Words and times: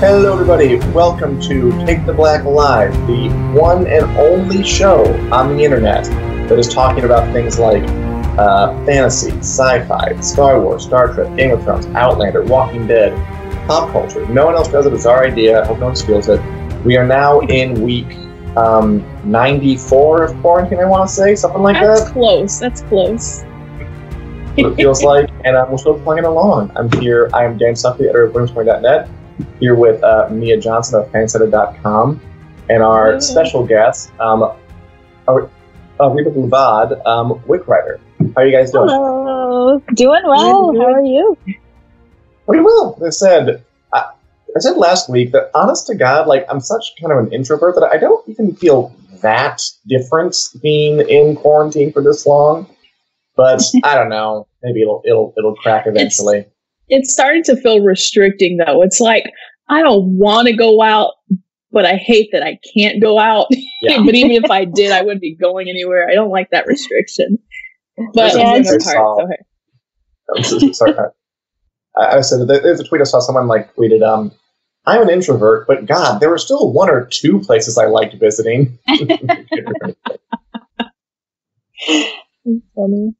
Hello, 0.00 0.32
everybody. 0.32 0.76
Welcome 0.92 1.38
to 1.42 1.72
Take 1.84 2.06
the 2.06 2.12
Black 2.14 2.44
Alive, 2.44 2.90
the 3.06 3.28
one 3.52 3.86
and 3.86 4.06
only 4.16 4.64
show 4.64 5.04
on 5.30 5.54
the 5.54 5.62
internet 5.62 6.04
that 6.48 6.58
is 6.58 6.72
talking 6.72 7.04
about 7.04 7.30
things 7.34 7.58
like 7.58 7.82
uh, 8.38 8.68
fantasy, 8.86 9.30
sci-fi, 9.40 10.18
Star 10.22 10.58
Wars, 10.58 10.84
Star 10.84 11.12
Trek, 11.12 11.36
Game 11.36 11.50
of 11.50 11.62
Thrones, 11.64 11.84
Outlander, 11.88 12.42
Walking 12.42 12.86
Dead, 12.86 13.14
pop 13.66 13.92
culture. 13.92 14.26
No 14.28 14.46
one 14.46 14.54
else 14.54 14.68
does 14.68 14.86
it. 14.86 14.94
It's 14.94 15.04
our 15.04 15.22
idea. 15.22 15.62
I 15.62 15.66
hope 15.66 15.78
no 15.80 15.86
one 15.88 15.96
steals 15.96 16.30
it. 16.30 16.40
We 16.82 16.96
are 16.96 17.06
now 17.06 17.40
in 17.40 17.82
week 17.82 18.16
um, 18.56 19.04
94 19.30 20.24
of 20.24 20.40
quarantine, 20.40 20.78
I 20.78 20.86
want 20.86 21.10
to 21.10 21.14
say, 21.14 21.34
something 21.34 21.60
like 21.60 21.78
That's 21.78 22.04
that. 22.04 22.12
close. 22.14 22.58
That's 22.58 22.80
close. 22.80 23.42
what 24.54 24.72
it 24.72 24.76
feels 24.76 25.02
like, 25.04 25.28
and 25.44 25.56
we're 25.70 25.76
still 25.76 26.00
playing 26.00 26.24
along. 26.24 26.72
I'm 26.74 26.90
here. 26.92 27.28
I 27.34 27.44
am 27.44 27.58
Dan 27.58 27.74
Selcke, 27.74 28.00
editor 28.00 28.24
of 28.24 28.32
Bloomsbury.net, 28.32 29.06
here 29.58 29.74
with 29.74 30.02
uh, 30.02 30.28
Mia 30.30 30.58
Johnson 30.60 31.00
of 31.00 31.08
FanSided.com, 31.12 32.20
and 32.68 32.82
our 32.82 33.06
Hello. 33.06 33.20
special 33.20 33.66
guest, 33.66 34.10
um, 34.20 34.42
Ar- 35.28 35.50
Ariba 35.98 36.34
Bhuvad, 36.34 37.04
um, 37.06 37.42
Wick 37.46 37.66
writer. 37.68 38.00
How 38.18 38.42
are 38.42 38.46
you 38.46 38.52
guys 38.52 38.70
doing? 38.70 38.88
Hello. 38.88 39.78
Doing 39.94 40.22
well. 40.24 40.74
How 40.74 40.92
are 40.92 41.02
you? 41.02 41.36
Pretty 42.46 42.62
well. 42.62 42.98
I 43.04 43.10
said, 43.10 43.64
I, 43.92 43.98
I 44.56 44.58
said 44.60 44.76
last 44.76 45.08
week 45.08 45.32
that, 45.32 45.50
honest 45.54 45.86
to 45.88 45.94
God, 45.94 46.26
like 46.26 46.44
I'm 46.48 46.60
such 46.60 46.92
kind 47.00 47.12
of 47.12 47.18
an 47.26 47.32
introvert 47.32 47.74
that 47.76 47.84
I 47.84 47.96
don't 47.96 48.26
even 48.28 48.54
feel 48.54 48.94
that 49.22 49.62
different 49.86 50.36
being 50.62 51.00
in 51.00 51.36
quarantine 51.36 51.92
for 51.92 52.02
this 52.02 52.26
long. 52.26 52.68
But 53.36 53.62
I 53.84 53.94
don't 53.94 54.08
know. 54.08 54.46
Maybe 54.62 54.82
it'll 54.82 55.02
it'll 55.04 55.34
it'll 55.36 55.54
crack 55.56 55.86
eventually. 55.86 56.38
It's 56.38 56.48
starting 57.04 57.42
to 57.44 57.56
feel 57.56 57.80
restricting 57.80 58.56
though. 58.58 58.82
It's 58.82 59.00
like 59.00 59.24
I 59.68 59.82
don't 59.82 60.18
want 60.18 60.48
to 60.48 60.52
go 60.56 60.82
out, 60.82 61.12
but 61.72 61.84
I 61.86 61.94
hate 61.96 62.30
that 62.32 62.42
I 62.42 62.58
can't 62.76 63.00
go 63.00 63.18
out. 63.18 63.46
Yeah. 63.82 64.02
but 64.04 64.14
even 64.14 64.32
if 64.32 64.50
I 64.50 64.66
did, 64.66 64.92
I 64.92 65.00
wouldn't 65.00 65.22
be 65.22 65.34
going 65.34 65.70
anywhere. 65.70 66.06
I 66.10 66.14
don't 66.14 66.28
like 66.28 66.50
that 66.50 66.66
restriction. 66.66 67.38
But 68.12 68.34
Yeah, 68.36 68.56
it's- 68.56 68.84
hey. 68.86 68.98
I'm 70.36 70.42
so- 70.44 70.72
sorry. 70.72 70.94
I, 71.96 72.18
I 72.18 72.20
said 72.20 72.46
there's 72.46 72.78
a 72.80 72.84
tweet 72.84 73.00
I 73.00 73.04
saw 73.04 73.20
someone 73.20 73.48
like 73.48 73.74
tweeted, 73.74 74.06
um, 74.06 74.32
I'm 74.86 75.00
an 75.02 75.08
introvert, 75.10 75.66
but 75.66 75.86
God, 75.86 76.20
there 76.20 76.28
were 76.28 76.36
still 76.38 76.72
one 76.72 76.90
or 76.90 77.06
two 77.06 77.40
places 77.40 77.78
I 77.78 77.86
liked 77.86 78.14
visiting. 78.20 78.78
Funny. 82.74 83.14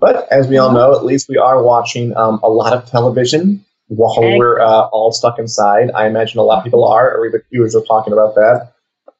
But 0.00 0.30
as 0.32 0.48
we 0.48 0.58
all 0.58 0.72
know, 0.72 0.94
at 0.94 1.04
least 1.04 1.28
we 1.28 1.36
are 1.36 1.62
watching 1.62 2.16
um, 2.16 2.40
a 2.42 2.48
lot 2.48 2.72
of 2.72 2.86
television 2.86 3.64
while 3.88 4.20
Heck. 4.20 4.38
we're 4.38 4.60
uh, 4.60 4.82
all 4.88 5.12
stuck 5.12 5.38
inside. 5.38 5.90
I 5.92 6.06
imagine 6.06 6.38
a 6.38 6.42
lot 6.42 6.58
of 6.58 6.64
people 6.64 6.84
are, 6.84 7.16
or 7.16 7.26
even 7.26 7.40
were 7.52 7.68
just 7.68 7.86
talking 7.86 8.12
about 8.12 8.34
that. 8.34 8.72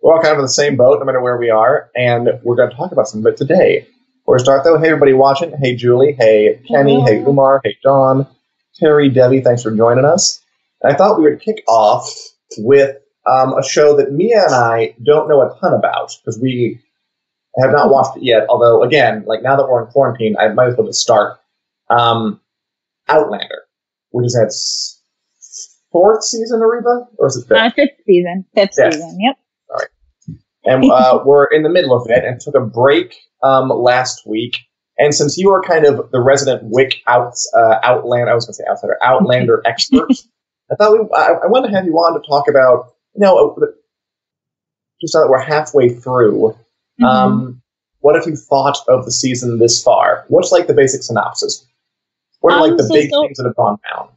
We're 0.02 0.14
all 0.14 0.22
kind 0.22 0.32
of 0.32 0.38
in 0.38 0.44
the 0.44 0.48
same 0.48 0.76
boat, 0.76 1.00
no 1.00 1.04
matter 1.04 1.20
where 1.20 1.36
we 1.38 1.50
are, 1.50 1.90
and 1.96 2.28
we're 2.44 2.56
going 2.56 2.70
to 2.70 2.76
talk 2.76 2.92
about 2.92 3.08
some 3.08 3.20
of 3.20 3.32
it 3.32 3.36
today. 3.36 3.86
Before 4.20 4.36
we 4.36 4.40
start, 4.40 4.62
though, 4.62 4.78
hey 4.78 4.88
everybody 4.88 5.14
watching, 5.14 5.52
hey 5.60 5.74
Julie, 5.74 6.12
hey 6.12 6.60
Kenny, 6.68 6.94
Hello. 6.94 7.06
hey 7.06 7.22
Umar, 7.22 7.60
hey 7.64 7.76
Dawn, 7.82 8.26
Terry, 8.78 9.08
Debbie, 9.08 9.40
thanks 9.40 9.62
for 9.62 9.74
joining 9.74 10.04
us. 10.04 10.40
And 10.82 10.92
I 10.92 10.96
thought 10.96 11.18
we 11.18 11.24
would 11.24 11.40
kick 11.40 11.64
off 11.66 12.12
with 12.58 12.96
um, 13.26 13.54
a 13.54 13.62
show 13.62 13.96
that 13.96 14.12
Mia 14.12 14.44
and 14.44 14.54
I 14.54 14.94
don't 15.02 15.28
know 15.28 15.40
a 15.40 15.58
ton 15.60 15.72
about 15.72 16.12
because 16.20 16.38
we 16.38 16.80
have 17.62 17.72
not 17.72 17.90
watched 17.90 18.16
it 18.16 18.22
yet. 18.22 18.46
Although, 18.48 18.82
again, 18.82 19.24
like 19.26 19.42
now 19.42 19.56
that 19.56 19.66
we're 19.68 19.84
in 19.84 19.90
quarantine, 19.90 20.36
I 20.38 20.48
might 20.48 20.68
as 20.68 20.76
well 20.76 20.86
just 20.86 21.00
start. 21.00 21.38
Um, 21.90 22.40
Outlander, 23.08 23.62
which 24.10 24.26
is 24.26 24.38
its 24.40 25.02
fourth 25.90 26.22
season, 26.22 26.60
Ariba, 26.60 27.06
or 27.16 27.26
is 27.28 27.36
it 27.36 27.48
fifth? 27.48 27.56
Uh, 27.58 27.70
fifth 27.74 27.96
season. 28.06 28.44
Fifth 28.54 28.74
Yes. 28.76 28.94
season. 28.94 29.18
Yep. 29.20 29.36
All 29.70 29.76
right. 29.76 30.36
And 30.64 30.90
uh, 30.90 31.22
we're 31.26 31.46
in 31.46 31.62
the 31.62 31.70
middle 31.70 31.94
of 31.96 32.08
it 32.10 32.24
and 32.24 32.38
took 32.40 32.54
a 32.54 32.60
break 32.60 33.16
um, 33.42 33.68
last 33.70 34.26
week. 34.26 34.58
And 34.98 35.14
since 35.14 35.38
you 35.38 35.50
are 35.52 35.62
kind 35.62 35.86
of 35.86 36.10
the 36.10 36.20
resident 36.20 36.62
Wick 36.64 36.96
out, 37.06 37.32
uh, 37.56 37.76
Outlander, 37.82 38.30
I 38.30 38.34
was 38.34 38.44
going 38.46 38.52
to 38.52 38.56
say 38.56 38.64
outsider, 38.70 38.98
Outlander 39.02 39.62
expert, 39.64 40.10
I 40.70 40.74
thought 40.74 40.92
we, 40.92 40.98
I, 41.16 41.34
I 41.44 41.46
want 41.46 41.64
to 41.66 41.72
have 41.72 41.86
you 41.86 41.94
on 41.94 42.20
to 42.20 42.26
talk 42.28 42.48
about, 42.48 42.92
you 43.14 43.20
know, 43.20 43.56
uh, 43.62 43.66
just 45.00 45.14
now 45.14 45.22
that 45.22 45.30
we're 45.30 45.38
halfway 45.40 45.88
through, 45.88 46.54
Mm-hmm. 47.00 47.04
um, 47.04 47.62
what 48.00 48.14
have 48.14 48.26
you 48.26 48.36
thought 48.36 48.78
of 48.88 49.04
the 49.04 49.12
season 49.12 49.58
this 49.58 49.82
far? 49.82 50.24
What's 50.28 50.52
like 50.52 50.66
the 50.66 50.74
basic 50.74 51.02
synopsis? 51.02 51.66
What 52.40 52.54
are 52.54 52.60
like 52.60 52.72
Um, 52.72 52.76
the 52.76 52.84
so- 52.84 52.94
big 52.94 53.10
so- 53.10 53.22
things 53.22 53.38
that 53.38 53.44
have 53.44 53.56
gone 53.56 53.78
down? 53.92 54.08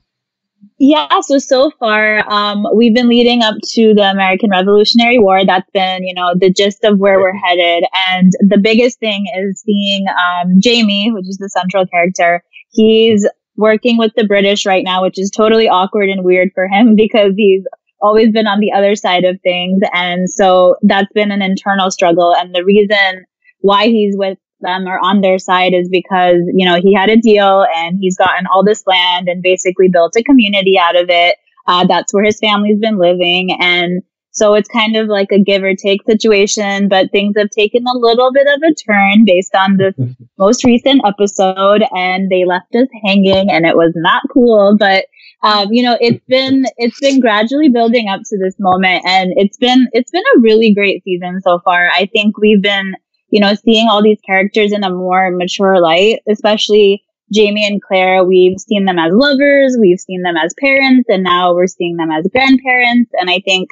Yeah, 0.77 1.07
so 1.21 1.39
so 1.39 1.71
far, 1.79 2.23
um, 2.31 2.65
we've 2.75 2.93
been 2.93 3.09
leading 3.09 3.41
up 3.41 3.55
to 3.73 3.93
the 3.95 4.03
American 4.11 4.51
Revolutionary 4.51 5.17
War. 5.17 5.43
That's 5.45 5.69
been, 5.71 6.03
you 6.03 6.13
know, 6.13 6.33
the 6.35 6.51
gist 6.51 6.83
of 6.83 6.99
where 6.99 7.19
we're 7.19 7.35
headed. 7.35 7.83
And 8.09 8.31
the 8.47 8.57
biggest 8.59 8.99
thing 8.99 9.25
is 9.39 9.61
seeing 9.61 10.05
um, 10.09 10.59
Jamie, 10.59 11.11
which 11.11 11.27
is 11.27 11.37
the 11.37 11.49
central 11.49 11.85
character. 11.87 12.43
He's 12.69 13.27
working 13.57 13.97
with 13.97 14.11
the 14.15 14.25
British 14.25 14.65
right 14.67 14.83
now, 14.83 15.01
which 15.01 15.19
is 15.19 15.31
totally 15.31 15.67
awkward 15.67 16.09
and 16.09 16.23
weird 16.23 16.49
for 16.53 16.67
him 16.67 16.95
because 16.95 17.33
he's 17.35 17.63
always 18.01 18.31
been 18.31 18.47
on 18.47 18.59
the 18.59 18.71
other 18.71 18.95
side 18.95 19.23
of 19.23 19.39
things. 19.41 19.81
And 19.93 20.29
so 20.29 20.75
that's 20.81 21.11
been 21.13 21.31
an 21.31 21.41
internal 21.41 21.91
struggle. 21.91 22.33
And 22.35 22.53
the 22.53 22.65
reason 22.65 23.25
why 23.59 23.87
he's 23.87 24.15
with 24.17 24.37
them 24.61 24.87
or 24.87 24.99
on 24.99 25.21
their 25.21 25.39
side 25.39 25.73
is 25.73 25.89
because, 25.89 26.41
you 26.53 26.67
know, 26.67 26.79
he 26.79 26.93
had 26.93 27.09
a 27.09 27.17
deal 27.17 27.65
and 27.75 27.97
he's 27.99 28.17
gotten 28.17 28.45
all 28.47 28.63
this 28.63 28.83
land 28.85 29.27
and 29.27 29.41
basically 29.41 29.89
built 29.89 30.15
a 30.15 30.23
community 30.23 30.77
out 30.79 30.95
of 30.95 31.07
it. 31.09 31.37
Uh, 31.67 31.85
that's 31.87 32.13
where 32.13 32.23
his 32.23 32.39
family's 32.39 32.79
been 32.79 32.97
living. 32.97 33.57
And 33.59 34.01
so 34.31 34.53
it's 34.53 34.69
kind 34.69 34.95
of 34.95 35.07
like 35.07 35.29
a 35.31 35.41
give 35.41 35.63
or 35.63 35.75
take 35.75 36.03
situation, 36.05 36.87
but 36.87 37.11
things 37.11 37.35
have 37.37 37.49
taken 37.49 37.83
a 37.85 37.97
little 37.97 38.31
bit 38.31 38.47
of 38.47 38.61
a 38.63 38.73
turn 38.73 39.25
based 39.25 39.55
on 39.55 39.77
this 39.77 39.95
most 40.37 40.63
recent 40.63 41.01
episode 41.05 41.83
and 41.95 42.29
they 42.29 42.45
left 42.45 42.73
us 42.75 42.87
hanging 43.05 43.51
and 43.51 43.65
it 43.65 43.75
was 43.75 43.91
not 43.95 44.23
cool, 44.33 44.75
but 44.77 45.05
um, 45.43 45.69
you 45.71 45.81
know, 45.83 45.97
it's 45.99 46.23
been 46.27 46.65
it's 46.77 46.99
been 46.99 47.19
gradually 47.19 47.69
building 47.69 48.07
up 48.09 48.21
to 48.25 48.37
this 48.37 48.55
moment, 48.59 49.03
and 49.05 49.33
it's 49.35 49.57
been 49.57 49.87
it's 49.91 50.11
been 50.11 50.23
a 50.35 50.39
really 50.39 50.73
great 50.73 51.03
season 51.03 51.41
so 51.41 51.59
far. 51.65 51.89
I 51.89 52.07
think 52.13 52.37
we've 52.37 52.61
been, 52.61 52.93
you 53.29 53.39
know, 53.39 53.55
seeing 53.55 53.87
all 53.89 54.03
these 54.03 54.19
characters 54.23 54.71
in 54.71 54.83
a 54.83 54.91
more 54.91 55.31
mature 55.31 55.79
light, 55.79 56.19
especially 56.29 57.03
Jamie 57.33 57.65
and 57.65 57.81
Claire. 57.81 58.23
We've 58.23 58.59
seen 58.59 58.85
them 58.85 58.99
as 58.99 59.11
lovers, 59.13 59.77
we've 59.79 59.99
seen 59.99 60.21
them 60.21 60.37
as 60.37 60.53
parents, 60.59 61.09
and 61.09 61.23
now 61.23 61.55
we're 61.55 61.67
seeing 61.67 61.97
them 61.97 62.11
as 62.11 62.27
grandparents. 62.31 63.09
And 63.19 63.27
I 63.27 63.41
think 63.43 63.69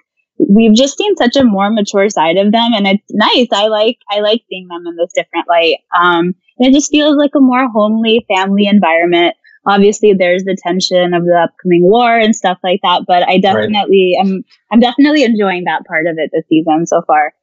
we've 0.47 0.75
just 0.75 0.97
seen 0.97 1.15
such 1.17 1.35
a 1.35 1.43
more 1.43 1.69
mature 1.69 2.09
side 2.09 2.37
of 2.37 2.51
them, 2.51 2.73
and 2.73 2.87
it's 2.87 3.11
nice. 3.11 3.47
I 3.51 3.67
like 3.67 3.97
I 4.09 4.19
like 4.21 4.43
seeing 4.49 4.67
them 4.67 4.85
in 4.87 4.95
this 4.95 5.11
different 5.13 5.47
light. 5.47 5.77
Um, 5.99 6.33
and 6.57 6.67
it 6.67 6.73
just 6.73 6.91
feels 6.91 7.17
like 7.17 7.31
a 7.35 7.39
more 7.41 7.69
homely 7.69 8.25
family 8.33 8.65
environment 8.67 9.35
obviously 9.65 10.13
there's 10.13 10.43
the 10.45 10.57
tension 10.63 11.13
of 11.13 11.25
the 11.25 11.35
upcoming 11.35 11.81
war 11.83 12.17
and 12.17 12.33
stuff 12.33 12.57
like 12.63 12.79
that 12.81 13.03
but 13.05 13.27
i 13.27 13.37
definitely 13.37 14.15
am 14.19 14.41
i'm 14.71 14.79
definitely 14.79 15.23
enjoying 15.23 15.65
that 15.65 15.85
part 15.85 16.07
of 16.07 16.15
it 16.17 16.29
this 16.33 16.45
season 16.47 16.85
so 16.87 17.01
far 17.05 17.33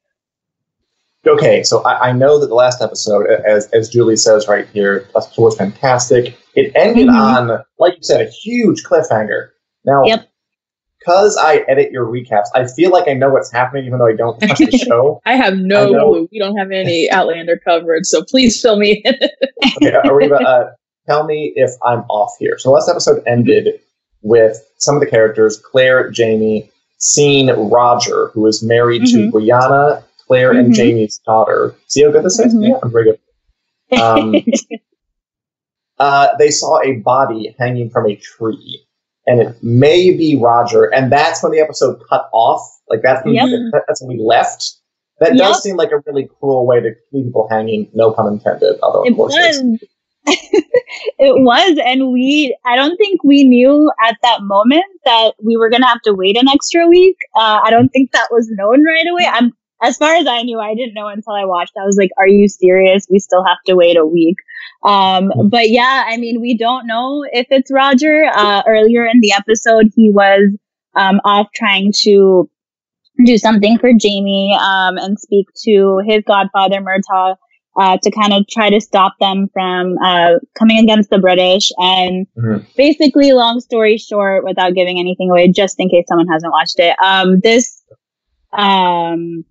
Okay, 1.26 1.64
so 1.64 1.82
I, 1.82 2.08
I 2.10 2.12
know 2.12 2.38
that 2.38 2.46
the 2.46 2.54
last 2.54 2.80
episode, 2.80 3.26
as 3.28 3.68
as 3.72 3.88
Julie 3.88 4.16
says 4.16 4.46
right 4.46 4.66
here, 4.68 5.08
was 5.14 5.56
fantastic. 5.56 6.36
It 6.54 6.70
ended 6.76 7.08
Mhm. 7.08 7.18
on, 7.18 7.64
like 7.80 7.96
you 7.96 8.02
said, 8.02 8.20
a 8.20 8.30
huge 8.30 8.84
cliffhanger. 8.84 9.48
Now, 9.84 10.04
Yep. 10.04 10.28
Because 11.06 11.36
I 11.36 11.58
edit 11.68 11.92
your 11.92 12.04
recaps, 12.06 12.46
I 12.54 12.66
feel 12.66 12.90
like 12.90 13.06
I 13.08 13.12
know 13.14 13.30
what's 13.30 13.52
happening, 13.52 13.86
even 13.86 13.98
though 14.00 14.08
I 14.08 14.14
don't 14.16 14.40
watch 14.42 14.58
the 14.58 14.76
show. 14.86 15.20
I 15.24 15.36
have 15.36 15.56
no 15.56 15.92
know. 15.92 16.08
clue. 16.10 16.28
We 16.32 16.38
don't 16.40 16.56
have 16.56 16.72
any 16.72 17.08
Outlander 17.12 17.60
coverage, 17.64 18.06
so 18.06 18.24
please 18.24 18.60
fill 18.60 18.76
me 18.78 19.02
in. 19.04 19.14
Okay, 19.76 19.90
Ariba, 19.92 20.42
uh, 20.42 20.70
tell 21.06 21.24
me 21.24 21.52
if 21.54 21.70
I'm 21.84 22.00
off 22.08 22.32
here. 22.40 22.58
So, 22.58 22.70
the 22.70 22.74
last 22.74 22.88
episode 22.88 23.22
ended 23.26 23.78
with 24.22 24.58
some 24.78 24.94
of 24.96 25.00
the 25.00 25.06
characters, 25.06 25.58
Claire, 25.58 26.10
Jamie, 26.10 26.70
seeing 26.98 27.48
Roger, 27.70 28.28
who 28.28 28.46
is 28.46 28.62
married 28.62 29.04
to 29.06 29.16
Mhm. 29.18 29.30
Brianna, 29.32 30.02
Claire, 30.26 30.52
and 30.52 30.70
Mhm. 30.72 30.74
Jamie's 30.74 31.18
daughter. 31.26 31.74
See 31.88 32.02
how 32.02 32.10
good 32.10 32.24
this 32.24 32.38
is? 32.40 32.54
Mhm. 32.54 32.68
Yeah, 32.68 32.78
I'm 32.82 32.90
very 32.90 33.04
good. 33.04 34.00
Um, 34.00 34.34
uh, 35.98 36.28
they 36.38 36.50
saw 36.50 36.80
a 36.82 36.94
body 36.96 37.54
hanging 37.58 37.90
from 37.90 38.06
a 38.06 38.16
tree, 38.16 38.85
and 39.26 39.40
it 39.40 39.56
may 39.62 40.10
be 40.16 40.38
Roger. 40.40 40.84
And 40.84 41.10
that's 41.10 41.42
when 41.42 41.52
the 41.52 41.60
episode 41.60 42.00
cut 42.08 42.28
off. 42.32 42.60
Like 42.88 43.00
that's 43.02 43.24
when, 43.24 43.34
Yep. 43.34 43.48
that- 43.72 43.84
that's 43.88 44.00
when 44.02 44.16
we 44.16 44.22
left. 44.24 44.74
That 45.20 45.30
Yep. 45.34 45.38
does 45.38 45.62
seem 45.62 45.76
like 45.76 45.90
a 45.92 46.02
really 46.06 46.28
cruel 46.38 46.66
way 46.66 46.80
to 46.80 46.90
leave 47.12 47.24
people 47.26 47.48
hanging. 47.50 47.90
No 47.94 48.12
pun 48.12 48.32
intended. 48.34 48.76
Although 48.82 49.02
of 49.02 49.06
it 49.08 49.16
course 49.16 49.34
was 49.34 49.78
it 50.26 51.34
was 51.42 51.78
and 51.84 52.12
we 52.12 52.56
i 52.66 52.74
don't 52.76 52.96
think 52.96 53.22
we 53.22 53.44
knew 53.44 53.90
at 54.04 54.16
that 54.22 54.40
moment 54.42 54.84
that 55.04 55.32
we 55.42 55.56
were 55.56 55.70
gonna 55.70 55.86
have 55.86 56.00
to 56.02 56.12
wait 56.12 56.36
an 56.36 56.48
extra 56.48 56.86
week 56.88 57.16
uh, 57.36 57.60
i 57.64 57.70
don't 57.70 57.90
think 57.90 58.10
that 58.12 58.26
was 58.32 58.48
known 58.50 58.84
right 58.84 59.06
away 59.08 59.24
i'm 59.30 59.52
as 59.82 59.96
far 59.96 60.14
as 60.16 60.26
i 60.26 60.42
knew 60.42 60.58
i 60.58 60.74
didn't 60.74 60.94
know 60.94 61.06
until 61.06 61.32
i 61.32 61.44
watched 61.44 61.74
i 61.80 61.84
was 61.84 61.96
like 61.96 62.10
are 62.18 62.26
you 62.26 62.48
serious 62.48 63.06
we 63.08 63.20
still 63.20 63.44
have 63.44 63.58
to 63.66 63.74
wait 63.76 63.96
a 63.96 64.04
week 64.04 64.36
um, 64.84 65.30
but 65.48 65.70
yeah 65.70 66.04
i 66.06 66.16
mean 66.16 66.40
we 66.40 66.56
don't 66.56 66.86
know 66.86 67.24
if 67.32 67.46
it's 67.50 67.70
roger 67.70 68.24
uh, 68.34 68.62
earlier 68.66 69.06
in 69.06 69.20
the 69.20 69.32
episode 69.32 69.86
he 69.94 70.10
was 70.10 70.50
um, 70.94 71.20
off 71.24 71.48
trying 71.54 71.92
to 72.02 72.48
do 73.24 73.38
something 73.38 73.78
for 73.78 73.92
Jamie 73.92 74.56
um, 74.60 74.98
and 74.98 75.18
speak 75.18 75.46
to 75.64 76.02
his 76.06 76.22
godfather 76.26 76.80
Murtagh 76.80 77.36
uh, 77.78 77.98
to 78.02 78.10
kind 78.10 78.32
of 78.32 78.46
try 78.48 78.70
to 78.70 78.80
stop 78.80 79.14
them 79.20 79.48
from 79.52 79.96
uh, 80.02 80.38
coming 80.58 80.78
against 80.78 81.10
the 81.10 81.18
British. 81.18 81.70
And 81.78 82.26
mm-hmm. 82.36 82.64
basically, 82.76 83.32
long 83.32 83.60
story 83.60 83.98
short, 83.98 84.44
without 84.44 84.74
giving 84.74 84.98
anything 84.98 85.30
away, 85.30 85.50
just 85.50 85.76
in 85.78 85.88
case 85.88 86.04
someone 86.08 86.26
hasn't 86.28 86.52
watched 86.52 86.78
it, 86.78 86.96
um, 87.02 87.40
this 87.40 87.82
um, 88.52 89.44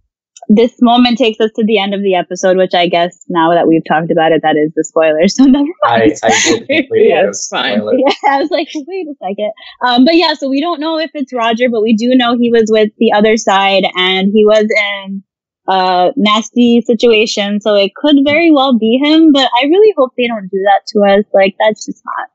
this 0.48 0.74
moment 0.82 1.18
takes 1.18 1.40
us 1.40 1.52
to 1.56 1.64
the 1.66 1.78
end 1.78 1.94
of 1.94 2.02
the 2.02 2.16
episode, 2.16 2.58
which 2.58 2.74
I 2.74 2.88
guess 2.88 3.18
now 3.30 3.54
that 3.54 3.68
we've 3.68 3.84
talked 3.88 4.12
about 4.12 4.32
it, 4.32 4.42
that 4.44 4.56
is 4.56 4.72
the 4.76 4.84
spoiler. 4.84 5.28
So 5.36 5.44
never 5.46 5.66
mind. 5.84 6.14
I, 6.24 6.28
I 6.28 6.64
yeah, 6.70 7.28
it's 7.28 7.48
fine. 7.48 7.82
Yeah, 7.98 8.14
I 8.30 8.40
was 8.40 8.52
like, 8.52 8.70
wait 8.74 9.08
a 9.08 9.16
second. 9.22 9.52
Um, 9.86 10.06
but 10.06 10.16
yeah, 10.16 10.34
so 10.34 10.50
we 10.50 10.62
don't 10.62 10.80
know 10.80 10.98
if 10.98 11.12
it's 11.14 11.34
Roger, 11.34 11.70
but 11.70 11.82
we 11.82 11.96
do 11.96 12.16
know 12.16 12.38
he 12.38 12.52
was 12.52 12.70
with 12.70 12.92
the 13.00 13.12
other 13.12 13.38
side 13.38 13.84
and 13.96 14.30
he 14.34 14.46
was 14.46 14.68
in 14.70 15.24
a 15.68 16.12
nasty 16.16 16.82
situation. 16.82 17.60
So 17.60 17.76
it 17.76 17.94
could 17.96 18.18
very 18.24 18.52
well 18.52 18.78
be 18.78 19.00
him, 19.04 19.32
but 19.34 19.50
I 19.62 19.66
really 19.66 19.94
hope 19.98 20.12
they 20.18 20.28
don't 20.28 20.50
do 20.50 20.64
that 20.66 20.82
to 20.88 21.18
us. 21.18 21.26
Like 21.34 21.56
that's 21.60 21.86
just 21.86 22.02
not, 22.06 22.30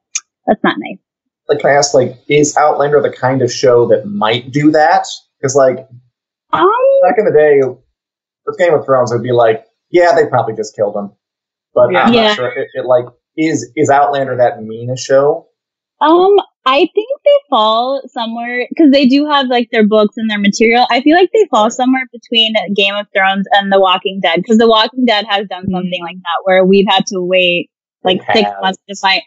that's 0.47 0.65
not 0.65 0.77
nice. 0.79 0.99
Like, 1.51 1.61
can 1.61 1.71
I 1.71 1.75
ask, 1.75 1.95
like, 1.95 2.17
is 2.29 2.57
Outlander 2.57 3.03
the 3.03 3.11
kind 3.11 3.43
of 3.43 3.53
show 3.53 3.85
that 3.89 4.07
might 4.07 4.53
do 4.53 4.71
that? 4.71 5.05
Because, 5.37 5.57
like, 5.57 5.79
um, 6.53 6.71
back 7.03 7.19
in 7.19 7.25
the 7.25 7.33
day, 7.33 7.61
with 8.47 8.59
Game 8.59 8.75
of 8.75 8.85
Thrones, 8.85 9.13
it'd 9.13 9.23
be 9.23 9.33
like, 9.33 9.65
yeah, 9.91 10.15
they 10.15 10.27
probably 10.27 10.55
just 10.55 10.75
killed 10.77 10.97
him. 10.97 11.13
But 11.75 11.93
yeah. 11.93 12.03
I'm 12.03 12.13
not 12.13 12.37
sure. 12.37 12.49
It, 12.49 12.69
it, 12.75 12.87
like 12.87 13.07
is 13.37 13.71
is 13.77 13.91
Outlander 13.91 14.37
that 14.37 14.63
mean 14.63 14.91
a 14.91 14.97
show? 14.97 15.49
Um, 16.01 16.37
I 16.65 16.89
think 16.95 17.09
they 17.25 17.39
fall 17.49 18.03
somewhere 18.07 18.67
because 18.71 18.91
they 18.91 19.07
do 19.07 19.27
have 19.27 19.47
like 19.47 19.69
their 19.71 19.87
books 19.87 20.17
and 20.17 20.31
their 20.31 20.39
material. 20.39 20.87
I 20.91 21.01
feel 21.03 21.17
like 21.17 21.31
they 21.33 21.47
fall 21.51 21.71
somewhere 21.71 22.07
between 22.13 22.55
Game 22.75 22.95
of 22.95 23.07
Thrones 23.15 23.47
and 23.53 23.73
The 23.73 23.81
Walking 23.81 24.21
Dead 24.23 24.37
because 24.37 24.59
The 24.59 24.69
Walking 24.69 25.05
Dead 25.05 25.27
has 25.29 25.47
done 25.49 25.65
mm-hmm. 25.65 25.75
something 25.75 26.03
like 26.03 26.17
that 26.17 26.43
where 26.45 26.65
we've 26.65 26.87
had 26.89 27.07
to 27.07 27.21
wait 27.21 27.71
like 28.03 28.21
six 28.33 28.49
months 28.61 28.79
to 28.89 28.97
find. 29.01 29.23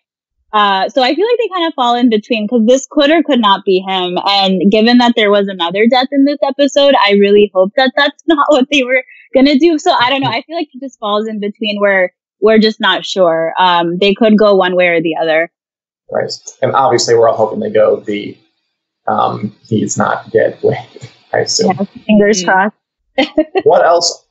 Uh, 0.54 0.88
so 0.88 1.02
I 1.02 1.16
feel 1.16 1.26
like 1.26 1.38
they 1.40 1.50
kind 1.50 1.68
of 1.68 1.74
fall 1.74 1.96
in 1.96 2.10
between 2.10 2.46
because 2.46 2.66
this 2.68 2.88
could 2.90 3.10
or 3.10 3.24
could 3.24 3.42
not 3.42 3.66
be 3.66 3.80
him. 3.80 4.20
And 4.24 4.72
given 4.72 5.00
that 5.00 5.14
there 5.16 5.32
was 5.32 5.48
another 5.48 5.88
death 5.88 6.08
in 6.12 6.26
this 6.26 6.38
episode, 6.44 6.94
I 7.04 7.14
really 7.14 7.52
hope 7.54 7.72
that 7.76 7.92
that's 7.96 8.24
not 8.28 8.46
what 8.50 8.68
they 8.72 8.84
were 8.84 9.04
gonna 9.34 9.58
do. 9.58 9.80
So 9.80 9.92
I 10.00 10.10
don't 10.10 10.22
know. 10.22 10.30
I 10.30 10.44
feel 10.44 10.56
like 10.56 10.70
it 10.72 10.80
just 10.80 11.00
falls 11.00 11.28
in 11.28 11.40
between 11.40 11.80
where 11.80 12.14
we're 12.40 12.60
just 12.60 12.80
not 12.80 13.04
sure. 13.04 13.54
Um, 13.58 13.98
they 13.98 14.14
could 14.14 14.38
go 14.38 14.54
one 14.56 14.76
way 14.76 14.90
or 14.90 15.02
the 15.02 15.16
other. 15.20 15.52
Right. 16.12 16.32
And 16.62 16.76
obviously, 16.76 17.16
we're 17.16 17.28
all 17.28 17.36
hoping 17.36 17.60
they 17.60 17.72
go 17.72 18.02
the 18.02 18.38
um, 19.08 19.56
he's 19.68 19.98
not 19.98 20.32
dead 20.32 20.62
way. 20.62 20.88
I 21.34 21.40
assume. 21.40 21.72
Yeah, 21.72 21.86
fingers 22.06 22.44
mm-hmm. 22.44 22.70
crossed. 23.18 23.64
what 23.64 23.84
else 23.84 24.28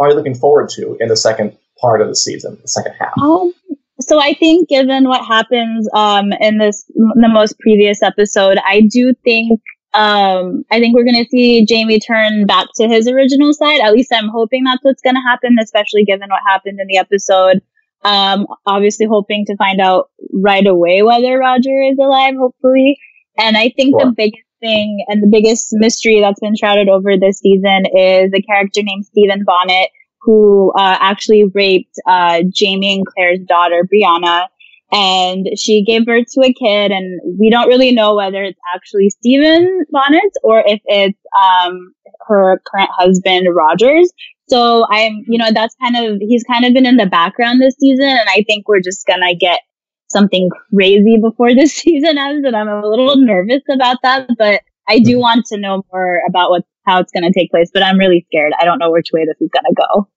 are 0.00 0.08
you 0.08 0.14
looking 0.14 0.34
forward 0.34 0.68
to 0.70 0.96
in 0.98 1.08
the 1.08 1.16
second 1.16 1.56
part 1.80 2.00
of 2.00 2.08
the 2.08 2.16
season, 2.16 2.58
the 2.60 2.68
second 2.68 2.94
half? 2.98 3.12
Um, 3.20 3.52
so 4.00 4.20
I 4.20 4.34
think 4.34 4.68
given 4.68 5.08
what 5.08 5.24
happens 5.24 5.88
um, 5.94 6.32
in 6.40 6.58
this 6.58 6.84
the 6.94 7.28
most 7.28 7.58
previous 7.58 8.02
episode, 8.02 8.58
I 8.64 8.82
do 8.82 9.14
think 9.24 9.60
um, 9.92 10.64
I 10.70 10.78
think 10.78 10.94
we're 10.94 11.04
going 11.04 11.22
to 11.22 11.28
see 11.30 11.66
Jamie 11.66 11.98
turn 11.98 12.46
back 12.46 12.68
to 12.76 12.88
his 12.88 13.08
original 13.08 13.52
side. 13.52 13.80
At 13.80 13.92
least 13.92 14.12
I'm 14.12 14.28
hoping 14.28 14.64
that's 14.64 14.82
what's 14.82 15.02
going 15.02 15.16
to 15.16 15.28
happen, 15.28 15.56
especially 15.60 16.04
given 16.04 16.28
what 16.28 16.40
happened 16.46 16.78
in 16.80 16.86
the 16.86 16.98
episode. 16.98 17.62
Um, 18.02 18.46
obviously 18.66 19.06
hoping 19.06 19.44
to 19.46 19.56
find 19.56 19.80
out 19.80 20.10
right 20.32 20.66
away 20.66 21.02
whether 21.02 21.38
Roger 21.38 21.82
is 21.82 21.98
alive, 21.98 22.34
hopefully. 22.38 22.98
And 23.36 23.56
I 23.56 23.72
think 23.76 23.94
the 23.98 24.12
biggest 24.16 24.44
thing 24.60 25.04
and 25.08 25.22
the 25.22 25.28
biggest 25.28 25.68
mystery 25.72 26.20
that's 26.20 26.40
been 26.40 26.54
shrouded 26.54 26.88
over 26.88 27.16
this 27.16 27.40
season 27.40 27.84
is 27.86 28.30
a 28.34 28.42
character 28.42 28.82
named 28.82 29.06
Stephen 29.06 29.44
Bonnet 29.44 29.90
who 30.22 30.72
uh, 30.76 30.96
actually 31.00 31.44
raped 31.54 31.94
uh, 32.06 32.42
Jamie 32.52 32.96
and 32.96 33.06
Claire's 33.06 33.40
daughter, 33.46 33.86
Brianna. 33.92 34.46
And 34.92 35.46
she 35.56 35.84
gave 35.84 36.04
birth 36.04 36.26
to 36.32 36.40
a 36.40 36.52
kid, 36.52 36.90
and 36.90 37.20
we 37.38 37.48
don't 37.48 37.68
really 37.68 37.92
know 37.92 38.16
whether 38.16 38.42
it's 38.42 38.58
actually 38.74 39.08
Stephen 39.10 39.84
Bonnet 39.90 40.32
or 40.42 40.64
if 40.66 40.80
it's 40.86 41.18
um, 41.40 41.94
her 42.26 42.60
current 42.66 42.90
husband, 42.92 43.46
Rogers. 43.54 44.10
So 44.48 44.84
I'm, 44.90 45.22
you 45.28 45.38
know, 45.38 45.52
that's 45.52 45.76
kind 45.80 45.96
of, 45.96 46.18
he's 46.20 46.42
kind 46.42 46.64
of 46.64 46.74
been 46.74 46.86
in 46.86 46.96
the 46.96 47.06
background 47.06 47.62
this 47.62 47.76
season, 47.78 48.04
and 48.04 48.28
I 48.28 48.42
think 48.48 48.66
we're 48.66 48.80
just 48.80 49.06
gonna 49.06 49.32
get 49.32 49.60
something 50.08 50.50
crazy 50.74 51.18
before 51.22 51.54
this 51.54 51.72
season 51.76 52.18
ends, 52.18 52.44
and 52.44 52.56
I'm 52.56 52.68
a 52.68 52.84
little 52.84 53.16
nervous 53.16 53.62
about 53.72 53.98
that, 54.02 54.28
but 54.36 54.62
I 54.88 54.98
do 54.98 55.12
mm-hmm. 55.12 55.20
want 55.20 55.46
to 55.46 55.56
know 55.56 55.84
more 55.92 56.20
about 56.28 56.50
what 56.50 56.64
how 56.86 57.00
it's 57.00 57.12
going 57.12 57.30
to 57.30 57.38
take 57.38 57.50
place, 57.50 57.70
but 57.72 57.82
I'm 57.82 57.98
really 57.98 58.24
scared. 58.28 58.52
I 58.60 58.64
don't 58.64 58.78
know 58.78 58.90
which 58.90 59.08
way 59.12 59.24
this 59.24 59.40
is 59.40 59.50
going 59.52 59.64
to 59.64 59.74
go. 59.74 60.08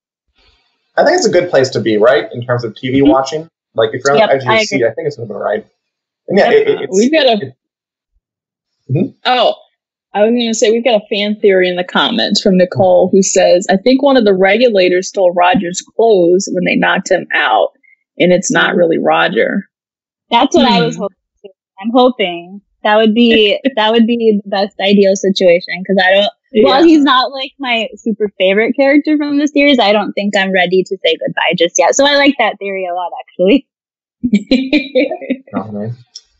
I 0.95 1.03
think 1.03 1.17
it's 1.17 1.27
a 1.27 1.31
good 1.31 1.49
place 1.49 1.69
to 1.71 1.79
be, 1.79 1.97
right? 1.97 2.31
In 2.31 2.45
terms 2.45 2.63
of 2.63 2.73
TV 2.73 2.97
mm-hmm. 2.97 3.09
watching, 3.09 3.49
like 3.75 3.89
if 3.93 4.01
you're 4.03 4.13
on 4.13 4.19
yep, 4.19 4.29
the 4.29 4.35
edge 4.35 4.41
of 4.43 4.47
your 4.47 4.59
seat, 4.59 4.83
I 4.83 4.93
think 4.93 5.07
it's 5.07 5.17
moving 5.17 5.35
right. 5.35 5.65
And 6.27 6.37
yeah, 6.37 6.51
yep. 6.51 6.67
it, 6.67 6.89
we've 6.91 7.11
got 7.11 7.25
a. 7.25 7.31
It, 7.31 7.53
mm-hmm. 8.89 9.11
Oh, 9.25 9.55
I 10.13 10.21
was 10.21 10.29
going 10.29 10.47
to 10.47 10.53
say 10.53 10.71
we've 10.71 10.83
got 10.83 11.01
a 11.01 11.07
fan 11.09 11.39
theory 11.39 11.67
in 11.67 11.75
the 11.75 11.83
comments 11.83 12.41
from 12.41 12.57
Nicole 12.57 13.09
who 13.11 13.23
says 13.23 13.65
I 13.69 13.77
think 13.77 14.03
one 14.03 14.17
of 14.17 14.25
the 14.25 14.35
regulators 14.35 15.09
stole 15.09 15.33
Roger's 15.33 15.81
clothes 15.95 16.47
when 16.51 16.63
they 16.65 16.75
knocked 16.75 17.09
him 17.09 17.25
out, 17.33 17.69
and 18.19 18.31
it's 18.31 18.51
not 18.51 18.75
really 18.75 18.99
Roger. 18.99 19.67
That's 20.29 20.55
what 20.55 20.69
I 20.69 20.81
was 20.85 20.95
hmm. 20.95 21.01
hoping. 21.01 21.17
I'm 21.81 21.91
hoping 21.91 22.61
that 22.83 22.97
would 22.97 23.13
be 23.15 23.59
that 23.75 23.91
would 23.91 24.05
be 24.05 24.39
the 24.43 24.49
best 24.49 24.79
ideal 24.79 25.15
situation 25.15 25.81
because 25.81 26.03
I 26.03 26.13
don't 26.13 26.33
yeah. 26.53 26.65
While 26.65 26.83
he's 26.83 27.03
not 27.03 27.31
like 27.31 27.51
my 27.59 27.87
super 27.95 28.29
favorite 28.37 28.75
character 28.75 29.17
from 29.17 29.39
the 29.39 29.47
series, 29.47 29.79
I 29.79 29.91
don't 29.91 30.13
think 30.13 30.37
I'm 30.37 30.51
ready 30.51 30.83
to 30.83 30.97
say 31.03 31.17
goodbye 31.25 31.55
just 31.57 31.75
yet. 31.79 31.95
So 31.95 32.05
I 32.05 32.15
like 32.15 32.35
that 32.37 32.59
theory 32.59 32.85
a 32.85 32.93
lot, 32.93 33.11
actually. 33.21 33.67
oh, 35.55 35.93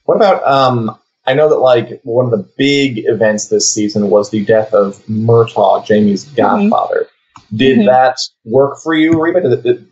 what 0.06 0.16
about 0.16 0.46
um? 0.48 0.98
I 1.26 1.34
know 1.34 1.50
that 1.50 1.60
like 1.60 2.02
one 2.04 2.26
of 2.26 2.32
the 2.32 2.48
big 2.58 3.06
events 3.06 3.48
this 3.48 3.74
season 3.74 4.10
was 4.10 4.30
the 4.30 4.44
death 4.46 4.74
of 4.74 5.04
Murtagh, 5.08 5.86
Jamie's 5.86 6.26
mm-hmm. 6.26 6.36
godfather. 6.36 7.08
Mm-hmm. 7.40 7.58
Did 7.58 7.78
mm-hmm. 7.80 7.88
that 7.88 8.18
work 8.46 8.78
for 8.84 8.94
you, 8.94 9.20
Reba? 9.20 9.42
Did, 9.42 9.64
did, 9.64 9.64
did 9.64 9.88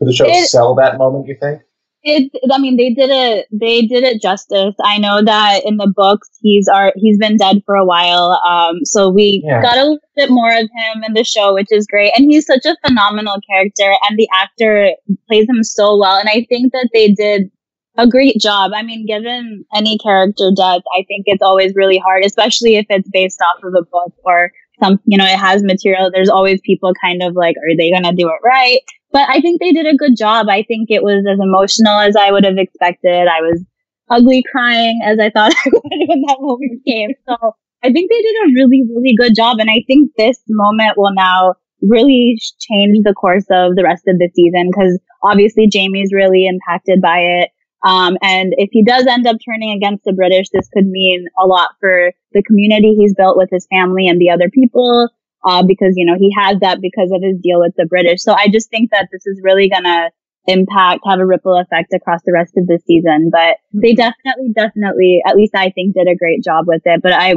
the 0.00 0.12
show 0.12 0.26
it, 0.26 0.48
sell 0.48 0.74
that 0.74 0.98
moment? 0.98 1.28
You 1.28 1.36
think? 1.40 1.62
It 2.06 2.30
i 2.52 2.58
mean 2.58 2.76
they 2.76 2.94
did 2.94 3.10
it 3.10 3.46
they 3.50 3.82
did 3.82 4.04
it 4.04 4.22
justice. 4.22 4.74
I 4.82 4.98
know 4.98 5.22
that 5.22 5.62
in 5.64 5.76
the 5.76 5.92
books 5.94 6.28
he's 6.40 6.68
our 6.68 6.92
he's 6.96 7.18
been 7.18 7.36
dead 7.36 7.62
for 7.66 7.74
a 7.74 7.84
while 7.84 8.40
um 8.48 8.84
so 8.84 9.10
we 9.10 9.42
yeah. 9.44 9.60
got 9.60 9.76
a 9.76 9.82
little 9.82 9.98
bit 10.14 10.30
more 10.30 10.50
of 10.50 10.62
him 10.62 11.04
in 11.04 11.14
the 11.14 11.24
show 11.24 11.52
which 11.54 11.68
is 11.70 11.86
great. 11.86 12.12
And 12.16 12.30
he's 12.30 12.46
such 12.46 12.64
a 12.64 12.76
phenomenal 12.86 13.36
character 13.48 13.92
and 14.08 14.18
the 14.18 14.28
actor 14.34 14.92
plays 15.28 15.48
him 15.48 15.62
so 15.62 15.98
well 15.98 16.16
and 16.16 16.28
i 16.28 16.46
think 16.48 16.72
that 16.72 16.88
they 16.92 17.12
did 17.12 17.50
a 17.98 18.06
great 18.06 18.38
job. 18.38 18.72
I 18.74 18.82
mean 18.82 19.06
given 19.06 19.64
any 19.74 19.98
character 19.98 20.50
death 20.56 20.82
i 20.96 21.04
think 21.08 21.24
it's 21.26 21.42
always 21.42 21.74
really 21.74 21.98
hard 21.98 22.24
especially 22.24 22.76
if 22.76 22.86
it's 22.88 23.08
based 23.12 23.40
off 23.42 23.64
of 23.64 23.74
a 23.74 23.84
book 23.84 24.14
or 24.24 24.52
some 24.82 25.00
you 25.06 25.16
know 25.18 25.24
it 25.24 25.38
has 25.38 25.62
material. 25.62 26.10
There's 26.12 26.28
always 26.28 26.60
people 26.62 26.92
kind 27.00 27.22
of 27.22 27.34
like 27.34 27.56
are 27.56 27.76
they 27.76 27.90
gonna 27.90 28.14
do 28.14 28.28
it 28.28 28.40
right 28.44 28.80
but 29.12 29.28
I 29.28 29.40
think 29.40 29.60
they 29.60 29.72
did 29.72 29.86
a 29.86 29.96
good 29.96 30.16
job. 30.16 30.46
I 30.48 30.62
think 30.62 30.88
it 30.90 31.02
was 31.02 31.24
as 31.30 31.38
emotional 31.40 32.00
as 32.00 32.16
I 32.16 32.30
would 32.30 32.44
have 32.44 32.58
expected. 32.58 33.28
I 33.28 33.40
was 33.40 33.64
ugly 34.10 34.42
crying 34.50 35.00
as 35.04 35.18
I 35.18 35.30
thought 35.30 35.54
I 35.64 35.70
would 35.72 36.08
when 36.08 36.22
that 36.26 36.38
moment 36.40 36.82
came. 36.86 37.10
So 37.28 37.36
I 37.82 37.92
think 37.92 38.10
they 38.10 38.22
did 38.22 38.36
a 38.44 38.52
really, 38.54 38.82
really 38.88 39.14
good 39.16 39.34
job. 39.34 39.58
And 39.58 39.70
I 39.70 39.82
think 39.86 40.10
this 40.16 40.40
moment 40.48 40.96
will 40.96 41.14
now 41.14 41.54
really 41.82 42.38
change 42.60 42.98
the 43.04 43.14
course 43.14 43.46
of 43.50 43.76
the 43.76 43.84
rest 43.84 44.04
of 44.08 44.18
the 44.18 44.30
season 44.34 44.70
because 44.70 44.98
obviously 45.22 45.68
Jamie's 45.68 46.12
really 46.12 46.46
impacted 46.46 47.00
by 47.00 47.18
it. 47.18 47.50
Um, 47.84 48.16
and 48.22 48.52
if 48.56 48.70
he 48.72 48.82
does 48.82 49.06
end 49.06 49.26
up 49.26 49.36
turning 49.44 49.76
against 49.76 50.04
the 50.04 50.12
British, 50.12 50.48
this 50.52 50.68
could 50.72 50.86
mean 50.86 51.26
a 51.38 51.46
lot 51.46 51.70
for 51.78 52.12
the 52.32 52.42
community 52.42 52.94
he's 52.98 53.14
built 53.14 53.36
with 53.36 53.50
his 53.52 53.66
family 53.70 54.08
and 54.08 54.20
the 54.20 54.30
other 54.30 54.50
people 54.50 55.10
uh, 55.44 55.62
because, 55.62 55.94
you 55.96 56.06
know, 56.06 56.16
he 56.18 56.32
has 56.36 56.58
that 56.60 56.80
because 56.80 57.10
of 57.12 57.22
his 57.22 57.38
deal 57.42 57.60
with 57.60 57.74
the 57.76 57.86
British. 57.86 58.22
So 58.22 58.32
I 58.32 58.48
just 58.48 58.70
think 58.70 58.90
that 58.90 59.08
this 59.12 59.26
is 59.26 59.40
really 59.42 59.68
going 59.68 59.84
to 59.84 60.10
impact, 60.46 61.00
have 61.06 61.20
a 61.20 61.26
ripple 61.26 61.56
effect 61.56 61.92
across 61.92 62.20
the 62.24 62.32
rest 62.32 62.56
of 62.56 62.66
the 62.66 62.78
season. 62.86 63.30
But 63.30 63.58
they 63.72 63.92
mm-hmm. 63.92 63.96
definitely, 63.96 64.52
definitely, 64.54 65.22
at 65.26 65.36
least 65.36 65.54
I 65.54 65.70
think 65.70 65.94
did 65.94 66.08
a 66.08 66.16
great 66.16 66.42
job 66.42 66.66
with 66.66 66.82
it. 66.84 67.02
But 67.02 67.12
I, 67.12 67.34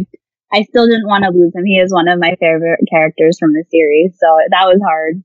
I 0.52 0.64
still 0.64 0.88
didn't 0.88 1.08
want 1.08 1.24
to 1.26 1.32
lose 1.32 1.54
him. 1.54 1.66
He 1.66 1.80
is 1.80 1.94
one 1.94 2.08
of 2.08 2.20
my 2.20 2.36
favorite 2.40 2.80
characters 2.90 3.38
from 3.40 3.54
the 3.54 3.64
series. 3.70 4.14
So 4.20 4.40
that 4.50 4.66
was 4.66 4.82
hard. 4.84 5.24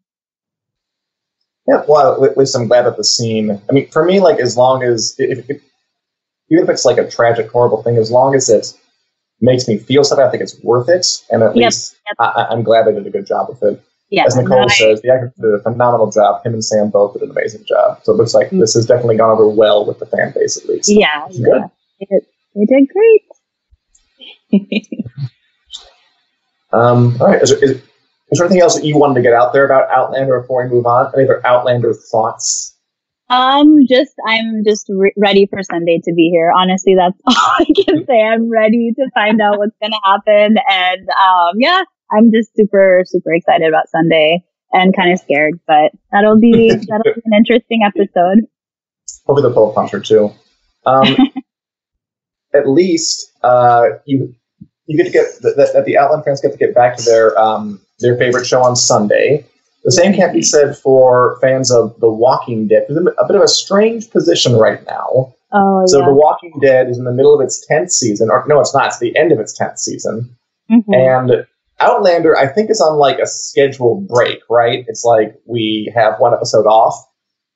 Yeah, 1.67 1.83
well, 1.89 2.23
at 2.25 2.37
least 2.37 2.55
I'm 2.55 2.69
glad 2.69 2.85
that 2.85 2.99
the 2.99 3.05
scene. 3.05 3.51
I 3.71 3.73
mean, 3.73 3.89
for 3.89 4.05
me, 4.05 4.21
like 4.21 4.39
as 4.39 4.57
long 4.57 4.83
as 4.83 5.15
if, 5.19 5.49
if, 5.49 5.63
even 6.51 6.65
if 6.65 6.69
it's 6.69 6.85
like 6.85 6.99
a 6.99 7.11
tragic, 7.11 7.51
horrible 7.51 7.83
thing, 7.83 7.97
as 7.97 8.11
long 8.11 8.35
as 8.35 8.51
it's 8.51 8.79
makes 9.41 9.69
me 9.69 9.79
feel 9.79 10.05
something, 10.05 10.27
I 10.27 10.31
think 10.31 10.43
it's 10.43 10.61
worth 10.63 10.89
it. 10.89 11.07
And 11.31 11.43
at 11.43 11.57
yep, 11.57 11.67
least 11.67 11.97
yep. 12.07 12.17
I, 12.19 12.47
am 12.53 12.63
glad 12.63 12.87
they 12.87 12.93
did 12.93 13.07
a 13.07 13.11
good 13.11 13.27
job 13.27 13.49
with 13.49 13.63
it. 13.63 13.83
Yeah, 14.11 14.25
As 14.27 14.37
Nicole 14.37 14.69
says, 14.69 15.01
the 15.03 15.11
actor 15.11 15.33
did 15.41 15.55
a 15.55 15.59
phenomenal 15.61 16.11
job. 16.11 16.45
Him 16.45 16.55
and 16.55 16.65
Sam 16.65 16.91
both 16.91 17.15
did 17.15 17.23
an 17.23 17.31
amazing 17.31 17.65
job. 17.65 18.01
So 18.05 18.13
it 18.13 18.17
looks 18.17 18.35
like 18.35 18.49
mm-hmm. 18.49 18.61
this 18.61 18.75
has 18.75 18.87
definitely 18.87 19.17
gone 19.17 19.31
over 19.31 19.49
well 19.49 19.87
with 19.87 19.99
the 19.99 20.07
fan 20.07 20.33
base, 20.33 20.57
at 20.57 20.69
least. 20.69 20.89
Yeah, 20.89 21.27
yeah. 21.31 21.69
They, 21.99 22.07
did, 22.07 22.27
they 22.55 22.65
did 22.67 22.89
great. 22.93 23.23
um, 26.73 27.21
all 27.21 27.29
right. 27.29 27.43
Is 27.43 27.51
there, 27.51 27.65
is, 27.65 27.71
is 27.73 28.39
there 28.39 28.47
anything 28.47 28.63
else 28.63 28.77
that 28.77 28.85
you 28.85 28.97
wanted 28.99 29.15
to 29.15 29.23
get 29.23 29.33
out 29.33 29.53
there 29.53 29.65
about 29.65 29.91
Outlander 29.91 30.41
before 30.41 30.65
we 30.65 30.71
move 30.71 30.87
on? 30.87 31.11
Any 31.15 31.25
other 31.25 31.45
Outlander 31.47 31.95
thoughts? 31.95 32.74
Um, 33.31 33.87
just 33.89 34.15
I'm 34.27 34.65
just 34.65 34.87
re- 34.89 35.15
ready 35.17 35.47
for 35.47 35.63
Sunday 35.63 36.01
to 36.05 36.13
be 36.15 36.31
here. 36.31 36.53
Honestly, 36.55 36.95
that's 36.95 37.19
all 37.27 37.57
I 37.59 37.65
can 37.65 38.05
say. 38.07 38.21
I'm 38.21 38.51
ready 38.51 38.93
to 38.97 39.11
find 39.15 39.41
out 39.41 39.59
what's 39.59 39.77
gonna 39.81 39.97
happen, 40.05 40.57
and 40.71 41.09
um, 41.09 41.55
yeah, 41.59 41.83
I'm 42.13 42.31
just 42.33 42.55
super 42.55 43.03
super 43.07 43.33
excited 43.33 43.69
about 43.69 43.89
Sunday 43.89 44.45
and 44.73 44.95
kind 44.95 45.13
of 45.13 45.19
scared, 45.21 45.59
but 45.67 45.93
that'll 46.13 46.39
be 46.39 46.69
that'll 46.89 47.15
be 47.15 47.23
an 47.25 47.35
interesting 47.35 47.81
episode. 47.85 48.41
Over 49.27 49.41
the 49.41 49.53
pull 49.53 49.73
puncher 49.73 50.01
too. 50.01 50.33
Um, 50.85 51.17
at 52.55 52.69
least 52.69 53.33
uh, 53.43 53.87
you 54.05 54.35
you 54.87 54.99
get 54.99 55.05
to 55.05 55.11
get 55.11 55.27
that 55.43 55.73
the, 55.75 55.83
the 55.87 55.97
Outland 55.97 56.25
fans 56.25 56.41
get 56.41 56.53
to 56.53 56.59
get 56.59 56.75
back 56.75 56.97
to 56.99 57.03
their 57.03 57.39
um, 57.39 57.81
their 58.01 58.17
favorite 58.19 58.47
show 58.47 58.63
on 58.63 58.77
Sunday. 58.77 59.47
The 59.85 59.93
same 59.93 60.15
can't 60.15 60.33
be 60.33 60.43
said 60.43 60.77
for 60.77 61.39
fans 61.41 61.71
of 61.71 61.99
The 62.01 62.11
Walking 62.11 62.69
Dead. 62.69 62.87
There's 62.89 63.07
a 63.19 63.27
bit 63.27 63.37
of 63.37 63.43
a 63.43 63.49
strange 63.49 64.11
position 64.11 64.57
right 64.57 64.85
now. 64.87 65.35
Oh, 65.53 65.83
so 65.87 66.01
yeah. 66.01 66.07
The 66.07 66.15
Walking 66.15 66.59
Dead 66.61 66.89
is 66.89 66.99
in 66.99 67.05
the 67.05 67.13
middle 67.13 67.35
of 67.35 67.45
its 67.45 67.65
tenth 67.67 67.93
season, 67.93 68.31
or 68.31 68.45
no, 68.49 68.61
it's 68.61 68.75
not. 68.75 68.87
It's 68.87 68.99
the 68.99 69.17
end 69.17 69.31
of 69.31 69.39
its 69.39 69.53
tenth 69.53 69.79
season, 69.79 70.37
mm-hmm. 70.71 70.93
and 70.93 71.47
Outlander, 71.81 72.37
I 72.37 72.49
think, 72.49 72.71
is 72.71 72.81
on 72.81 72.99
like 72.99 73.19
a 73.19 73.27
scheduled 73.27 74.09
break. 74.09 74.41
Right? 74.49 74.85
It's 74.89 75.05
like 75.05 75.39
we 75.47 75.93
have 75.95 76.19
one 76.19 76.33
episode 76.33 76.67
off. 76.67 76.95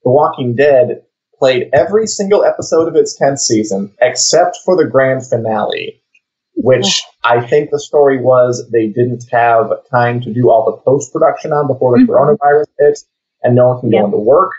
The 0.03 0.11
Walking 0.11 0.55
Dead 0.55 1.01
played 1.37 1.69
every 1.73 2.05
single 2.05 2.45
episode 2.45 2.87
of 2.87 2.95
its 2.95 3.15
tenth 3.17 3.39
season 3.39 3.91
except 4.01 4.57
for 4.63 4.77
the 4.77 4.87
grand 4.87 5.25
finale, 5.25 5.98
which 6.61 7.03
I 7.23 7.41
think 7.45 7.69
the 7.71 7.79
story 7.79 8.21
was 8.21 8.69
they 8.71 8.87
didn't 8.87 9.23
have 9.31 9.71
time 9.89 10.19
to 10.21 10.33
do 10.33 10.49
all 10.49 10.65
the 10.65 10.77
post 10.83 11.13
production 11.13 11.53
on 11.53 11.67
before 11.67 11.97
the 11.97 12.03
mm-hmm. 12.03 12.11
coronavirus 12.11 12.65
hit, 12.77 12.99
and 13.43 13.55
no 13.55 13.69
one 13.69 13.79
can 13.79 13.91
go 13.91 14.05
into 14.05 14.17
work. 14.17 14.51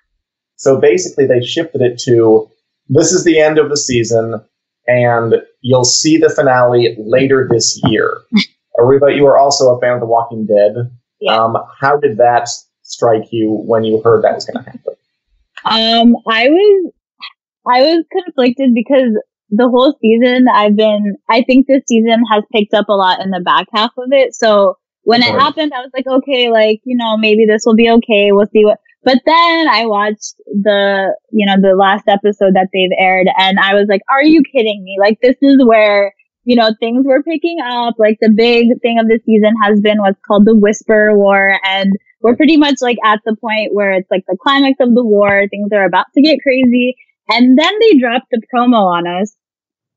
So 0.56 0.80
basically, 0.80 1.26
they 1.26 1.42
shifted 1.42 1.82
it 1.82 1.98
to 2.06 2.50
this 2.88 3.12
is 3.12 3.24
the 3.24 3.38
end 3.38 3.58
of 3.58 3.68
the 3.68 3.76
season, 3.76 4.40
and 4.86 5.34
you'll 5.60 5.84
see 5.84 6.16
the 6.16 6.30
finale 6.30 6.96
later 6.98 7.46
this 7.50 7.78
year. 7.84 8.22
Ariba, 8.78 9.14
you 9.14 9.26
are 9.26 9.38
also 9.38 9.76
a 9.76 9.80
fan 9.80 9.94
of 9.94 10.00
The 10.00 10.06
Walking 10.06 10.46
Dead. 10.46 10.90
Yeah. 11.20 11.36
Um, 11.36 11.56
how 11.78 11.98
did 11.98 12.16
that 12.16 12.48
strike 12.82 13.30
you 13.30 13.50
when 13.50 13.84
you 13.84 14.00
heard 14.02 14.24
that 14.24 14.34
was 14.34 14.46
going 14.46 14.64
to 14.64 14.70
happen? 14.70 14.94
Um, 15.66 16.16
I 16.26 16.48
was, 16.48 16.92
I 17.66 17.82
was 17.82 18.04
conflicted 18.10 18.74
because 18.74 19.20
the 19.50 19.68
whole 19.68 19.96
season 20.00 20.46
I've 20.52 20.76
been, 20.76 21.16
I 21.28 21.42
think 21.42 21.66
this 21.66 21.82
season 21.86 22.22
has 22.32 22.44
picked 22.52 22.74
up 22.74 22.88
a 22.88 22.92
lot 22.92 23.20
in 23.20 23.30
the 23.30 23.40
back 23.40 23.66
half 23.74 23.90
of 23.98 24.08
it. 24.12 24.34
So 24.34 24.76
when 25.02 25.22
it 25.22 25.34
happened, 25.34 25.72
I 25.74 25.80
was 25.80 25.90
like, 25.94 26.06
okay, 26.06 26.50
like, 26.50 26.80
you 26.84 26.96
know, 26.96 27.16
maybe 27.16 27.46
this 27.46 27.62
will 27.66 27.74
be 27.74 27.90
okay. 27.90 28.30
We'll 28.30 28.46
see 28.52 28.64
what, 28.64 28.78
but 29.02 29.18
then 29.26 29.68
I 29.68 29.86
watched 29.86 30.34
the, 30.46 31.16
you 31.32 31.46
know, 31.46 31.56
the 31.60 31.74
last 31.76 32.04
episode 32.06 32.54
that 32.54 32.68
they've 32.72 32.96
aired 32.98 33.26
and 33.38 33.58
I 33.58 33.74
was 33.74 33.86
like, 33.88 34.02
are 34.10 34.22
you 34.22 34.42
kidding 34.42 34.84
me? 34.84 34.98
Like, 35.00 35.18
this 35.20 35.36
is 35.42 35.64
where, 35.64 36.12
you 36.44 36.54
know, 36.54 36.70
things 36.78 37.04
were 37.04 37.22
picking 37.22 37.58
up. 37.64 37.94
Like 37.98 38.18
the 38.20 38.30
big 38.30 38.68
thing 38.82 38.98
of 39.00 39.08
the 39.08 39.18
season 39.26 39.54
has 39.64 39.80
been 39.80 39.98
what's 39.98 40.20
called 40.26 40.46
the 40.46 40.56
Whisper 40.56 41.16
War. 41.16 41.58
And 41.64 41.92
we're 42.20 42.36
pretty 42.36 42.56
much 42.56 42.76
like 42.80 42.98
at 43.04 43.20
the 43.24 43.36
point 43.36 43.72
where 43.72 43.92
it's 43.92 44.10
like 44.10 44.24
the 44.28 44.38
climax 44.40 44.76
of 44.80 44.94
the 44.94 45.04
war. 45.04 45.46
Things 45.50 45.70
are 45.72 45.84
about 45.84 46.06
to 46.14 46.22
get 46.22 46.42
crazy. 46.42 46.96
And 47.28 47.58
then 47.58 47.72
they 47.80 47.98
dropped 47.98 48.26
the 48.30 48.42
promo 48.52 48.84
on 48.84 49.06
us 49.06 49.34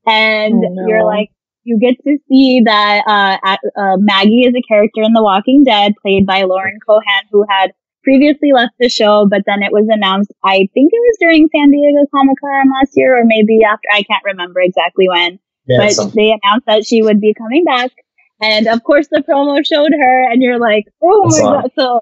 and 0.05 0.53
oh, 0.53 0.73
no. 0.73 0.87
you're 0.87 1.05
like, 1.05 1.29
you 1.63 1.79
get 1.79 1.95
to 2.03 2.17
see 2.27 2.61
that 2.65 3.03
uh, 3.07 3.57
uh, 3.79 3.97
Maggie 3.97 4.43
is 4.43 4.53
a 4.55 4.61
character 4.67 5.01
in 5.01 5.13
The 5.13 5.23
Walking 5.23 5.63
Dead, 5.63 5.93
played 6.01 6.25
by 6.25 6.43
Lauren 6.43 6.79
Cohan, 6.85 7.23
who 7.31 7.45
had 7.49 7.73
previously 8.03 8.51
left 8.53 8.73
the 8.79 8.89
show, 8.89 9.25
but 9.29 9.43
then 9.45 9.63
it 9.63 9.71
was 9.71 9.87
announced. 9.89 10.31
I 10.43 10.67
think 10.73 10.91
it 10.91 10.99
was 10.99 11.17
during 11.19 11.47
San 11.55 11.71
Diego 11.71 12.05
Comic 12.13 12.37
Con 12.39 12.71
last 12.79 12.91
year, 12.95 13.17
or 13.17 13.23
maybe 13.25 13.63
after. 13.63 13.87
I 13.93 14.03
can't 14.03 14.23
remember 14.25 14.59
exactly 14.59 15.07
when. 15.07 15.39
Yeah, 15.65 15.77
but 15.79 15.91
something. 15.93 16.21
they 16.21 16.31
announced 16.31 16.65
that 16.67 16.85
she 16.85 17.01
would 17.01 17.21
be 17.21 17.33
coming 17.33 17.63
back, 17.63 17.91
and 18.41 18.67
of 18.67 18.83
course 18.83 19.07
the 19.09 19.23
promo 19.27 19.65
showed 19.65 19.93
her, 19.97 20.31
and 20.31 20.41
you're 20.41 20.59
like, 20.59 20.85
oh 21.01 21.29
my 21.29 21.39
god! 21.39 21.71
So 21.79 22.01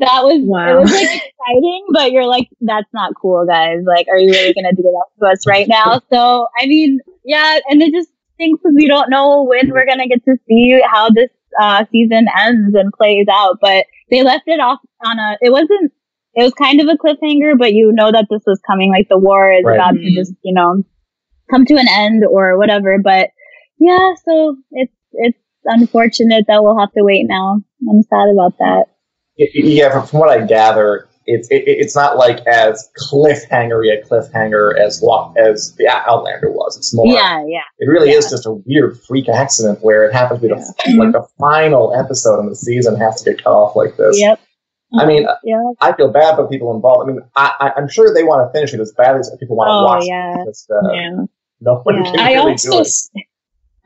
that 0.00 0.24
was 0.24 0.40
wow. 0.42 0.78
it 0.78 0.80
was 0.80 0.90
like 0.90 1.04
exciting, 1.04 1.86
but 1.92 2.12
you're 2.12 2.26
like, 2.26 2.48
that's 2.60 2.88
not 2.92 3.12
cool, 3.20 3.46
guys. 3.46 3.78
Like, 3.86 4.08
are 4.08 4.18
you 4.18 4.30
really 4.30 4.54
gonna 4.54 4.72
do 4.72 4.82
that 4.82 5.06
to 5.20 5.32
us 5.32 5.46
right 5.46 5.68
now? 5.68 6.00
So 6.10 6.48
I 6.58 6.66
mean, 6.66 6.98
yeah, 7.24 7.58
and 7.68 7.80
it 7.80 7.92
just 7.92 8.10
stinks 8.34 8.60
because 8.62 8.74
we 8.76 8.88
don't 8.88 9.10
know 9.10 9.44
when 9.44 9.70
we're 9.70 9.86
gonna 9.86 10.08
get 10.08 10.24
to 10.24 10.36
see 10.48 10.80
how 10.90 11.10
this 11.10 11.30
uh, 11.60 11.84
season 11.92 12.26
ends 12.42 12.74
and 12.74 12.92
plays 12.92 13.26
out. 13.30 13.58
But 13.60 13.86
they 14.10 14.22
left 14.22 14.44
it 14.46 14.60
off 14.60 14.80
on 15.04 15.18
a. 15.18 15.36
It 15.40 15.52
wasn't. 15.52 15.92
It 16.34 16.42
was 16.42 16.54
kind 16.54 16.80
of 16.80 16.88
a 16.88 16.96
cliffhanger, 16.96 17.58
but 17.58 17.72
you 17.74 17.92
know 17.92 18.10
that 18.10 18.26
this 18.30 18.42
was 18.46 18.60
coming. 18.66 18.90
Like 18.90 19.08
the 19.08 19.18
war 19.18 19.52
is 19.52 19.64
right. 19.64 19.76
about 19.76 19.94
mm-hmm. 19.94 20.04
to 20.04 20.14
just 20.14 20.32
you 20.42 20.54
know 20.54 20.82
come 21.50 21.64
to 21.66 21.74
an 21.74 21.86
end 21.88 22.24
or 22.24 22.58
whatever. 22.58 22.98
But 22.98 23.30
yeah, 23.78 24.14
so 24.24 24.56
it's 24.72 24.94
it's 25.12 25.38
unfortunate 25.64 26.46
that 26.48 26.62
we'll 26.62 26.78
have 26.78 26.92
to 26.92 27.04
wait 27.04 27.26
now. 27.28 27.62
I'm 27.88 28.02
sad 28.02 28.30
about 28.32 28.58
that 28.58 28.86
yeah, 29.54 30.04
from, 30.04 30.20
what 30.20 30.28
I 30.28 30.44
gather, 30.44 31.08
it's 31.26 31.48
it, 31.50 31.62
it's 31.66 31.94
not 31.94 32.16
like 32.16 32.46
as 32.46 32.90
cliffhangery 32.98 33.90
a 33.90 34.02
cliffhanger 34.06 34.78
as 34.78 35.02
as 35.36 35.74
the 35.76 35.88
Outlander 35.88 36.50
was. 36.50 36.76
It's 36.76 36.94
more. 36.94 37.06
Yeah, 37.06 37.44
yeah. 37.46 37.60
It 37.78 37.86
really 37.86 38.10
yeah. 38.10 38.18
is 38.18 38.30
just 38.30 38.46
a 38.46 38.52
weird 38.52 39.00
freak 39.00 39.28
accident 39.28 39.82
where 39.82 40.04
it 40.04 40.12
happens 40.12 40.40
to 40.40 40.48
be 40.48 40.54
the, 40.54 40.96
like 40.96 41.12
the 41.12 41.26
final 41.38 41.94
episode 41.94 42.40
of 42.40 42.48
the 42.48 42.56
season 42.56 42.96
has 42.96 43.22
to 43.22 43.30
get 43.30 43.44
cut 43.44 43.52
off 43.52 43.76
like 43.76 43.96
this. 43.96 44.18
Yep. 44.20 44.40
I 44.98 45.06
mean, 45.06 45.26
yeah. 45.44 45.62
I 45.80 45.92
feel 45.92 46.10
bad 46.10 46.34
for 46.34 46.48
people 46.48 46.74
involved. 46.74 47.08
I 47.08 47.12
mean, 47.12 47.22
I, 47.36 47.72
I, 47.76 47.80
am 47.80 47.88
sure 47.88 48.12
they 48.12 48.24
want 48.24 48.48
to 48.48 48.58
finish 48.58 48.74
it 48.74 48.80
as 48.80 48.92
badly 48.92 49.20
as 49.20 49.30
people 49.38 49.54
want 49.54 49.68
to 49.68 49.72
oh, 49.72 49.84
watch 49.84 50.04
yeah. 50.04 50.42
it. 50.42 50.46
Just, 50.46 50.68
uh, 50.68 50.92
yeah. 50.92 51.24
No 51.60 51.76
one 51.84 52.02
can 52.02 52.18
I 52.18 52.32
really 52.32 52.52
also, 52.52 52.70
do 52.70 52.80
it. 52.80 53.26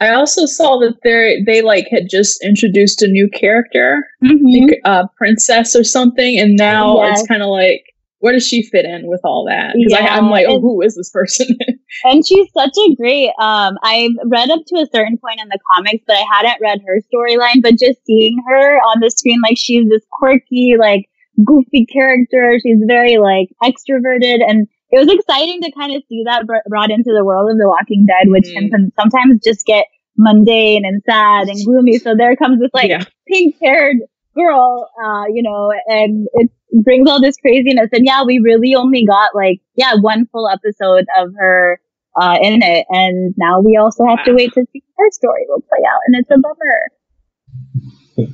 I 0.01 0.11
also 0.11 0.47
saw 0.47 0.79
that 0.79 0.97
they 1.03 1.43
they 1.47 1.63
like 1.63 1.89
had 1.91 2.09
just 2.09 2.43
introduced 2.45 3.03
a 3.03 3.07
new 3.07 3.29
character, 3.29 4.05
mm-hmm. 4.23 4.69
like, 4.69 4.81
uh, 4.85 5.07
princess 5.17 5.77
or 5.77 5.85
something, 5.85 6.39
and 6.39 6.57
now 6.57 7.03
yes. 7.03 7.21
it's 7.21 7.29
kind 7.29 7.43
of 7.43 7.49
like 7.49 7.85
where 8.25 8.33
does 8.33 8.49
she 8.49 8.63
fit 8.63 8.87
in 8.87 9.07
with 9.07 9.21
all 9.23 9.45
that? 9.47 9.75
Because 9.77 10.01
yeah. 10.01 10.17
I'm 10.17 10.31
like, 10.31 10.47
oh, 10.49 10.59
who 10.59 10.81
is 10.81 10.97
this 10.97 11.11
person? 11.11 11.47
and 12.05 12.27
she's 12.27 12.51
such 12.57 12.73
a 12.75 12.95
great. 12.95 13.29
Um, 13.39 13.77
I've 13.83 14.17
read 14.25 14.49
up 14.49 14.61
to 14.69 14.77
a 14.77 14.87
certain 14.91 15.19
point 15.19 15.41
in 15.43 15.49
the 15.51 15.59
comics, 15.71 16.05
but 16.07 16.17
I 16.17 16.25
hadn't 16.33 16.59
read 16.63 16.81
her 16.87 17.03
storyline. 17.13 17.61
But 17.63 17.79
just 17.79 18.03
seeing 18.07 18.39
her 18.49 18.79
on 18.79 19.01
the 19.01 19.11
screen, 19.11 19.41
like 19.47 19.59
she's 19.59 19.87
this 19.91 20.07
quirky, 20.11 20.77
like 20.79 21.05
goofy 21.45 21.85
character. 21.85 22.59
She's 22.63 22.81
very 22.87 23.19
like 23.19 23.51
extroverted 23.63 24.41
and 24.49 24.69
it 24.95 24.99
was 24.99 25.13
exciting 25.13 25.61
to 25.63 25.73
kind 25.73 25.93
of 25.97 26.03
see 26.09 26.23
that 26.25 26.47
brought 26.69 26.93
into 26.93 27.13
the 27.13 27.25
world 27.25 27.51
of 27.51 27.59
The 27.59 27.67
Walking 27.67 28.07
Dead, 28.07 28.31
which 28.31 28.45
mm. 28.45 28.71
can 28.71 28.93
sometimes 28.99 29.41
just 29.43 29.67
get 29.67 29.87
mundane 30.17 30.85
and 30.85 31.03
sad 31.05 31.49
and 31.49 31.59
gloomy. 31.65 31.99
So 31.99 32.15
there 32.15 32.37
comes 32.37 32.61
this 32.61 32.71
like 32.73 32.91
yeah. 32.91 33.03
pink 33.27 33.57
haired 33.61 33.97
girl, 34.37 34.89
uh, 35.05 35.25
you 35.33 35.43
know, 35.43 35.73
and 35.87 36.29
it 36.35 36.49
brings 36.85 37.11
all 37.11 37.21
this 37.21 37.37
craziness. 37.39 37.89
And 37.93 38.07
yeah, 38.07 38.23
we 38.25 38.39
really 38.39 38.77
only 38.77 39.05
got 39.05 39.35
like, 39.35 39.61
yeah, 39.75 39.95
one 40.01 40.27
full 40.27 40.49
episode 40.49 41.07
of 41.19 41.33
her, 41.39 41.81
uh, 42.15 42.39
in 42.41 42.63
it. 42.63 42.87
And 42.89 43.35
now 43.37 43.61
we 43.61 43.77
also 43.77 44.07
have 44.07 44.25
to 44.27 44.33
wait 44.33 44.53
to 44.53 44.65
see 44.73 44.83
her 44.97 45.11
story 45.11 45.45
will 45.49 45.63
play 45.63 45.85
out. 45.85 46.01
And 46.07 46.15
it's 46.15 46.31
a 46.31 46.39
bummer. 46.39 48.31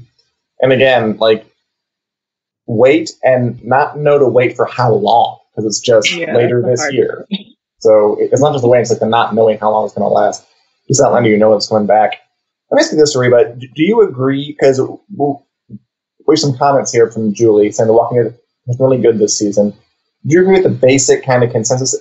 And 0.61 0.73
again, 0.73 1.17
like, 1.17 1.47
wait 2.67 3.13
and 3.23 3.65
not 3.65 3.97
know 3.97 4.19
to 4.19 4.29
wait 4.29 4.57
for 4.57 4.67
how 4.67 4.93
long 4.93 5.40
because 5.51 5.67
it's 5.67 5.81
just 5.81 6.15
yeah, 6.15 6.35
later 6.35 6.63
this 6.63 6.87
year. 6.93 7.27
So 7.83 8.19
it's 8.21 8.43
not 8.43 8.53
just 8.53 8.61
the 8.61 8.69
wait; 8.69 8.83
it's 8.83 8.91
like 8.91 9.01
the 9.01 9.07
not 9.07 9.35
knowing 9.35 9.57
how 9.57 9.71
long 9.71 9.87
it's 9.87 9.95
going 9.95 10.07
to 10.07 10.13
last. 10.13 10.47
It's 10.89 11.01
not 11.01 11.15
letting 11.15 11.31
you 11.31 11.39
know 11.39 11.55
it's 11.55 11.67
coming 11.67 11.87
back. 11.87 12.21
Let 12.71 12.77
me 12.77 12.83
ask 12.83 12.93
you 12.93 12.99
this, 12.99 13.17
Reba. 13.17 13.57
Do 13.57 13.69
you 13.77 14.03
agree? 14.03 14.49
Because 14.49 14.79
we 14.79 15.35
have 16.29 16.39
some 16.39 16.59
comments 16.59 16.93
here 16.93 17.11
from 17.11 17.33
Julie 17.33 17.73
saying 17.73 17.87
The 17.87 17.95
Walking 17.95 18.23
Dead 18.23 18.39
was 18.67 18.79
really 18.79 19.01
good 19.01 19.19
this 19.19 19.39
season. 19.39 19.71
Do 19.71 20.35
you 20.35 20.43
agree 20.43 20.61
with 20.61 20.65
the 20.65 20.69
basic 20.69 21.25
kind 21.25 21.43
of 21.43 21.53
consensus 21.53 21.97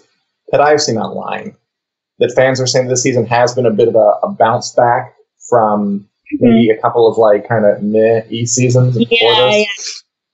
that 0.51 0.59
I've 0.59 0.81
seen 0.81 0.97
online 0.97 1.55
that 2.19 2.33
fans 2.35 2.59
are 2.59 2.67
saying 2.67 2.87
this 2.87 3.01
season 3.01 3.25
has 3.25 3.55
been 3.55 3.65
a 3.65 3.71
bit 3.71 3.87
of 3.87 3.95
a, 3.95 4.19
a 4.23 4.31
bounce 4.31 4.71
back 4.71 5.15
from 5.49 5.99
mm-hmm. 6.33 6.45
maybe 6.45 6.69
a 6.69 6.81
couple 6.81 7.07
of 7.07 7.17
like 7.17 7.47
kind 7.47 7.65
of 7.65 7.81
meh 7.81 8.21
e 8.29 8.45
seasons 8.45 8.97
yeah, 8.99 9.49
yeah. 9.49 9.63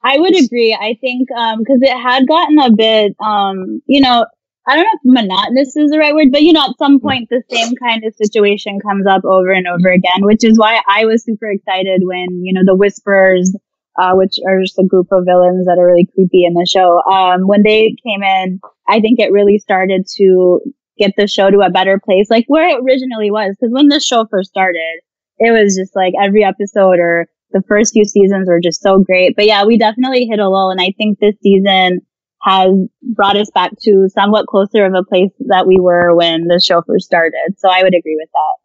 I 0.05 0.19
would 0.19 0.35
agree. 0.35 0.77
I 0.79 0.95
think 1.01 1.29
because 1.29 1.81
um, 1.81 1.83
it 1.83 1.99
had 1.99 2.27
gotten 2.27 2.59
a 2.59 2.71
bit, 2.71 3.15
um, 3.19 3.81
you 3.87 4.01
know, 4.01 4.27
I 4.67 4.75
don't 4.75 4.83
know 4.83 4.89
if 4.93 4.99
monotonous 5.03 5.75
is 5.75 5.89
the 5.89 5.97
right 5.97 6.13
word, 6.13 6.31
but 6.31 6.43
you 6.43 6.53
know, 6.53 6.63
at 6.63 6.77
some 6.77 6.99
point 6.99 7.29
the 7.29 7.41
same 7.49 7.75
kind 7.75 8.03
of 8.03 8.13
situation 8.15 8.79
comes 8.79 9.07
up 9.07 9.25
over 9.25 9.51
and 9.51 9.67
over 9.67 9.89
again, 9.89 10.21
which 10.21 10.43
is 10.43 10.59
why 10.59 10.81
I 10.87 11.05
was 11.05 11.23
super 11.23 11.49
excited 11.49 12.01
when 12.03 12.43
you 12.43 12.53
know 12.53 12.61
the 12.63 12.75
Whisperers, 12.75 13.55
uh, 13.97 14.13
which 14.13 14.35
are 14.47 14.61
just 14.61 14.77
a 14.77 14.85
group 14.85 15.07
of 15.11 15.25
villains 15.25 15.65
that 15.65 15.77
are 15.79 15.87
really 15.87 16.07
creepy 16.13 16.45
in 16.45 16.53
the 16.53 16.67
show, 16.71 17.01
um, 17.11 17.47
when 17.47 17.63
they 17.63 17.95
came 18.05 18.21
in, 18.21 18.59
I 18.87 18.99
think 18.99 19.19
it 19.19 19.31
really 19.31 19.57
started 19.57 20.05
to 20.17 20.59
get 20.99 21.13
the 21.17 21.27
show 21.27 21.49
to 21.49 21.61
a 21.61 21.71
better 21.71 21.99
place, 21.99 22.29
like 22.29 22.45
where 22.47 22.67
it 22.67 22.83
originally 22.83 23.31
was. 23.31 23.55
Because 23.59 23.73
when 23.73 23.87
the 23.87 23.99
show 23.99 24.27
first 24.29 24.49
started, 24.49 25.01
it 25.39 25.51
was 25.51 25.75
just 25.75 25.95
like 25.95 26.13
every 26.21 26.43
episode 26.43 26.99
or 26.99 27.27
the 27.51 27.63
first 27.67 27.93
few 27.93 28.05
seasons 28.05 28.47
were 28.47 28.59
just 28.61 28.81
so 28.81 28.99
great. 28.99 29.35
But 29.35 29.45
yeah, 29.45 29.65
we 29.65 29.77
definitely 29.77 30.25
hit 30.25 30.39
a 30.39 30.49
lull. 30.49 30.71
And 30.71 30.81
I 30.81 30.93
think 30.97 31.19
this 31.19 31.35
season 31.41 32.01
has 32.41 32.71
brought 33.01 33.37
us 33.37 33.49
back 33.53 33.71
to 33.81 34.07
somewhat 34.09 34.47
closer 34.47 34.85
of 34.85 34.93
a 34.93 35.03
place 35.03 35.31
that 35.47 35.65
we 35.65 35.79
were 35.79 36.15
when 36.15 36.47
the 36.47 36.61
show 36.63 36.81
first 36.85 37.05
started. 37.05 37.55
So 37.57 37.69
I 37.69 37.81
would 37.81 37.95
agree 37.95 38.17
with 38.19 38.29
that. 38.33 38.55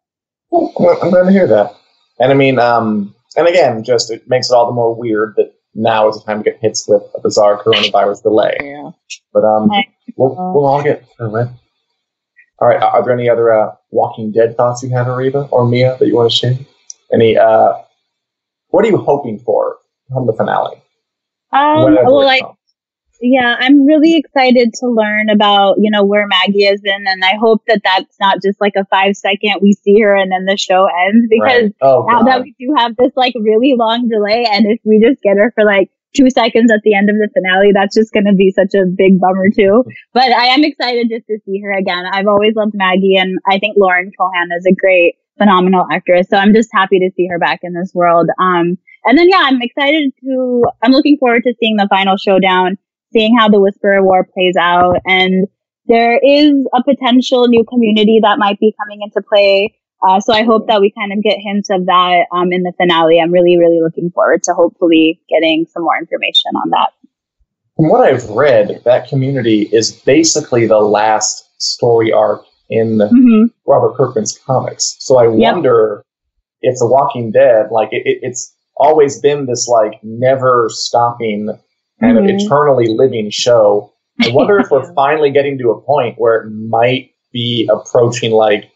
Well, 0.51 0.99
I'm 1.01 1.09
glad 1.09 1.23
to 1.23 1.31
hear 1.31 1.47
that. 1.47 1.75
And 2.19 2.31
I 2.31 2.35
mean, 2.35 2.59
um, 2.59 3.15
and 3.35 3.47
again, 3.47 3.83
just 3.83 4.11
it 4.11 4.29
makes 4.29 4.51
it 4.51 4.53
all 4.53 4.67
the 4.67 4.73
more 4.73 4.93
weird 4.93 5.33
that 5.37 5.53
now 5.73 6.09
is 6.09 6.17
the 6.17 6.23
time 6.23 6.43
to 6.43 6.49
get 6.51 6.59
hits 6.61 6.87
with 6.87 7.01
a 7.15 7.21
bizarre 7.21 7.63
coronavirus 7.63 8.23
delay. 8.23 8.57
Yeah. 8.61 8.91
But 9.33 9.45
um, 9.45 9.69
we'll, 10.17 10.35
we'll 10.53 10.65
all 10.65 10.83
get 10.83 11.05
through 11.15 11.37
it. 11.37 11.47
All 12.59 12.67
right. 12.67 12.81
Are 12.81 13.03
there 13.03 13.13
any 13.13 13.29
other 13.29 13.53
uh, 13.53 13.73
Walking 13.89 14.31
Dead 14.31 14.55
thoughts 14.57 14.83
you 14.83 14.89
have, 14.89 15.07
Ariba 15.07 15.51
or 15.51 15.65
Mia, 15.65 15.97
that 15.97 16.05
you 16.05 16.15
want 16.15 16.29
to 16.29 16.37
share? 16.37 16.53
Any? 17.11 17.37
Uh, 17.37 17.73
what 18.71 18.85
are 18.85 18.89
you 18.89 18.97
hoping 18.97 19.39
for 19.39 19.77
from 20.11 20.27
the 20.27 20.33
finale? 20.33 20.81
Um, 21.53 21.95
well, 21.95 22.23
like, 22.23 22.43
yeah, 23.21 23.55
I'm 23.59 23.85
really 23.85 24.17
excited 24.17 24.73
to 24.79 24.87
learn 24.87 25.29
about 25.29 25.75
you 25.79 25.91
know 25.91 26.03
where 26.03 26.27
Maggie 26.27 26.65
is 26.65 26.81
in, 26.83 27.05
and 27.07 27.23
I 27.23 27.35
hope 27.39 27.63
that 27.67 27.81
that's 27.83 28.17
not 28.19 28.41
just 28.43 28.59
like 28.59 28.73
a 28.75 28.85
five 28.85 29.15
second 29.15 29.55
we 29.61 29.73
see 29.73 29.99
her 29.99 30.15
and 30.15 30.31
then 30.31 30.45
the 30.45 30.57
show 30.57 30.87
ends 31.07 31.27
because 31.29 31.63
right. 31.63 31.75
oh, 31.81 32.05
now 32.07 32.19
God. 32.19 32.27
that 32.27 32.41
we 32.41 32.55
do 32.59 32.73
have 32.77 32.95
this 32.95 33.11
like 33.15 33.33
really 33.39 33.75
long 33.77 34.09
delay, 34.09 34.47
and 34.51 34.65
if 34.65 34.79
we 34.83 35.03
just 35.05 35.21
get 35.21 35.37
her 35.37 35.51
for 35.55 35.63
like 35.63 35.91
two 36.13 36.29
seconds 36.29 36.71
at 36.71 36.81
the 36.83 36.93
end 36.93 37.09
of 37.09 37.15
the 37.15 37.29
finale, 37.33 37.71
that's 37.73 37.95
just 37.95 38.13
going 38.13 38.25
to 38.25 38.33
be 38.33 38.51
such 38.51 38.73
a 38.73 38.85
big 38.85 39.19
bummer 39.19 39.49
too. 39.49 39.83
But 40.13 40.31
I 40.31 40.47
am 40.47 40.63
excited 40.63 41.09
just 41.09 41.27
to 41.27 41.37
see 41.45 41.61
her 41.61 41.71
again. 41.71 42.03
I've 42.11 42.27
always 42.27 42.55
loved 42.55 42.73
Maggie, 42.73 43.15
and 43.17 43.37
I 43.47 43.59
think 43.59 43.77
Lauren 43.77 44.11
Cohan 44.17 44.49
is 44.57 44.65
a 44.65 44.73
great, 44.73 45.15
phenomenal 45.41 45.87
actress. 45.91 46.27
So 46.29 46.37
I'm 46.37 46.53
just 46.53 46.69
happy 46.71 46.99
to 46.99 47.09
see 47.15 47.27
her 47.27 47.39
back 47.39 47.59
in 47.63 47.73
this 47.73 47.91
world. 47.93 48.29
Um, 48.39 48.77
and 49.05 49.17
then 49.17 49.27
yeah, 49.27 49.41
I'm 49.43 49.61
excited 49.61 50.11
to. 50.23 50.65
I'm 50.83 50.91
looking 50.91 51.17
forward 51.17 51.43
to 51.43 51.53
seeing 51.59 51.77
the 51.77 51.87
final 51.89 52.17
showdown, 52.17 52.77
seeing 53.11 53.35
how 53.37 53.49
the 53.49 53.59
Whisperer 53.59 54.03
War 54.03 54.23
plays 54.23 54.55
out, 54.59 54.97
and 55.05 55.47
there 55.87 56.19
is 56.23 56.67
a 56.73 56.83
potential 56.83 57.47
new 57.47 57.65
community 57.65 58.19
that 58.21 58.37
might 58.37 58.59
be 58.59 58.75
coming 58.79 59.01
into 59.01 59.21
play. 59.27 59.75
Uh, 60.07 60.19
so 60.19 60.33
I 60.33 60.43
hope 60.43 60.67
that 60.67 60.81
we 60.81 60.91
kind 60.91 61.11
of 61.13 61.23
get 61.23 61.37
hints 61.39 61.69
of 61.69 61.85
that 61.85 62.25
um, 62.31 62.51
in 62.51 62.63
the 62.63 62.73
finale. 62.77 63.19
I'm 63.19 63.31
really, 63.31 63.57
really 63.57 63.81
looking 63.81 64.11
forward 64.11 64.43
to 64.43 64.53
hopefully 64.53 65.21
getting 65.29 65.65
some 65.71 65.83
more 65.83 65.97
information 65.97 66.51
on 66.55 66.69
that. 66.71 66.89
From 67.75 67.89
what 67.89 68.01
I've 68.01 68.27
read, 68.29 68.81
that 68.85 69.07
community 69.07 69.69
is 69.71 69.91
basically 69.91 70.67
the 70.67 70.79
last 70.79 71.49
story 71.59 72.11
arc 72.11 72.45
in 72.71 72.97
mm-hmm. 72.97 73.43
Robert 73.67 73.95
Kirkman's 73.95 74.39
comics. 74.39 74.95
So 74.99 75.19
I 75.19 75.23
yep. 75.23 75.53
wonder 75.53 76.03
if 76.61 76.79
The 76.79 76.87
Walking 76.87 77.31
Dead, 77.31 77.67
like 77.69 77.89
it, 77.91 78.03
it, 78.05 78.19
it's 78.23 78.55
always 78.77 79.19
been 79.19 79.45
this 79.45 79.67
like 79.67 79.99
never 80.01 80.67
stopping 80.69 81.49
kind 81.99 82.17
mm-hmm. 82.17 82.29
of 82.29 82.41
eternally 82.41 82.87
living 82.87 83.29
show. 83.29 83.91
I 84.21 84.29
wonder 84.31 84.57
if 84.57 84.71
we're 84.71 84.91
finally 84.95 85.31
getting 85.31 85.57
to 85.59 85.71
a 85.71 85.81
point 85.81 86.15
where 86.17 86.43
it 86.43 86.49
might 86.49 87.11
be 87.33 87.69
approaching 87.71 88.31
like 88.31 88.71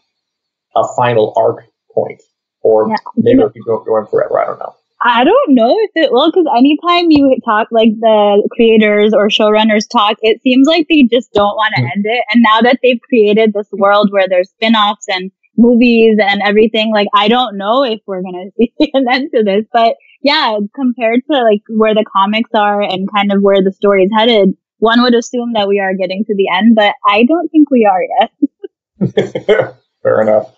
a 0.76 0.84
final 0.94 1.32
arc 1.36 1.64
point, 1.92 2.22
or 2.60 2.88
yeah. 2.88 2.96
maybe 3.16 3.40
if 3.40 3.52
you 3.54 3.64
go 3.64 3.82
going 3.82 4.06
forever. 4.06 4.38
I 4.40 4.44
don't 4.44 4.58
know. 4.58 4.74
I 5.02 5.24
don't 5.24 5.54
know 5.54 5.76
if 5.78 5.90
it 5.94 6.10
will, 6.10 6.30
because 6.30 6.46
anytime 6.56 7.10
you 7.10 7.36
talk, 7.44 7.68
like 7.70 7.90
the 8.00 8.48
creators 8.52 9.12
or 9.12 9.28
showrunners 9.28 9.88
talk, 9.90 10.16
it 10.22 10.40
seems 10.42 10.66
like 10.66 10.86
they 10.88 11.02
just 11.02 11.32
don't 11.32 11.54
want 11.54 11.74
to 11.76 11.82
mm. 11.82 11.90
end 11.94 12.04
it. 12.06 12.24
And 12.32 12.42
now 12.42 12.60
that 12.62 12.78
they've 12.82 13.00
created 13.00 13.52
this 13.52 13.68
world 13.72 14.10
where 14.10 14.26
there's 14.28 14.50
spin 14.50 14.74
offs 14.74 15.06
and 15.08 15.30
movies 15.58 16.16
and 16.20 16.40
everything, 16.42 16.92
like, 16.92 17.08
I 17.14 17.28
don't 17.28 17.58
know 17.58 17.84
if 17.84 18.00
we're 18.06 18.22
going 18.22 18.50
to 18.58 18.66
see 18.78 18.90
an 18.94 19.06
end 19.10 19.30
to 19.34 19.42
this. 19.42 19.66
But 19.70 19.96
yeah, 20.22 20.58
compared 20.74 21.20
to 21.30 21.42
like 21.42 21.62
where 21.68 21.94
the 21.94 22.04
comics 22.10 22.50
are 22.54 22.80
and 22.80 23.08
kind 23.14 23.32
of 23.32 23.42
where 23.42 23.62
the 23.62 23.72
story 23.72 24.04
is 24.04 24.10
headed, 24.16 24.54
one 24.78 25.02
would 25.02 25.14
assume 25.14 25.52
that 25.54 25.68
we 25.68 25.78
are 25.78 25.94
getting 25.94 26.24
to 26.24 26.34
the 26.34 26.48
end, 26.54 26.74
but 26.74 26.94
I 27.06 27.24
don't 27.24 27.48
think 27.48 27.70
we 27.70 27.86
are 27.90 28.02
yet. 28.20 29.74
Fair 30.02 30.20
enough. 30.20 30.55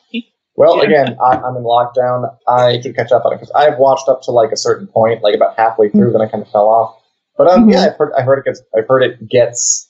Well, 0.59 0.79
yeah. 0.79 0.89
again, 0.89 1.17
I, 1.25 1.37
am 1.37 1.55
in 1.55 1.63
lockdown. 1.63 2.37
I 2.49 2.81
should 2.81 2.97
catch 2.97 3.13
up 3.13 3.25
on 3.25 3.33
it 3.33 3.37
because 3.37 3.53
I've 3.53 3.79
watched 3.79 4.09
up 4.09 4.23
to 4.23 4.33
like 4.33 4.51
a 4.51 4.57
certain 4.57 4.89
point, 4.89 5.23
like 5.23 5.37
about 5.37 5.57
halfway 5.57 5.89
through, 5.89 6.11
mm-hmm. 6.11 6.19
then 6.19 6.21
I 6.21 6.29
kind 6.29 6.43
of 6.43 6.51
fell 6.51 6.67
off. 6.67 7.01
But 7.37 7.47
um, 7.47 7.61
mm-hmm. 7.61 7.71
yeah, 7.71 7.87
I've 7.87 7.97
heard, 7.97 8.13
I 8.19 8.23
heard 8.23 8.41
it 8.41 8.45
gets, 8.45 8.61
I've 8.77 8.89
heard 8.89 9.05
it 9.05 9.29
gets 9.29 9.89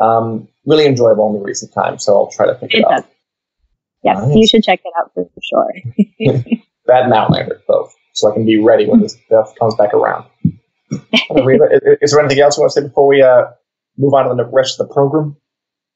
um, 0.00 0.48
really 0.64 0.86
enjoyable 0.86 1.28
in 1.28 1.34
the 1.34 1.44
recent 1.44 1.74
times, 1.74 2.06
so 2.06 2.16
I'll 2.16 2.30
try 2.30 2.46
to 2.46 2.54
pick 2.54 2.72
it, 2.72 2.78
it 2.78 2.84
up. 2.86 3.06
Yes, 4.02 4.16
nice. 4.16 4.34
you 4.34 4.48
should 4.48 4.62
check 4.62 4.80
it 4.82 4.92
out 4.98 5.12
for 5.12 5.28
sure. 5.42 5.72
Bad 6.86 7.04
and 7.04 7.12
Outlander, 7.12 7.60
both, 7.68 7.92
so 8.14 8.30
I 8.30 8.34
can 8.34 8.46
be 8.46 8.58
ready 8.58 8.86
when 8.86 9.00
this 9.02 9.18
stuff 9.26 9.52
comes 9.58 9.74
back 9.74 9.92
around. 9.92 10.24
is, 10.42 11.82
is, 12.00 12.12
there 12.12 12.20
anything 12.20 12.40
else 12.40 12.56
you 12.56 12.62
want 12.62 12.72
to 12.72 12.80
say 12.80 12.86
before 12.88 13.06
we 13.06 13.20
uh, 13.20 13.44
move 13.98 14.14
on 14.14 14.26
to 14.30 14.42
the 14.42 14.48
rest 14.50 14.80
of 14.80 14.88
the 14.88 14.94
program? 14.94 15.36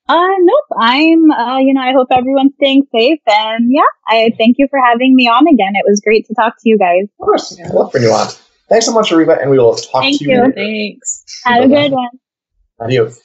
Uh, 0.09 0.35
nope. 0.39 0.65
I'm, 0.79 1.31
uh, 1.31 1.59
you 1.59 1.75
know, 1.75 1.81
I 1.81 1.93
hope 1.93 2.09
everyone's 2.11 2.53
staying 2.57 2.87
safe. 2.93 3.19
And 3.27 3.73
yeah, 3.73 3.83
I 4.07 4.33
thank 4.39 4.57
you 4.59 4.69
for 4.71 4.79
having 4.79 5.17
me 5.17 5.27
on 5.29 5.49
again. 5.49 5.75
It 5.75 5.85
was 5.87 6.01
great 6.01 6.27
to 6.27 6.35
talk 6.35 6.55
to 6.55 6.69
you 6.69 6.79
guys. 6.79 7.05
Of 7.21 7.25
course. 7.25 7.57
Yeah. 7.59 7.69
Love 7.69 7.93
you 7.95 8.11
on. 8.13 8.29
Thanks 8.69 8.87
so 8.87 8.93
much, 8.93 9.11
Ariba, 9.11 9.41
and 9.41 9.51
we 9.51 9.59
will 9.59 9.75
talk 9.75 10.03
thank 10.03 10.19
to 10.19 10.25
you. 10.25 10.45
you. 10.45 10.53
Thanks. 10.53 11.25
Have 11.45 11.65
a 11.65 11.69
good 11.69 11.93
one. 11.93 12.11
Adios. 12.81 13.21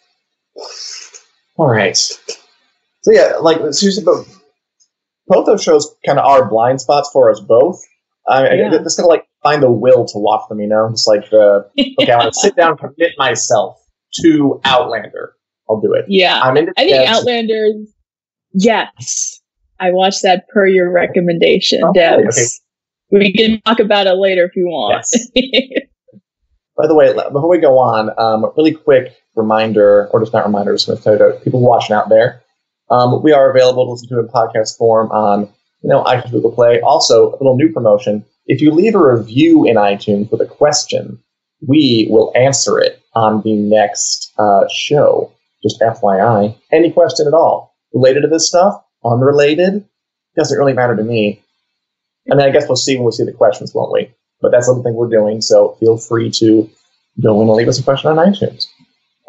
All 1.57 1.69
right. 1.69 1.97
So 1.97 3.11
yeah, 3.11 3.37
like 3.41 3.57
seriously, 3.73 4.03
but 4.03 4.25
both 5.27 5.45
those 5.45 5.63
shows 5.63 5.95
kind 6.05 6.19
of 6.19 6.25
are 6.25 6.47
blind 6.47 6.81
spots 6.81 7.09
for 7.11 7.31
us 7.31 7.39
both. 7.39 7.81
I 8.27 8.43
mean, 8.43 8.59
yeah. 8.59 8.77
just 8.83 8.97
gonna 8.97 9.07
like 9.09 9.25
find 9.41 9.63
the 9.63 9.71
will 9.71 10.05
to 10.05 10.17
watch 10.17 10.47
them, 10.49 10.59
you 10.59 10.67
know. 10.67 10.89
Just 10.91 11.07
like 11.07 11.29
the 11.31 11.67
okay, 11.99 12.11
I 12.11 12.17
want 12.17 12.33
to 12.33 12.39
sit 12.39 12.55
down, 12.55 12.77
commit 12.77 13.13
myself 13.17 13.83
to 14.21 14.61
Outlander 14.63 15.35
I'll 15.71 15.81
do 15.81 15.93
it. 15.93 16.05
Yeah. 16.07 16.41
I'm 16.41 16.57
into 16.57 16.73
I 16.77 16.83
think 16.83 17.09
Outlanders. 17.09 17.93
yes. 18.53 19.39
I 19.79 19.91
watched 19.91 20.21
that 20.23 20.47
per 20.49 20.67
your 20.67 20.91
recommendation, 20.91 21.81
oh, 21.83 21.93
Devs. 21.93 22.27
Okay. 22.37 22.45
We 23.11 23.33
can 23.33 23.61
talk 23.61 23.79
about 23.79 24.07
it 24.07 24.13
later 24.13 24.45
if 24.45 24.55
you 24.55 24.65
want. 24.65 25.05
Yes. 25.11 25.27
By 26.77 26.87
the 26.87 26.95
way, 26.95 27.13
before 27.13 27.49
we 27.49 27.57
go 27.57 27.77
on, 27.77 28.11
um, 28.17 28.51
really 28.55 28.73
quick 28.73 29.15
reminder, 29.35 30.07
or 30.07 30.19
just 30.19 30.33
not 30.33 30.45
reminder, 30.45 30.73
just 30.73 30.85
to 30.87 31.39
people 31.43 31.61
watching 31.61 31.95
out 31.95 32.09
there. 32.09 32.41
Um, 32.89 33.23
we 33.23 33.33
are 33.33 33.49
available 33.49 33.85
to 33.85 33.91
listen 33.91 34.09
to 34.09 34.19
in 34.19 34.27
podcast 34.27 34.77
form 34.77 35.11
on, 35.11 35.41
you 35.81 35.89
know, 35.89 36.03
iTunes, 36.03 36.31
Google 36.31 36.51
Play. 36.51 36.79
Also, 36.81 37.29
a 37.29 37.37
little 37.37 37.55
new 37.55 37.71
promotion. 37.71 38.25
If 38.45 38.61
you 38.61 38.71
leave 38.71 38.95
a 38.95 39.15
review 39.15 39.65
in 39.65 39.77
iTunes 39.77 40.31
with 40.31 40.41
a 40.41 40.45
question, 40.45 41.21
we 41.65 42.07
will 42.09 42.31
answer 42.35 42.79
it 42.79 43.01
on 43.13 43.41
the 43.43 43.55
next 43.55 44.33
uh, 44.37 44.67
show. 44.69 45.31
Just 45.63 45.79
FYI. 45.79 46.57
Any 46.71 46.91
question 46.91 47.27
at 47.27 47.33
all 47.33 47.75
related 47.93 48.21
to 48.21 48.27
this 48.27 48.47
stuff? 48.47 48.83
Unrelated? 49.03 49.85
Doesn't 50.35 50.57
really 50.57 50.73
matter 50.73 50.95
to 50.95 51.03
me. 51.03 51.41
I 52.31 52.35
mean, 52.35 52.45
I 52.45 52.51
guess 52.51 52.67
we'll 52.67 52.75
see 52.75 52.95
when 52.95 53.05
we 53.05 53.11
see 53.11 53.23
the 53.23 53.31
questions, 53.31 53.73
won't 53.73 53.91
we? 53.91 54.13
But 54.41 54.51
that's 54.51 54.65
something 54.65 54.93
we're 54.93 55.09
doing, 55.09 55.41
so 55.41 55.75
feel 55.79 55.97
free 55.97 56.31
to 56.31 56.69
go 57.21 57.41
in 57.41 57.47
and 57.47 57.57
leave 57.57 57.67
us 57.67 57.79
a 57.79 57.83
question 57.83 58.09
on 58.09 58.17
iTunes. 58.17 58.67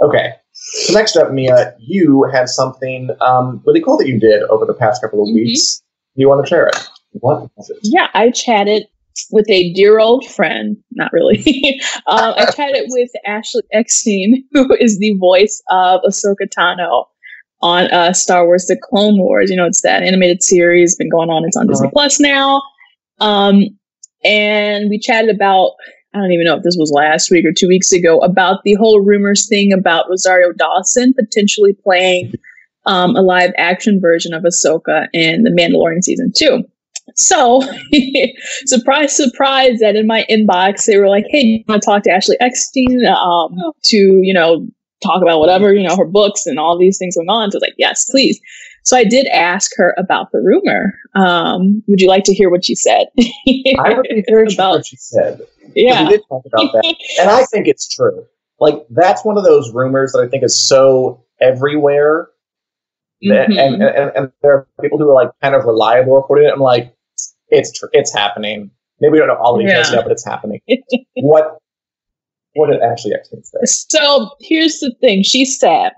Okay. 0.03 0.33
So 0.53 0.95
next 0.95 1.17
up, 1.17 1.33
Mia, 1.33 1.75
you 1.79 2.25
had 2.33 2.49
something 2.49 3.11
um, 3.21 3.63
really 3.67 3.81
cool 3.81 3.97
that 3.99 4.09
you 4.09 4.19
did 4.19 4.43
over 4.45 4.65
the 4.65 4.75
past 4.75 5.03
couple 5.03 5.23
of 5.23 5.29
mm-hmm. 5.29 5.37
weeks. 5.37 5.83
You 6.15 6.29
want 6.29 6.45
to 6.45 6.49
share 6.49 6.67
it? 6.67 6.89
What 7.13 7.51
it? 7.57 7.79
Yeah, 7.83 8.09
I 8.15 8.31
chatted 8.31 8.87
with 9.31 9.49
a 9.49 9.73
dear 9.73 9.99
old 9.99 10.27
friend. 10.27 10.77
Not 10.93 11.13
really. 11.13 11.81
um, 12.07 12.35
I 12.37 12.51
chatted 12.55 12.85
with 12.89 13.11
Ashley 13.27 13.63
Eckstein, 13.73 14.45
who 14.53 14.75
is 14.75 14.99
the 14.99 15.15
voice 15.19 15.63
of 15.71 16.01
Ahsoka 16.03 16.49
Tano 16.49 17.07
on 17.61 17.85
uh, 17.93 18.13
Star 18.13 18.47
Wars: 18.47 18.67
The 18.67 18.77
Clone 18.77 19.19
Wars. 19.19 19.51
You 19.51 19.57
know, 19.57 19.67
it's 19.67 19.83
that 19.83 20.03
animated 20.03 20.43
series 20.43 20.97
been 20.97 21.11
going 21.11 21.31
on. 21.31 21.45
It's 21.45 21.57
on 21.57 21.67
Disney 21.67 21.87
uh-huh. 21.87 21.93
Plus 21.93 22.21
now. 22.21 22.63
Um, 23.21 23.63
and 24.25 24.89
we 24.91 24.99
chatted 24.99 25.35
about. 25.35 25.73
I 26.15 26.19
don't 26.19 26.33
even 26.33 26.45
know 26.45 26.57
if 26.57 26.63
this 26.63 26.77
was 26.79 26.93
last 26.95 27.31
week 27.31 27.47
or 27.47 27.55
two 27.57 27.69
weeks 27.69 27.91
ago 27.91 28.19
about 28.19 28.65
the 28.65 28.75
whole 28.75 29.01
rumors 29.01 29.49
thing 29.49 29.73
about 29.73 30.11
Rosario 30.11 30.53
Dawson 30.53 31.15
potentially 31.15 31.73
playing 31.73 32.35
um, 32.85 33.17
a 33.17 33.23
live 33.23 33.53
action 33.57 33.99
version 33.99 34.35
of 34.35 34.43
Ahsoka 34.43 35.07
in 35.13 35.43
The 35.43 35.51
Mandalorian 35.51 36.03
season 36.03 36.31
two. 36.37 36.65
So, 37.15 37.63
surprise, 38.67 39.17
surprise, 39.17 39.81
that 39.81 39.97
in 39.97 40.07
my 40.07 40.25
inbox, 40.31 40.87
they 40.87 40.99
were 40.99 41.09
like, 41.09 41.25
hey, 41.29 41.41
you 41.41 41.65
want 41.69 41.83
to 41.83 41.87
talk 41.87 42.03
to 42.05 42.11
Ashley 42.11 42.37
Eckstein 42.41 43.05
um, 43.07 43.57
to, 43.85 43.97
you 43.97 44.33
know, 44.33 44.67
talk 45.03 45.21
about 45.23 45.41
whatever, 45.41 45.75
you 45.75 45.87
know, 45.87 45.97
her 45.97 46.07
books 46.07 46.47
and 46.47 46.59
all 46.59 46.79
these 46.79 46.99
things 46.99 47.17
going 47.17 47.29
on. 47.29 47.51
So 47.51 47.57
I 47.57 47.59
was 47.59 47.63
like, 47.63 47.75
yes, 47.77 48.07
please. 48.11 48.41
So 48.85 48.97
I 48.97 49.05
did 49.05 49.27
ask 49.29 49.71
her 49.77 49.95
about 49.99 50.33
the 50.33 50.39
rumor. 50.39 50.95
Um, 51.15 51.83
would 51.87 52.01
you 52.01 52.09
like 52.09 52.25
to 52.25 52.35
hear 52.35 52.51
what 52.51 52.65
she 52.65 52.75
said? 52.75 53.07
I 53.19 53.95
would 53.95 54.07
be 54.09 54.25
very 54.29 54.47
about 54.53 54.77
what 54.77 54.87
she 54.87 54.97
said. 54.97 55.41
Yeah. 55.75 56.05
We 56.05 56.11
did 56.11 56.23
talk 56.29 56.43
about 56.47 56.73
that. 56.73 56.97
and 57.21 57.31
I 57.31 57.45
think 57.45 57.69
it's 57.69 57.89
true. 57.89 58.27
Like, 58.59 58.85
that's 58.91 59.25
one 59.25 59.37
of 59.37 59.45
those 59.45 59.73
rumors 59.73 60.13
that 60.13 60.21
I 60.21 60.29
think 60.29 60.45
is 60.45 60.61
so 60.61 61.25
everywhere 61.41 62.29
Mm-hmm. 63.25 63.59
And, 63.59 63.83
and, 63.83 64.13
and, 64.17 64.33
there 64.43 64.53
are 64.53 64.69
people 64.81 64.99
who 64.99 65.09
are 65.11 65.15
like 65.15 65.31
kind 65.41 65.55
of 65.55 65.65
reliable 65.65 66.17
reporting 66.17 66.49
it. 66.49 66.53
I'm 66.53 66.61
like, 66.61 66.95
it's 67.49 67.79
tr- 67.79 67.87
it's 67.93 68.13
happening. 68.13 68.71
Maybe 69.01 69.13
we 69.13 69.19
don't 69.19 69.29
know 69.29 69.37
all 69.37 69.57
the 69.57 69.65
details 69.65 69.91
yeah. 69.91 69.97
yet, 69.97 70.05
but 70.05 70.13
it's 70.13 70.25
happening. 70.25 70.61
what 71.17 71.59
what 72.55 72.71
did 72.71 72.81
Ashley 72.83 73.13
Eckstein 73.15 73.43
say? 73.45 73.59
So 73.65 74.31
here's 74.41 74.81
the 74.81 74.95
thing. 75.01 75.23
She 75.23 75.45
said, 75.45 75.93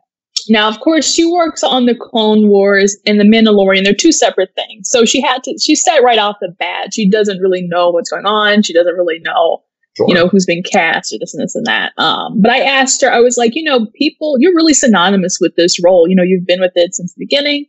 now, 0.48 0.68
of 0.68 0.80
course, 0.80 1.10
she 1.10 1.24
works 1.24 1.62
on 1.64 1.86
the 1.86 1.94
Clone 1.94 2.48
Wars 2.48 2.96
and 3.06 3.18
the 3.18 3.24
Mandalorian. 3.24 3.84
They're 3.84 3.94
two 3.94 4.12
separate 4.12 4.50
things. 4.54 4.88
So 4.90 5.04
she 5.04 5.20
had 5.20 5.42
to, 5.44 5.58
she 5.58 5.74
said 5.74 6.00
right 6.00 6.18
off 6.18 6.36
the 6.40 6.54
bat, 6.58 6.92
she 6.92 7.08
doesn't 7.08 7.38
really 7.40 7.62
know 7.62 7.90
what's 7.90 8.10
going 8.10 8.26
on. 8.26 8.62
She 8.62 8.72
doesn't 8.72 8.94
really 8.94 9.20
know, 9.20 9.62
sure. 9.96 10.06
you 10.08 10.14
know, 10.14 10.28
who's 10.28 10.46
been 10.46 10.62
cast 10.62 11.12
or 11.12 11.18
this 11.20 11.34
and 11.34 11.42
this 11.42 11.54
and 11.54 11.66
that. 11.66 11.92
Um, 11.98 12.40
but 12.40 12.50
I 12.50 12.60
asked 12.60 13.02
her, 13.02 13.12
I 13.12 13.20
was 13.20 13.36
like, 13.36 13.52
you 13.54 13.62
know, 13.62 13.86
people, 13.94 14.36
you're 14.38 14.54
really 14.54 14.74
synonymous 14.74 15.38
with 15.40 15.54
this 15.56 15.82
role. 15.82 16.08
You 16.08 16.16
know, 16.16 16.22
you've 16.22 16.46
been 16.46 16.60
with 16.60 16.72
it 16.74 16.94
since 16.94 17.14
the 17.14 17.24
beginning. 17.24 17.66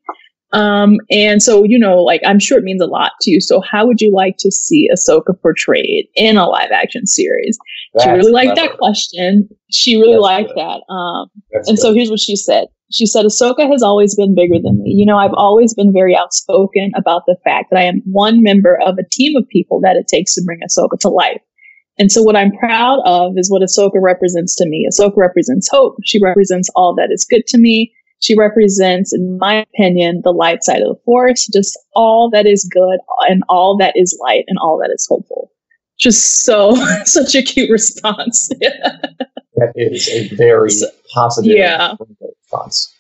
Um, 0.51 0.99
and 1.11 1.43
so, 1.43 1.63
you 1.63 1.77
know, 1.77 2.01
like 2.01 2.21
I'm 2.25 2.39
sure 2.39 2.57
it 2.57 2.63
means 2.63 2.81
a 2.81 2.85
lot 2.85 3.11
to 3.21 3.31
you. 3.31 3.41
So 3.41 3.61
how 3.61 3.85
would 3.85 3.99
you 3.99 4.13
like 4.13 4.35
to 4.39 4.51
see 4.51 4.89
Ahsoka 4.93 5.39
portrayed 5.41 6.07
in 6.15 6.37
a 6.37 6.47
live 6.47 6.71
action 6.71 7.05
series? 7.05 7.57
That's 7.93 8.05
she 8.05 8.11
really 8.11 8.31
liked 8.31 8.53
clever. 8.53 8.69
that 8.69 8.77
question. 8.77 9.49
She 9.71 9.97
really 9.97 10.13
That's 10.13 10.21
liked 10.21 10.49
good. 10.49 10.57
that. 10.57 10.93
Um, 10.93 11.29
and 11.51 11.65
good. 11.65 11.79
so 11.79 11.93
here's 11.93 12.09
what 12.09 12.19
she 12.19 12.35
said. 12.35 12.67
She 12.91 13.05
said, 13.05 13.25
Ahsoka 13.25 13.69
has 13.69 13.81
always 13.81 14.15
been 14.15 14.35
bigger 14.35 14.61
than 14.63 14.81
me. 14.81 14.93
You 14.95 15.05
know, 15.05 15.17
I've 15.17 15.33
always 15.33 15.73
been 15.73 15.91
very 15.91 16.15
outspoken 16.15 16.91
about 16.95 17.23
the 17.25 17.35
fact 17.43 17.71
that 17.71 17.79
I 17.79 17.83
am 17.83 18.01
one 18.05 18.43
member 18.43 18.79
of 18.85 18.95
a 18.97 19.09
team 19.11 19.35
of 19.35 19.47
people 19.49 19.81
that 19.81 19.95
it 19.95 20.07
takes 20.07 20.35
to 20.35 20.43
bring 20.45 20.59
Ahsoka 20.59 20.97
to 20.99 21.09
life. 21.09 21.41
And 21.97 22.11
so 22.11 22.21
what 22.21 22.35
I'm 22.35 22.51
proud 22.57 23.01
of 23.05 23.33
is 23.37 23.49
what 23.49 23.61
Ahsoka 23.61 24.01
represents 24.01 24.55
to 24.57 24.67
me. 24.67 24.87
Ahsoka 24.89 25.15
represents 25.17 25.69
hope. 25.69 25.95
She 26.03 26.21
represents 26.21 26.69
all 26.75 26.93
that 26.95 27.09
is 27.11 27.25
good 27.25 27.47
to 27.47 27.57
me. 27.57 27.93
She 28.19 28.35
represents, 28.35 29.13
in 29.13 29.37
my 29.37 29.55
opinion, 29.73 30.21
the 30.23 30.31
light 30.31 30.63
side 30.63 30.81
of 30.81 30.87
the 30.87 31.01
force, 31.05 31.47
just 31.47 31.77
all 31.93 32.29
that 32.31 32.45
is 32.45 32.67
good 32.71 32.99
and 33.29 33.43
all 33.49 33.77
that 33.77 33.93
is 33.95 34.17
light 34.21 34.45
and 34.47 34.57
all 34.59 34.79
that 34.79 34.91
is 34.93 35.05
hopeful. 35.09 35.51
Just 35.97 36.43
so, 36.43 36.75
such 37.05 37.35
a 37.35 37.41
cute 37.41 37.69
response. 37.69 38.49
that 38.49 39.71
is 39.75 40.09
a 40.09 40.27
very 40.35 40.71
so, 40.71 40.87
positive 41.13 41.57
yeah. 41.57 41.93
response. 42.19 42.91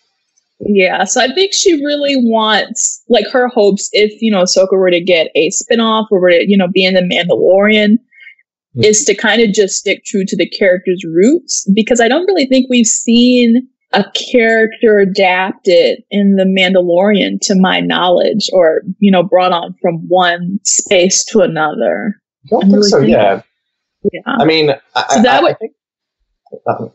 Yeah, 0.59 1.03
so 1.03 1.21
I 1.21 1.33
think 1.33 1.53
she 1.53 1.73
really 1.83 2.15
wants, 2.15 3.03
like, 3.09 3.27
her 3.31 3.49
hopes 3.49 3.89
if, 3.91 4.21
you 4.21 4.31
know, 4.31 4.43
Ahsoka 4.43 4.73
were 4.73 4.89
to 4.89 5.01
get 5.01 5.29
a 5.35 5.49
spinoff 5.49 6.07
or 6.11 6.21
were 6.21 6.31
to, 6.31 6.49
you 6.49 6.57
know, 6.57 6.69
be 6.69 6.85
in 6.85 6.93
The 6.93 7.01
Mandalorian. 7.01 7.97
Is 8.83 9.05
to 9.05 9.15
kind 9.15 9.41
of 9.41 9.53
just 9.53 9.75
stick 9.75 10.03
true 10.05 10.25
to 10.25 10.35
the 10.35 10.49
character's 10.49 11.03
roots 11.05 11.69
because 11.73 12.01
I 12.01 12.07
don't 12.07 12.25
really 12.25 12.45
think 12.45 12.67
we've 12.69 12.85
seen 12.85 13.67
a 13.93 14.03
character 14.11 14.99
adapted 14.99 16.03
in 16.11 16.35
The 16.35 16.43
Mandalorian 16.43 17.39
to 17.43 17.55
my 17.55 17.79
knowledge 17.79 18.49
or, 18.51 18.81
you 18.99 19.11
know, 19.11 19.23
brought 19.23 19.53
on 19.53 19.75
from 19.81 19.99
one 20.07 20.59
space 20.63 21.23
to 21.25 21.41
another. 21.41 22.19
I 22.45 22.49
don't 22.49 22.61
think 22.61 22.73
really 22.73 22.89
so, 22.89 22.99
yeah. 22.99 23.41
Yeah. 24.11 24.21
I 24.25 24.45
mean, 24.45 24.71
I, 24.95 25.05
so 25.15 25.21
that 25.21 25.39
I, 25.39 25.41
would. 25.41 25.51
I 25.51 25.55
think, 25.55 25.73
um, 26.67 26.91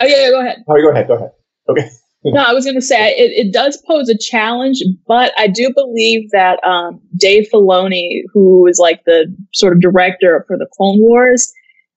oh, 0.00 0.06
yeah, 0.06 0.06
yeah, 0.06 0.30
go 0.30 0.40
ahead. 0.40 0.64
Oh, 0.68 0.74
go 0.74 0.90
ahead, 0.90 1.08
go 1.08 1.14
ahead. 1.14 1.30
Okay. 1.68 1.88
No, 2.34 2.42
I 2.42 2.52
was 2.52 2.64
going 2.64 2.76
to 2.76 2.82
say 2.82 3.10
it, 3.10 3.46
it 3.46 3.52
does 3.52 3.82
pose 3.86 4.08
a 4.08 4.18
challenge, 4.18 4.78
but 5.06 5.32
I 5.38 5.46
do 5.46 5.72
believe 5.74 6.30
that 6.32 6.62
um, 6.64 7.00
Dave 7.16 7.48
Filoni, 7.52 8.22
who 8.32 8.66
is 8.66 8.78
like 8.78 9.02
the 9.04 9.34
sort 9.52 9.72
of 9.72 9.80
director 9.80 10.44
for 10.46 10.56
the 10.56 10.66
Clone 10.76 11.00
Wars, 11.00 11.52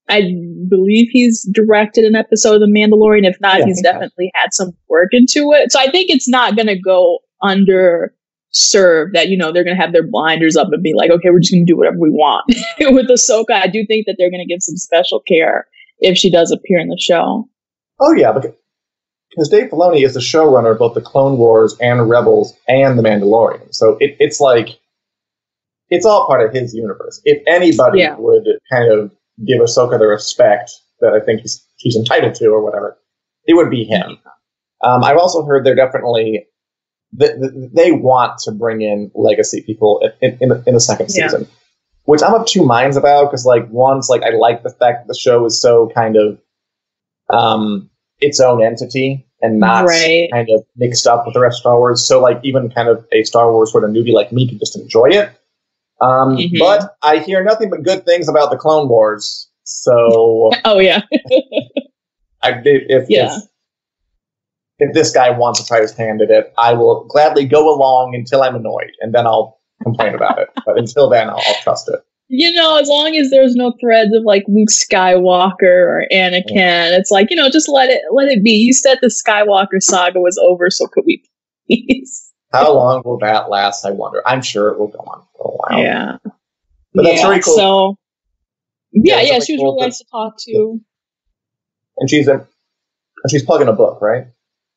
I 0.09 0.33
believe 0.67 1.07
he's 1.11 1.47
directed 1.53 2.03
an 2.03 2.15
episode 2.15 2.55
of 2.55 2.61
The 2.61 2.67
Mandalorian. 2.67 3.27
If 3.27 3.39
not, 3.39 3.59
yeah, 3.59 3.65
he's 3.65 3.81
definitely 3.81 4.31
so. 4.35 4.39
had 4.41 4.53
some 4.53 4.71
work 4.87 5.09
into 5.11 5.51
it. 5.53 5.71
So 5.71 5.79
I 5.79 5.91
think 5.91 6.09
it's 6.09 6.27
not 6.27 6.55
going 6.55 6.67
to 6.67 6.79
go 6.79 7.19
under 7.41 8.13
served 8.51 9.13
that 9.13 9.29
you 9.29 9.37
know 9.37 9.51
they're 9.51 9.63
going 9.63 9.75
to 9.75 9.81
have 9.81 9.93
their 9.93 10.07
blinders 10.07 10.55
up 10.55 10.69
and 10.71 10.81
be 10.81 10.93
like, 10.95 11.11
okay, 11.11 11.29
we're 11.29 11.39
just 11.39 11.53
going 11.53 11.65
to 11.65 11.71
do 11.71 11.77
whatever 11.77 11.99
we 11.99 12.09
want. 12.09 12.45
With 12.79 13.07
Ahsoka, 13.07 13.51
I 13.51 13.67
do 13.67 13.85
think 13.85 14.07
that 14.07 14.15
they're 14.17 14.31
going 14.31 14.45
to 14.45 14.51
give 14.51 14.63
some 14.63 14.77
special 14.77 15.21
care 15.21 15.67
if 15.99 16.17
she 16.17 16.31
does 16.31 16.51
appear 16.51 16.79
in 16.79 16.87
the 16.87 16.97
show. 16.99 17.47
Oh 17.99 18.13
yeah, 18.13 18.31
because 18.31 18.55
Dave 19.47 19.69
Filoni 19.69 20.03
is 20.03 20.15
the 20.15 20.19
showrunner 20.19 20.73
of 20.73 20.79
both 20.79 20.95
the 20.95 21.01
Clone 21.01 21.37
Wars 21.37 21.77
and 21.79 22.09
Rebels 22.09 22.57
and 22.67 22.99
the 22.99 23.03
Mandalorian, 23.03 23.73
so 23.73 23.95
it, 24.01 24.17
it's 24.19 24.41
like 24.41 24.79
it's 25.89 26.05
all 26.05 26.27
part 26.27 26.45
of 26.45 26.53
his 26.53 26.73
universe. 26.73 27.21
If 27.25 27.41
anybody 27.47 27.99
yeah. 27.99 28.15
would 28.17 28.47
kind 28.71 28.91
of 28.91 29.11
give 29.45 29.59
Ahsoka 29.59 29.97
the 29.97 30.07
respect 30.07 30.71
that 31.01 31.13
I 31.13 31.19
think 31.23 31.41
he's, 31.41 31.65
he's 31.77 31.95
entitled 31.95 32.35
to 32.35 32.47
or 32.47 32.63
whatever, 32.63 32.97
it 33.45 33.55
would 33.55 33.69
be 33.69 33.83
him. 33.83 34.19
Um, 34.83 35.03
I've 35.03 35.17
also 35.17 35.45
heard 35.45 35.65
they're 35.65 35.75
definitely 35.75 36.45
they 37.11 37.91
want 37.91 38.37
to 38.37 38.51
bring 38.51 38.81
in 38.81 39.11
legacy 39.15 39.63
people 39.63 39.99
in, 40.21 40.37
in, 40.41 40.63
in 40.67 40.73
the 40.75 40.79
second 40.79 41.09
season, 41.09 41.47
which 42.03 42.21
I'm 42.21 42.35
of 42.35 42.45
two 42.45 42.63
minds 42.63 42.97
about 42.97 43.25
because 43.25 43.45
like 43.45 43.67
one's 43.69 44.09
like 44.09 44.21
I 44.21 44.29
like 44.29 44.61
the 44.61 44.69
fact 44.69 45.01
that 45.01 45.07
the 45.07 45.17
show 45.17 45.43
is 45.45 45.59
so 45.59 45.89
kind 45.95 46.15
of 46.15 46.39
um, 47.31 47.89
its 48.19 48.39
own 48.39 48.63
entity 48.63 49.27
and 49.41 49.59
not 49.59 49.85
right. 49.85 50.29
kind 50.31 50.47
of 50.53 50.65
mixed 50.75 51.07
up 51.07 51.25
with 51.25 51.33
the 51.33 51.39
rest 51.39 51.57
of 51.57 51.59
Star 51.61 51.77
Wars. 51.77 52.05
So 52.05 52.21
like 52.21 52.39
even 52.43 52.69
kind 52.69 52.89
of 52.89 53.05
a 53.11 53.23
Star 53.23 53.51
Wars 53.51 53.71
sort 53.71 53.83
of 53.83 53.91
newbie 53.91 54.13
like 54.13 54.31
me 54.31 54.47
could 54.47 54.59
just 54.59 54.77
enjoy 54.77 55.09
it. 55.09 55.29
Um, 56.01 56.37
mm-hmm. 56.37 56.57
But 56.59 56.95
I 57.03 57.19
hear 57.19 57.43
nothing 57.43 57.69
but 57.69 57.83
good 57.83 58.05
things 58.05 58.29
about 58.29 58.51
the 58.51 58.57
Clone 58.57 58.87
Wars. 58.87 59.49
So, 59.63 60.51
oh 60.65 60.79
yeah, 60.79 61.01
I, 62.41 62.61
if, 62.63 63.09
yeah. 63.09 63.35
if 63.35 63.43
if 64.79 64.93
this 64.93 65.11
guy 65.11 65.29
wants 65.29 65.61
to 65.61 65.67
try 65.67 65.81
his 65.81 65.93
hand 65.93 66.21
at 66.21 66.29
it, 66.29 66.53
I 66.57 66.73
will 66.73 67.03
gladly 67.05 67.45
go 67.45 67.73
along 67.73 68.15
until 68.15 68.41
I'm 68.41 68.55
annoyed, 68.55 68.91
and 69.01 69.13
then 69.13 69.27
I'll 69.27 69.59
complain 69.83 70.15
about 70.15 70.39
it. 70.39 70.47
But 70.65 70.77
until 70.77 71.09
then, 71.09 71.29
I'll, 71.29 71.41
I'll, 71.45 71.61
trust 71.61 71.89
it. 71.89 71.99
You 72.31 72.53
know, 72.53 72.77
as 72.77 72.87
long 72.87 73.15
as 73.15 73.31
there's 73.31 73.55
no 73.55 73.73
threads 73.81 74.13
of 74.15 74.23
like 74.23 74.45
Luke 74.47 74.69
Skywalker 74.69 75.63
or 75.63 76.05
Anakin, 76.11 76.43
yeah. 76.51 76.95
it's 76.95 77.09
like 77.09 77.31
you 77.31 77.35
know, 77.35 77.49
just 77.49 77.67
let 77.67 77.89
it 77.89 78.01
let 78.11 78.27
it 78.27 78.43
be. 78.43 78.51
You 78.51 78.71
said 78.71 78.99
the 79.01 79.07
Skywalker 79.07 79.81
saga 79.81 80.19
was 80.19 80.37
over, 80.37 80.69
so 80.69 80.85
could 80.85 81.05
we 81.07 81.23
please? 81.67 82.31
How 82.53 82.73
long 82.73 83.01
will 83.03 83.17
that 83.19 83.49
last? 83.49 83.83
I 83.85 83.91
wonder. 83.91 84.21
I'm 84.27 84.41
sure 84.41 84.69
it 84.69 84.79
will 84.79 84.87
go 84.87 84.99
on 84.99 85.23
for 85.35 85.51
a 85.51 85.75
while. 85.75 85.83
Yeah. 85.83 86.17
But 86.93 87.03
that's 87.03 87.21
yeah, 87.21 87.27
very 87.27 87.41
cool. 87.41 87.55
So, 87.55 87.97
yeah, 88.91 89.17
yeah, 89.17 89.21
yeah 89.21 89.39
she 89.39 89.53
was 89.53 89.61
cool 89.61 89.75
really 89.75 89.87
nice 89.87 89.99
to 89.99 90.05
talk 90.11 90.35
to. 90.39 90.79
And 91.97 92.09
she's 92.09 92.27
a, 92.27 92.47
she's 93.29 93.43
plugging 93.43 93.67
a 93.67 93.73
book, 93.73 94.01
right? 94.01 94.25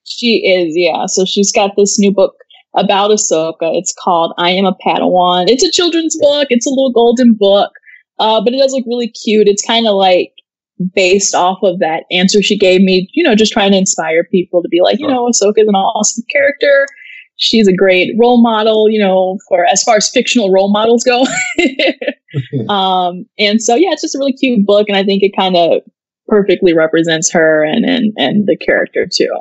She 0.04 0.44
is, 0.46 0.74
yeah. 0.76 1.06
So 1.06 1.24
she's 1.24 1.52
got 1.52 1.76
this 1.76 1.98
new 1.98 2.10
book 2.10 2.34
about 2.74 3.10
Ahsoka. 3.10 3.76
It's 3.76 3.94
called 4.02 4.34
I 4.38 4.50
Am 4.50 4.64
a 4.64 4.76
Padawan. 4.84 5.48
It's 5.48 5.64
a 5.64 5.70
children's 5.70 6.16
book. 6.18 6.48
It's 6.50 6.66
a 6.66 6.70
little 6.70 6.92
golden 6.92 7.34
book, 7.34 7.72
uh, 8.18 8.40
but 8.42 8.52
it 8.52 8.58
does 8.58 8.72
look 8.72 8.86
really 8.86 9.08
cute. 9.08 9.48
It's 9.48 9.64
kind 9.64 9.86
of 9.86 9.94
like 9.94 10.32
based 10.94 11.34
off 11.34 11.58
of 11.62 11.78
that 11.78 12.04
answer 12.10 12.42
she 12.42 12.58
gave 12.58 12.80
me, 12.80 13.08
you 13.12 13.22
know, 13.22 13.34
just 13.34 13.52
trying 13.52 13.72
to 13.72 13.78
inspire 13.78 14.24
people 14.24 14.62
to 14.62 14.68
be 14.68 14.80
like, 14.80 14.98
you 14.98 15.06
know, 15.06 15.26
Ahsoka 15.26 15.58
is 15.58 15.68
an 15.68 15.74
awesome 15.74 16.24
character 16.30 16.86
she's 17.42 17.66
a 17.66 17.72
great 17.72 18.14
role 18.18 18.40
model, 18.40 18.88
you 18.88 18.98
know, 18.98 19.38
for 19.48 19.66
as 19.66 19.82
far 19.82 19.96
as 19.96 20.08
fictional 20.08 20.52
role 20.52 20.70
models 20.70 21.04
go. 21.04 21.24
um, 22.72 23.26
and 23.38 23.60
so, 23.60 23.74
yeah, 23.74 23.90
it's 23.90 24.02
just 24.02 24.14
a 24.14 24.18
really 24.18 24.32
cute 24.32 24.64
book, 24.64 24.88
and 24.88 24.96
I 24.96 25.02
think 25.02 25.22
it 25.22 25.36
kind 25.36 25.56
of 25.56 25.82
perfectly 26.28 26.72
represents 26.72 27.30
her 27.32 27.64
and, 27.64 27.84
and 27.84 28.12
and 28.16 28.46
the 28.46 28.56
character 28.56 29.06
too. 29.12 29.34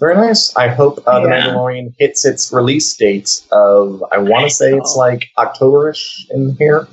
Very 0.00 0.14
nice. 0.16 0.56
I 0.56 0.68
hope 0.68 0.98
uh, 1.06 1.20
the 1.20 1.28
Mandalorian 1.28 1.94
hits 1.98 2.24
its 2.24 2.52
release 2.52 2.96
date 2.96 3.42
of 3.52 4.02
I 4.10 4.18
want 4.18 4.48
to 4.48 4.54
say 4.54 4.74
it's 4.74 4.96
like 4.96 5.26
Octoberish 5.38 6.30
in 6.30 6.56
here. 6.58 6.88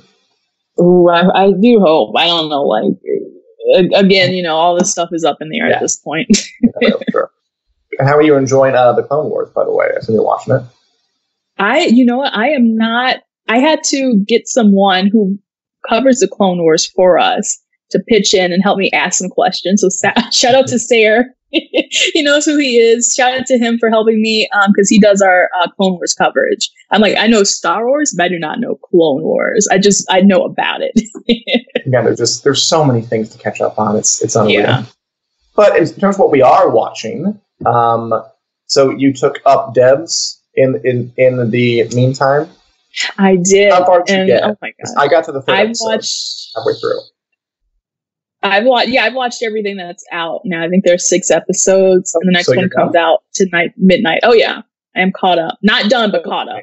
Ooh, 0.80 1.08
I, 1.08 1.46
I 1.46 1.50
do 1.52 1.80
hope. 1.80 2.14
I 2.16 2.26
don't 2.26 2.48
know, 2.48 2.62
like 2.62 3.94
again, 3.94 4.34
you 4.34 4.42
know, 4.42 4.54
all 4.54 4.78
this 4.78 4.90
stuff 4.90 5.08
is 5.12 5.24
up 5.24 5.38
in 5.40 5.48
the 5.48 5.58
air 5.58 5.70
yeah. 5.70 5.76
at 5.76 5.80
this 5.80 5.96
point. 5.96 6.28
yeah, 6.80 6.90
sure 7.10 7.30
how 8.00 8.16
are 8.16 8.22
you 8.22 8.36
enjoying 8.36 8.74
uh, 8.74 8.92
the 8.92 9.02
Clone 9.02 9.30
Wars? 9.30 9.50
By 9.50 9.64
the 9.64 9.72
way, 9.72 9.86
I 9.86 9.98
assume 9.98 10.14
you're 10.14 10.24
watching 10.24 10.54
it. 10.54 10.62
I, 11.58 11.86
you 11.86 12.04
know 12.04 12.18
what, 12.18 12.34
I 12.34 12.48
am 12.48 12.76
not. 12.76 13.18
I 13.48 13.58
had 13.58 13.82
to 13.84 14.22
get 14.26 14.46
someone 14.46 15.08
who 15.08 15.38
covers 15.88 16.20
the 16.20 16.28
Clone 16.28 16.58
Wars 16.58 16.86
for 16.86 17.18
us 17.18 17.60
to 17.90 18.00
pitch 18.08 18.34
in 18.34 18.52
and 18.52 18.62
help 18.62 18.78
me 18.78 18.90
ask 18.92 19.18
some 19.18 19.30
questions. 19.30 19.80
So 19.80 19.88
sa- 19.88 20.30
shout 20.32 20.54
out 20.54 20.68
to 20.68 20.78
Sayer. 20.78 21.26
he 22.12 22.22
knows 22.22 22.44
who 22.44 22.58
he 22.58 22.78
is. 22.78 23.14
Shout 23.14 23.38
out 23.38 23.46
to 23.46 23.58
him 23.58 23.78
for 23.78 23.88
helping 23.88 24.20
me 24.20 24.48
because 24.68 24.90
um, 24.90 24.94
he 24.94 24.98
does 24.98 25.22
our 25.22 25.48
uh, 25.58 25.68
Clone 25.70 25.92
Wars 25.94 26.14
coverage. 26.14 26.70
I'm 26.90 27.00
like, 27.00 27.16
I 27.16 27.26
know 27.26 27.42
Star 27.42 27.86
Wars, 27.86 28.14
but 28.16 28.24
I 28.24 28.28
do 28.28 28.38
not 28.38 28.60
know 28.60 28.76
Clone 28.76 29.22
Wars. 29.22 29.66
I 29.70 29.78
just 29.78 30.06
I 30.10 30.20
know 30.20 30.44
about 30.44 30.80
it. 30.82 30.92
yeah, 31.86 32.02
there's 32.02 32.18
just 32.18 32.44
there's 32.44 32.62
so 32.62 32.84
many 32.84 33.00
things 33.00 33.30
to 33.30 33.38
catch 33.38 33.60
up 33.60 33.78
on. 33.78 33.96
It's 33.96 34.22
it's 34.22 34.36
unreal. 34.36 34.60
Yeah. 34.60 34.84
But 35.56 35.76
in 35.76 35.86
terms 35.86 36.16
of 36.16 36.20
what 36.20 36.30
we 36.30 36.42
are 36.42 36.70
watching, 36.70 37.40
um, 37.66 38.12
so 38.66 38.90
you 38.90 39.12
took 39.12 39.40
up 39.46 39.74
Devs 39.74 40.38
in 40.54 40.80
in 40.84 41.12
in 41.16 41.50
the 41.50 41.88
meantime. 41.94 42.48
I 43.16 43.36
did. 43.36 43.72
How 43.72 43.86
far 43.86 44.02
did 44.02 44.20
you 44.20 44.26
get? 44.26 44.44
Oh 44.44 44.56
my 44.60 44.72
god! 44.84 44.94
I 44.98 45.08
got 45.08 45.24
to 45.24 45.32
the 45.32 45.42
third 45.42 45.54
I've 45.54 45.66
episode, 45.68 45.86
watched 45.86 46.50
halfway 46.54 46.74
through. 46.74 47.00
I've 48.42 48.64
watched. 48.64 48.88
Yeah, 48.88 49.04
I've 49.04 49.14
watched 49.14 49.42
everything 49.42 49.76
that's 49.76 50.04
out 50.12 50.40
now. 50.44 50.64
I 50.64 50.68
think 50.68 50.84
there's 50.84 51.08
six 51.08 51.30
episodes, 51.30 52.14
and 52.14 52.28
the 52.28 52.32
next 52.32 52.46
so 52.46 52.56
one 52.56 52.70
comes 52.70 52.94
out 52.94 53.24
tonight 53.34 53.72
midnight. 53.76 54.20
Oh 54.22 54.32
yeah. 54.32 54.62
I 54.96 55.00
am 55.00 55.12
caught 55.12 55.38
up. 55.38 55.58
Not 55.62 55.90
done, 55.90 56.10
but 56.10 56.24
caught 56.24 56.48
up. 56.48 56.62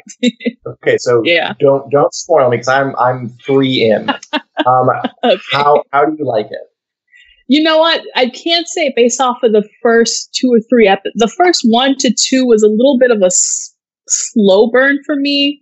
okay, 0.68 0.98
so 0.98 1.22
yeah, 1.26 1.54
don't 1.60 1.90
don't 1.90 2.14
spoil 2.14 2.50
me 2.50 2.58
because 2.58 2.68
I'm 2.68 2.96
I'm 2.98 3.30
three 3.46 3.90
in. 3.90 4.10
Um, 4.66 4.88
okay. 5.24 5.42
How 5.52 5.84
how 5.92 6.06
do 6.06 6.16
you 6.18 6.26
like 6.26 6.46
it? 6.46 6.62
You 7.48 7.62
know 7.62 7.78
what? 7.78 8.02
I 8.16 8.30
can't 8.30 8.68
say 8.68 8.92
based 8.96 9.20
off 9.20 9.44
of 9.44 9.52
the 9.52 9.68
first 9.84 10.34
two 10.34 10.50
or 10.52 10.60
three 10.70 10.88
episodes. 10.88 11.16
The 11.18 11.28
first 11.28 11.62
one 11.66 11.96
to 11.98 12.12
two 12.18 12.46
was 12.46 12.64
a 12.64 12.68
little 12.70 12.98
bit 12.98 13.12
of 13.12 13.22
a 13.22 13.26
s- 13.26 13.76
slow 14.08 14.72
burn 14.72 15.00
for 15.06 15.18
me. 15.18 15.62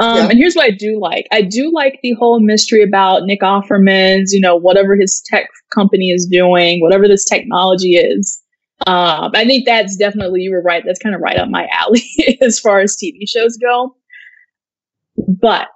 Um, 0.00 0.16
yeah. 0.16 0.28
And 0.30 0.38
here's 0.38 0.54
what 0.54 0.64
I 0.64 0.70
do 0.70 0.98
like. 0.98 1.28
I 1.30 1.42
do 1.42 1.70
like 1.70 2.00
the 2.02 2.12
whole 2.12 2.40
mystery 2.40 2.82
about 2.82 3.24
Nick 3.24 3.40
Offerman's, 3.40 4.32
you 4.32 4.40
know, 4.40 4.56
whatever 4.56 4.96
his 4.96 5.22
tech 5.26 5.48
company 5.74 6.10
is 6.10 6.26
doing, 6.26 6.80
whatever 6.80 7.06
this 7.06 7.24
technology 7.24 7.96
is. 7.96 8.40
Um, 8.86 9.32
I 9.34 9.44
think 9.44 9.66
that's 9.66 9.96
definitely, 9.96 10.40
you 10.40 10.52
were 10.52 10.62
right. 10.62 10.82
That's 10.86 10.98
kind 10.98 11.14
of 11.14 11.20
right 11.20 11.36
up 11.36 11.50
my 11.50 11.68
alley 11.70 12.02
as 12.40 12.58
far 12.58 12.80
as 12.80 12.96
TV 12.96 13.28
shows 13.28 13.58
go. 13.58 13.94
But 15.28 15.68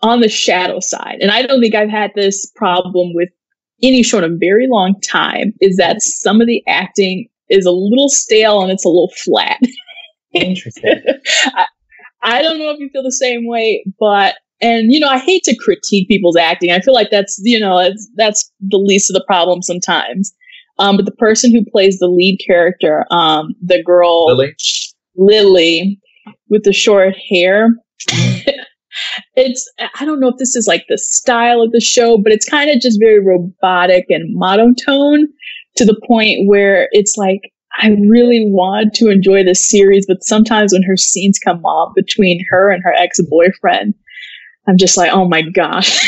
on 0.00 0.20
the 0.20 0.28
shadow 0.28 0.78
side, 0.78 1.18
and 1.20 1.32
I 1.32 1.42
don't 1.42 1.60
think 1.60 1.74
I've 1.74 1.90
had 1.90 2.12
this 2.14 2.46
problem 2.54 3.14
with 3.14 3.30
any 3.82 4.04
show 4.04 4.18
in 4.18 4.24
a 4.24 4.36
very 4.36 4.68
long 4.68 4.94
time, 5.00 5.54
is 5.60 5.76
that 5.78 6.02
some 6.02 6.40
of 6.40 6.46
the 6.46 6.62
acting 6.68 7.28
is 7.48 7.66
a 7.66 7.72
little 7.72 8.08
stale 8.08 8.62
and 8.62 8.70
it's 8.70 8.84
a 8.84 8.88
little 8.88 9.12
flat. 9.24 9.58
Interesting. 10.32 11.02
I, 11.46 11.66
I 12.22 12.42
don't 12.42 12.58
know 12.58 12.70
if 12.70 12.78
you 12.78 12.88
feel 12.90 13.02
the 13.02 13.12
same 13.12 13.46
way, 13.46 13.84
but 13.98 14.36
and 14.60 14.92
you 14.92 15.00
know, 15.00 15.08
I 15.08 15.18
hate 15.18 15.42
to 15.44 15.56
critique 15.56 16.08
people's 16.08 16.36
acting. 16.36 16.70
I 16.70 16.80
feel 16.80 16.94
like 16.94 17.10
that's 17.10 17.40
you 17.42 17.58
know 17.58 17.78
that's 17.78 18.08
that's 18.16 18.52
the 18.60 18.78
least 18.78 19.10
of 19.10 19.14
the 19.14 19.24
problem 19.26 19.62
sometimes. 19.62 20.32
Um, 20.78 20.96
but 20.96 21.04
the 21.04 21.12
person 21.12 21.52
who 21.52 21.64
plays 21.64 21.98
the 21.98 22.08
lead 22.08 22.40
character, 22.44 23.04
um, 23.10 23.54
the 23.60 23.82
girl 23.82 24.26
Lily, 24.26 24.54
Lily 25.16 26.00
with 26.48 26.62
the 26.64 26.72
short 26.72 27.14
hair. 27.30 27.68
it's 29.36 29.70
I 29.78 30.04
don't 30.04 30.20
know 30.20 30.28
if 30.28 30.38
this 30.38 30.56
is 30.56 30.66
like 30.66 30.84
the 30.88 30.98
style 30.98 31.60
of 31.60 31.72
the 31.72 31.80
show, 31.80 32.18
but 32.18 32.32
it's 32.32 32.48
kind 32.48 32.70
of 32.70 32.80
just 32.80 33.00
very 33.00 33.20
robotic 33.20 34.06
and 34.08 34.34
monotone 34.34 35.28
to 35.76 35.84
the 35.84 36.00
point 36.06 36.46
where 36.46 36.88
it's 36.92 37.16
like 37.16 37.40
I 37.80 37.90
really 38.08 38.46
want 38.48 38.94
to 38.94 39.08
enjoy 39.08 39.44
this 39.44 39.68
series, 39.68 40.06
but 40.06 40.22
sometimes 40.24 40.72
when 40.72 40.82
her 40.82 40.96
scenes 40.96 41.38
come 41.38 41.64
up 41.64 41.92
between 41.94 42.44
her 42.50 42.70
and 42.70 42.82
her 42.82 42.92
ex 42.92 43.20
boyfriend, 43.22 43.94
I'm 44.68 44.76
just 44.76 44.96
like, 44.96 45.12
oh 45.12 45.26
my 45.26 45.42
gosh. 45.42 45.98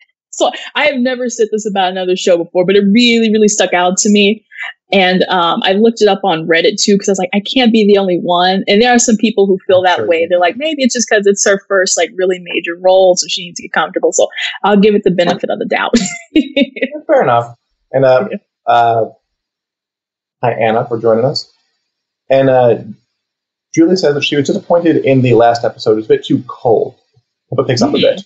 so 0.30 0.50
I 0.74 0.86
have 0.86 0.96
never 0.96 1.28
said 1.28 1.48
this 1.50 1.68
about 1.68 1.90
another 1.90 2.16
show 2.16 2.36
before, 2.36 2.64
but 2.64 2.76
it 2.76 2.84
really, 2.92 3.30
really 3.32 3.48
stuck 3.48 3.72
out 3.74 3.96
to 3.98 4.10
me. 4.10 4.44
And 4.90 5.22
um, 5.24 5.60
I 5.64 5.72
looked 5.72 6.00
it 6.00 6.08
up 6.08 6.20
on 6.24 6.46
Reddit 6.46 6.80
too 6.82 6.94
because 6.94 7.08
I 7.08 7.12
was 7.12 7.18
like, 7.18 7.30
I 7.34 7.40
can't 7.40 7.72
be 7.72 7.86
the 7.86 7.98
only 7.98 8.18
one. 8.20 8.64
And 8.66 8.80
there 8.80 8.94
are 8.94 8.98
some 8.98 9.16
people 9.16 9.46
who 9.46 9.58
feel 9.66 9.82
that 9.82 10.06
way. 10.06 10.26
They're 10.26 10.38
like, 10.38 10.56
maybe 10.56 10.82
it's 10.82 10.94
just 10.94 11.08
because 11.10 11.26
it's 11.26 11.44
her 11.44 11.60
first 11.68 11.98
like 11.98 12.10
really 12.16 12.38
major 12.40 12.74
role, 12.80 13.14
so 13.16 13.26
she 13.28 13.44
needs 13.44 13.58
to 13.58 13.64
get 13.64 13.72
comfortable. 13.72 14.12
So 14.12 14.28
I'll 14.64 14.78
give 14.78 14.94
it 14.94 15.02
the 15.04 15.10
benefit 15.10 15.50
of 15.50 15.58
the 15.58 15.66
doubt. 15.66 15.94
Fair 17.06 17.22
enough. 17.22 17.54
And 17.92 18.06
uh, 18.06 18.28
uh, 18.66 19.04
Hi, 20.42 20.52
Anna, 20.52 20.86
for 20.86 21.00
joining 21.00 21.24
us. 21.24 21.52
And 22.30 22.48
uh, 22.48 22.78
Julie 23.74 23.96
says 23.96 24.14
that 24.14 24.24
she 24.24 24.36
was 24.36 24.46
disappointed 24.46 25.04
in 25.04 25.22
the 25.22 25.34
last 25.34 25.64
episode. 25.64 25.92
It 25.92 25.96
was 25.96 26.04
a 26.04 26.08
bit 26.08 26.24
too 26.24 26.44
cold. 26.46 26.96
But 27.50 27.66
things 27.66 27.82
mm-hmm. 27.82 27.94
up 27.94 27.98
a 27.98 28.02
bit. 28.02 28.24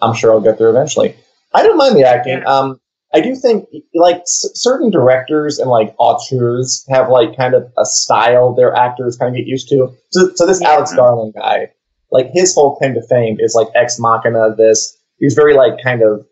I'm 0.00 0.14
sure 0.14 0.30
I'll 0.30 0.40
get 0.40 0.58
there 0.58 0.70
eventually. 0.70 1.16
I 1.52 1.62
don't 1.62 1.76
mind 1.76 1.96
the 1.96 2.04
acting. 2.04 2.46
Um, 2.46 2.80
I 3.14 3.20
do 3.20 3.34
think 3.34 3.68
like 3.94 4.18
s- 4.18 4.50
certain 4.54 4.90
directors 4.90 5.58
and 5.58 5.70
like 5.70 5.94
auteurs 5.98 6.84
have 6.90 7.08
like 7.08 7.36
kind 7.36 7.54
of 7.54 7.72
a 7.78 7.84
style 7.84 8.54
their 8.54 8.74
actors 8.74 9.16
kind 9.16 9.34
of 9.34 9.36
get 9.36 9.46
used 9.46 9.68
to. 9.70 9.94
So, 10.10 10.30
so 10.34 10.46
this 10.46 10.60
yeah. 10.60 10.72
Alex 10.72 10.94
Garland 10.94 11.34
guy, 11.34 11.68
like 12.12 12.30
his 12.32 12.54
whole 12.54 12.76
claim 12.76 12.94
to 12.94 13.02
fame 13.08 13.38
is 13.40 13.54
like 13.54 13.68
ex 13.74 13.98
machina. 13.98 14.54
This 14.56 14.96
he's 15.18 15.34
very 15.34 15.54
like 15.54 15.82
kind 15.82 16.02
of 16.02 16.26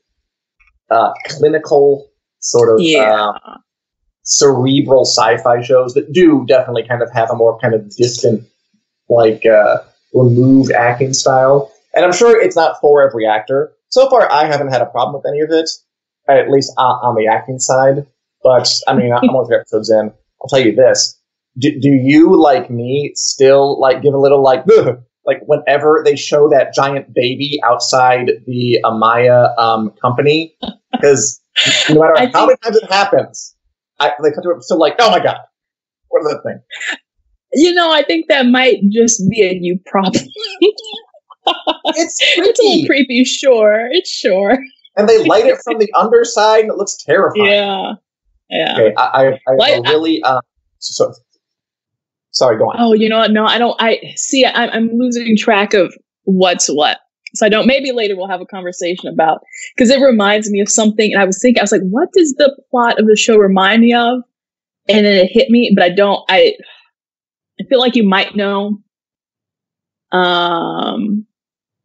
uh, 0.90 1.12
clinical 1.26 2.10
sort 2.40 2.74
of 2.74 2.80
yeah. 2.80 3.32
uh, 3.44 3.56
cerebral 4.26 5.04
sci-fi 5.04 5.62
shows 5.62 5.94
that 5.94 6.12
do 6.12 6.44
definitely 6.46 6.86
kind 6.86 7.02
of 7.02 7.10
have 7.12 7.30
a 7.30 7.34
more 7.34 7.58
kind 7.58 7.74
of 7.74 7.88
distant, 7.96 8.46
like 9.08 9.46
uh, 9.46 9.78
removed 10.12 10.72
acting 10.72 11.14
style. 11.14 11.72
And 11.94 12.04
I'm 12.04 12.12
sure 12.12 12.38
it's 12.40 12.56
not 12.56 12.80
for 12.80 13.08
every 13.08 13.26
actor. 13.26 13.72
So 13.88 14.10
far, 14.10 14.30
I 14.30 14.44
haven't 14.44 14.68
had 14.68 14.82
a 14.82 14.86
problem 14.86 15.14
with 15.14 15.30
any 15.32 15.40
of 15.40 15.50
it, 15.50 15.70
at 16.28 16.50
least 16.50 16.72
on 16.76 17.14
the 17.14 17.26
acting 17.26 17.58
side. 17.58 18.06
But 18.42 18.70
I 18.86 18.94
mean, 18.94 19.12
I'm 19.12 19.30
only 19.30 19.46
three 19.46 19.56
episodes 19.56 19.90
in. 19.90 20.12
I'll 20.42 20.48
tell 20.48 20.60
you 20.60 20.74
this: 20.74 21.18
do, 21.58 21.70
do 21.80 21.88
you, 21.88 22.40
like 22.40 22.70
me, 22.70 23.12
still 23.14 23.80
like 23.80 24.02
give 24.02 24.14
a 24.14 24.18
little 24.18 24.42
like, 24.42 24.64
Ugh! 24.78 25.02
like 25.24 25.40
whenever 25.46 26.02
they 26.04 26.14
show 26.14 26.48
that 26.50 26.72
giant 26.74 27.12
baby 27.12 27.58
outside 27.64 28.30
the 28.46 28.78
Amaya 28.84 29.56
um, 29.58 29.90
company? 30.02 30.56
Because 30.92 31.40
no 31.90 32.00
matter 32.00 32.30
how 32.32 32.46
many 32.46 32.58
times 32.62 32.76
it 32.76 32.90
happens, 32.90 33.55
I, 33.98 34.12
they 34.22 34.30
cut 34.30 34.42
to 34.42 34.50
it 34.50 34.62
still 34.62 34.78
like, 34.78 34.96
oh 34.98 35.10
my 35.10 35.20
god, 35.20 35.38
what 36.08 36.20
is 36.20 36.28
that 36.28 36.42
thing? 36.42 36.60
You 37.52 37.72
know, 37.74 37.92
I 37.92 38.02
think 38.02 38.26
that 38.28 38.46
might 38.46 38.78
just 38.90 39.28
be 39.30 39.42
a 39.42 39.52
you 39.52 39.78
problem. 39.86 40.24
it's 41.86 42.18
it's 42.20 42.60
a 42.60 42.62
little 42.62 42.86
creepy, 42.86 43.24
sure. 43.24 43.88
It's 43.90 44.10
sure. 44.10 44.58
And 44.96 45.08
they 45.08 45.24
light 45.24 45.46
it 45.46 45.58
from 45.62 45.78
the 45.78 45.92
underside, 45.94 46.62
and 46.62 46.70
it 46.70 46.76
looks 46.76 46.96
terrifying. 46.96 47.50
Yeah, 47.50 47.92
yeah. 48.50 48.72
Okay, 48.72 48.94
I, 48.96 49.02
I, 49.02 49.26
I 49.46 49.54
like, 49.56 49.84
really. 49.84 50.22
Uh, 50.22 50.40
so, 50.78 51.12
sorry, 52.30 52.58
go 52.58 52.64
on. 52.64 52.76
Oh, 52.78 52.92
you 52.94 53.08
know 53.08 53.18
what? 53.18 53.30
No, 53.30 53.44
I 53.44 53.58
don't. 53.58 53.76
I 53.80 54.00
see. 54.16 54.44
I, 54.44 54.68
I'm 54.68 54.90
losing 54.94 55.36
track 55.36 55.74
of 55.74 55.94
what's 56.24 56.68
what. 56.68 56.98
So 57.34 57.44
I 57.44 57.48
don't. 57.48 57.66
Maybe 57.66 57.92
later 57.92 58.16
we'll 58.16 58.28
have 58.28 58.40
a 58.40 58.46
conversation 58.46 59.08
about 59.08 59.40
because 59.74 59.90
it 59.90 60.00
reminds 60.00 60.50
me 60.50 60.60
of 60.60 60.68
something. 60.68 61.12
And 61.12 61.20
I 61.20 61.24
was 61.24 61.40
thinking, 61.40 61.60
I 61.60 61.64
was 61.64 61.72
like, 61.72 61.82
what 61.82 62.08
does 62.12 62.34
the 62.34 62.56
plot 62.70 62.98
of 62.98 63.06
the 63.06 63.16
show 63.16 63.36
remind 63.36 63.82
me 63.82 63.92
of? 63.94 64.20
And 64.88 65.04
then 65.04 65.14
it 65.24 65.30
hit 65.30 65.50
me, 65.50 65.72
but 65.74 65.84
I 65.84 65.90
don't. 65.90 66.22
I 66.28 66.54
I 67.60 67.64
feel 67.64 67.80
like 67.80 67.96
you 67.96 68.06
might 68.06 68.36
know. 68.36 68.78
Um, 70.12 71.26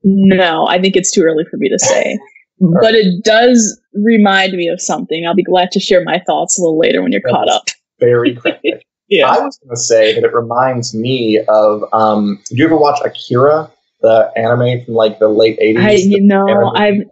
no, 0.04 0.68
I 0.68 0.80
think 0.80 0.96
it's 0.96 1.12
too 1.12 1.24
early 1.24 1.44
for 1.50 1.58
me 1.58 1.70
to 1.70 1.80
say. 1.80 2.20
but 2.82 2.94
it 2.94 3.24
does 3.24 3.80
remind 3.94 4.54
me 4.54 4.68
of 4.68 4.82
something. 4.82 5.26
I'll 5.26 5.36
be 5.36 5.44
glad 5.44 5.72
to 5.72 5.80
share 5.80 6.04
my 6.04 6.22
thoughts 6.26 6.58
a 6.58 6.62
little 6.62 6.78
later 6.78 7.02
when 7.02 7.12
you're 7.12 7.22
That's 7.24 7.34
caught 7.34 7.50
up. 7.50 7.64
Very 8.00 8.36
cryptic. 8.36 8.86
yeah. 9.10 9.28
I 9.28 9.40
was 9.40 9.58
going 9.58 9.76
to 9.76 9.82
say 9.82 10.14
that 10.14 10.24
it 10.24 10.34
reminds 10.34 10.94
me 10.94 11.40
of. 11.48 11.84
Um, 11.94 12.42
did 12.50 12.60
you 12.60 12.66
ever 12.66 12.78
watch 12.78 13.00
Akira? 13.04 13.72
The 14.02 14.32
anime 14.36 14.86
from 14.86 14.96
like 14.96 15.20
the 15.20 15.30
late 15.30 15.58
eighties. 15.60 15.84
I 15.84 15.92
you 15.92 16.22
know 16.22 16.72
I've 16.76 17.04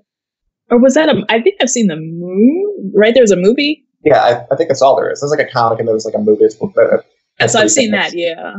or 0.69 0.79
was 0.79 0.93
that 0.93 1.09
a? 1.09 1.23
I 1.29 1.41
think 1.41 1.55
I've 1.61 1.69
seen 1.69 1.87
the 1.87 1.95
movie. 1.97 2.91
Right, 2.95 3.13
there's 3.13 3.31
a 3.31 3.37
movie. 3.37 3.85
Yeah, 4.03 4.21
I, 4.21 4.53
I, 4.53 4.55
think 4.55 4.69
that's 4.69 4.81
all 4.81 4.95
there 4.95 5.11
is. 5.11 5.19
There's 5.19 5.31
like 5.31 5.45
a 5.45 5.51
comic 5.51 5.79
and 5.79 5.87
there's 5.87 6.05
like 6.05 6.13
a 6.13 6.19
movie. 6.19 6.45
It's, 6.45 6.55
uh, 6.61 7.47
so 7.47 7.59
I've 7.59 7.71
seen 7.71 7.91
that. 7.91 8.13
Yeah. 8.13 8.55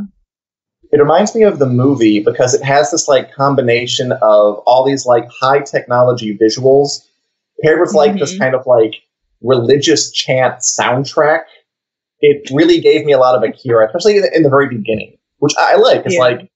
It 0.93 0.99
reminds 0.99 1.35
me 1.35 1.45
of 1.45 1.59
the 1.59 1.67
movie 1.67 2.21
because 2.21 2.53
it 2.53 2.63
has 2.63 2.91
this 2.91 3.09
like 3.09 3.33
combination 3.33 4.13
of 4.13 4.59
all 4.67 4.85
these 4.85 5.07
like 5.07 5.27
high 5.31 5.61
technology 5.61 6.37
visuals 6.37 7.07
paired 7.63 7.81
with 7.81 7.95
like 7.95 8.11
mm-hmm. 8.11 8.21
this 8.21 8.37
kind 8.37 8.55
of 8.55 8.67
like 8.67 8.97
religious 9.41 10.11
chant 10.11 10.57
soundtrack. 10.59 11.43
It 12.21 12.51
really 12.53 12.81
gave 12.81 13.07
me 13.07 13.13
a 13.13 13.19
lot 13.19 13.35
of 13.35 13.43
Akira, 13.43 13.87
especially 13.87 14.17
in 14.17 14.23
the, 14.23 14.37
in 14.37 14.43
the 14.43 14.51
very 14.51 14.69
beginning, 14.69 15.17
which 15.39 15.55
I 15.59 15.77
like. 15.77 16.05
It's 16.05 16.17
yeah. 16.17 16.21
like 16.21 16.50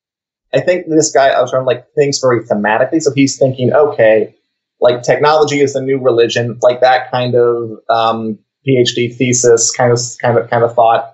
I 0.55 0.61
think 0.61 0.87
this 0.89 1.11
guy, 1.13 1.29
I 1.29 1.41
was 1.41 1.51
trying 1.51 1.65
like 1.65 1.87
thinks 1.95 2.21
very 2.21 2.41
thematically. 2.45 3.03
So 3.03 3.13
he's 3.13 3.37
thinking, 3.37 3.73
okay, 3.73 4.35
like 4.81 5.03
technology 5.03 5.61
is 5.61 5.73
the 5.73 5.81
new 5.81 5.99
religion, 5.99 6.59
like 6.63 6.81
that 6.81 7.11
kind 7.11 7.35
of 7.35 7.79
um, 7.89 8.39
PhD 8.67 9.15
thesis 9.15 9.73
kind 9.73 9.93
of 9.93 9.99
kind 10.21 10.39
of 10.39 10.49
kind 10.49 10.63
of 10.63 10.75
thought. 10.75 11.11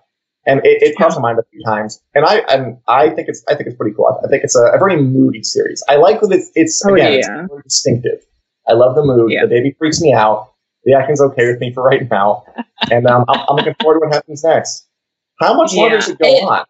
And 0.46 0.60
it, 0.64 0.82
it 0.82 0.96
crossed 0.96 1.16
my 1.18 1.22
mind 1.22 1.38
a 1.38 1.42
few 1.50 1.62
times, 1.64 2.00
and 2.14 2.24
I 2.24 2.38
and 2.50 2.78
I 2.88 3.10
think 3.10 3.28
it's 3.28 3.44
I 3.48 3.54
think 3.54 3.66
it's 3.68 3.76
pretty 3.76 3.94
cool. 3.94 4.18
I 4.24 4.28
think 4.28 4.42
it's 4.42 4.56
a, 4.56 4.64
a 4.74 4.78
very 4.78 5.00
moody 5.00 5.42
series. 5.42 5.82
I 5.88 5.96
like 5.96 6.20
that 6.20 6.32
it's 6.32 6.50
it's 6.54 6.84
oh, 6.84 6.94
again 6.94 7.12
yeah. 7.12 7.18
it's 7.18 7.28
very 7.28 7.62
distinctive. 7.62 8.20
I 8.66 8.72
love 8.72 8.94
the 8.94 9.04
mood. 9.04 9.32
Yeah. 9.32 9.42
The 9.42 9.48
baby 9.48 9.76
freaks 9.78 10.00
me 10.00 10.14
out. 10.14 10.52
The 10.84 10.94
acting's 10.94 11.20
okay 11.20 11.46
with 11.46 11.60
me 11.60 11.72
for 11.74 11.82
right 11.82 12.08
now, 12.10 12.44
and 12.90 13.06
um, 13.06 13.26
I'm, 13.28 13.40
I'm, 13.48 13.56
looking 13.56 13.74
forward 13.82 14.00
to 14.00 14.06
what 14.06 14.14
happens 14.14 14.42
next. 14.42 14.88
How 15.38 15.52
much 15.52 15.74
yeah. 15.74 15.80
more 15.80 15.90
does 15.90 16.08
it 16.08 16.18
go 16.18 16.26
it, 16.26 16.42
on? 16.42 16.64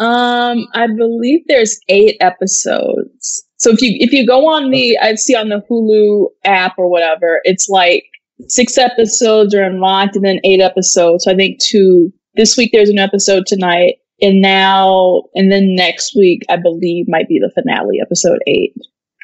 Um, 0.00 0.66
I 0.74 0.86
believe 0.86 1.42
there's 1.46 1.78
eight 1.88 2.16
episodes. 2.20 3.44
So 3.58 3.70
if 3.70 3.80
you 3.82 3.96
if 4.00 4.12
you 4.12 4.26
go 4.26 4.48
on 4.48 4.70
the 4.70 4.98
I 4.98 5.14
see 5.14 5.36
on 5.36 5.48
the 5.48 5.62
Hulu 5.70 6.28
app 6.44 6.74
or 6.78 6.88
whatever, 6.88 7.40
it's 7.44 7.68
like 7.68 8.04
six 8.48 8.78
episodes 8.78 9.54
are 9.54 9.62
unlocked 9.62 10.16
and 10.16 10.24
then 10.24 10.40
eight 10.44 10.60
episodes. 10.60 11.24
So 11.24 11.32
I 11.32 11.36
think 11.36 11.60
two 11.60 12.12
this 12.34 12.56
week 12.56 12.70
there's 12.72 12.88
an 12.88 12.98
episode 12.98 13.46
tonight, 13.46 13.96
and 14.20 14.40
now 14.40 15.24
and 15.34 15.52
then 15.52 15.74
next 15.74 16.16
week 16.16 16.42
I 16.48 16.56
believe 16.56 17.06
might 17.08 17.28
be 17.28 17.38
the 17.38 17.50
finale, 17.54 18.00
episode 18.00 18.38
eight. 18.46 18.74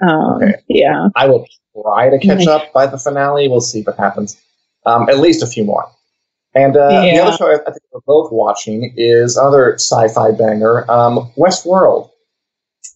Um, 0.06 0.42
okay. 0.42 0.54
Yeah, 0.68 1.08
I 1.16 1.26
will 1.26 1.46
try 1.82 2.10
to 2.10 2.18
catch 2.18 2.46
up 2.46 2.72
by 2.72 2.86
the 2.86 2.98
finale. 2.98 3.48
We'll 3.48 3.60
see 3.60 3.82
what 3.82 3.96
happens. 3.96 4.40
Um, 4.86 5.08
at 5.08 5.18
least 5.18 5.42
a 5.42 5.46
few 5.46 5.64
more. 5.64 5.90
And 6.54 6.76
uh, 6.76 6.88
yeah. 6.88 7.14
the 7.14 7.22
other 7.22 7.36
show 7.36 7.52
I 7.52 7.56
think 7.56 7.82
we're 7.92 8.00
both 8.06 8.32
watching 8.32 8.94
is 8.96 9.36
another 9.36 9.74
sci-fi 9.74 10.32
banger, 10.32 10.90
um, 10.90 11.30
Westworld. 11.36 12.10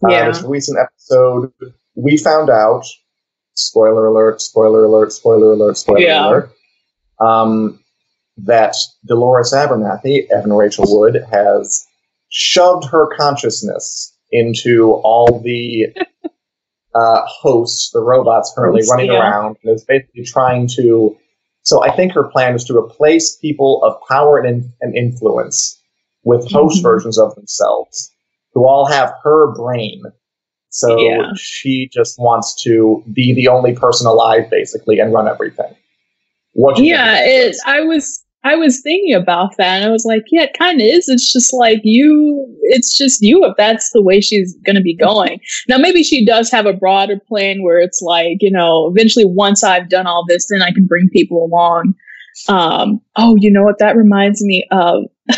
Uh, 0.03 0.09
yeah. 0.09 0.29
This 0.29 0.43
recent 0.43 0.79
episode, 0.79 1.53
we 1.95 2.17
found 2.17 2.51
out. 2.51 2.85
Spoiler 3.55 4.07
alert! 4.07 4.41
Spoiler 4.41 4.85
alert! 4.85 5.12
Spoiler 5.12 5.53
alert! 5.53 5.77
Spoiler 5.77 6.01
yeah. 6.01 6.27
alert! 6.27 6.53
Um, 7.21 7.79
that 8.38 8.75
Dolores 9.07 9.53
Abernathy, 9.53 10.31
Evan 10.31 10.55
Rachel 10.55 10.87
Wood, 10.88 11.23
has 11.31 11.87
shoved 12.31 12.87
her 12.87 13.15
consciousness 13.15 14.17
into 14.31 14.93
all 15.05 15.41
the 15.41 15.95
uh, 16.95 17.21
hosts, 17.27 17.91
the 17.93 18.01
robots 18.01 18.53
currently 18.57 18.83
running 18.91 19.12
yeah. 19.12 19.21
around, 19.21 19.57
and 19.62 19.75
is 19.75 19.85
basically 19.85 20.25
trying 20.25 20.67
to. 20.77 21.17
So 21.62 21.83
I 21.85 21.94
think 21.94 22.12
her 22.12 22.25
plan 22.25 22.55
is 22.55 22.64
to 22.64 22.77
replace 22.77 23.37
people 23.37 23.83
of 23.85 23.96
power 24.09 24.38
and, 24.38 24.70
and 24.81 24.96
influence 24.96 25.81
with 26.25 26.51
host 26.51 26.77
mm-hmm. 26.77 26.83
versions 26.83 27.18
of 27.18 27.35
themselves 27.35 28.11
who 28.55 28.66
all 28.66 28.87
have 28.87 29.12
her 29.22 29.55
brain. 29.55 30.03
So 30.70 30.98
yeah. 30.98 31.33
she 31.37 31.88
just 31.92 32.18
wants 32.18 32.62
to 32.62 33.03
be 33.12 33.35
the 33.35 33.48
only 33.48 33.75
person 33.75 34.07
alive, 34.07 34.48
basically, 34.51 34.98
and 34.98 35.12
run 35.12 35.29
everything. 35.29 35.75
What 36.55 36.79
yeah, 36.79 37.20
it, 37.22 37.57
I 37.66 37.81
was 37.81 38.21
I 38.44 38.57
was 38.57 38.81
thinking 38.81 39.14
about 39.14 39.57
that 39.57 39.76
and 39.76 39.85
I 39.85 39.90
was 39.90 40.05
like, 40.05 40.24
yeah, 40.31 40.42
it 40.42 40.59
kind 40.59 40.81
of 40.81 40.87
is. 40.87 41.09
It's 41.09 41.33
just 41.33 41.52
like 41.52 41.81
you, 41.85 42.44
it's 42.62 42.96
just 42.96 43.22
you 43.22 43.44
if 43.44 43.55
that's 43.57 43.90
the 43.92 44.02
way 44.02 44.20
she's 44.20 44.57
going 44.64 44.74
to 44.74 44.83
be 44.83 44.96
going. 44.96 45.40
Now, 45.68 45.78
maybe 45.78 46.02
she 46.02 46.26
does 46.26 46.50
have 46.50 46.66
a 46.66 46.72
broader 46.72 47.20
plan 47.28 47.62
where 47.62 47.78
it's 47.78 48.02
like, 48.02 48.38
you 48.40 48.50
know, 48.50 48.90
eventually 48.92 49.24
once 49.24 49.62
I've 49.62 49.88
done 49.88 50.09
all 50.09 50.24
this, 50.26 50.48
then 50.50 50.61
I 50.61 50.72
can 50.72 50.87
bring 50.87 51.09
people 51.12 51.44
along. 51.44 51.94
Um, 52.48 53.00
oh, 53.16 53.37
you 53.38 53.50
know 53.50 53.62
what? 53.62 53.78
That 53.78 53.96
reminds 53.96 54.42
me 54.42 54.66
of 54.72 55.05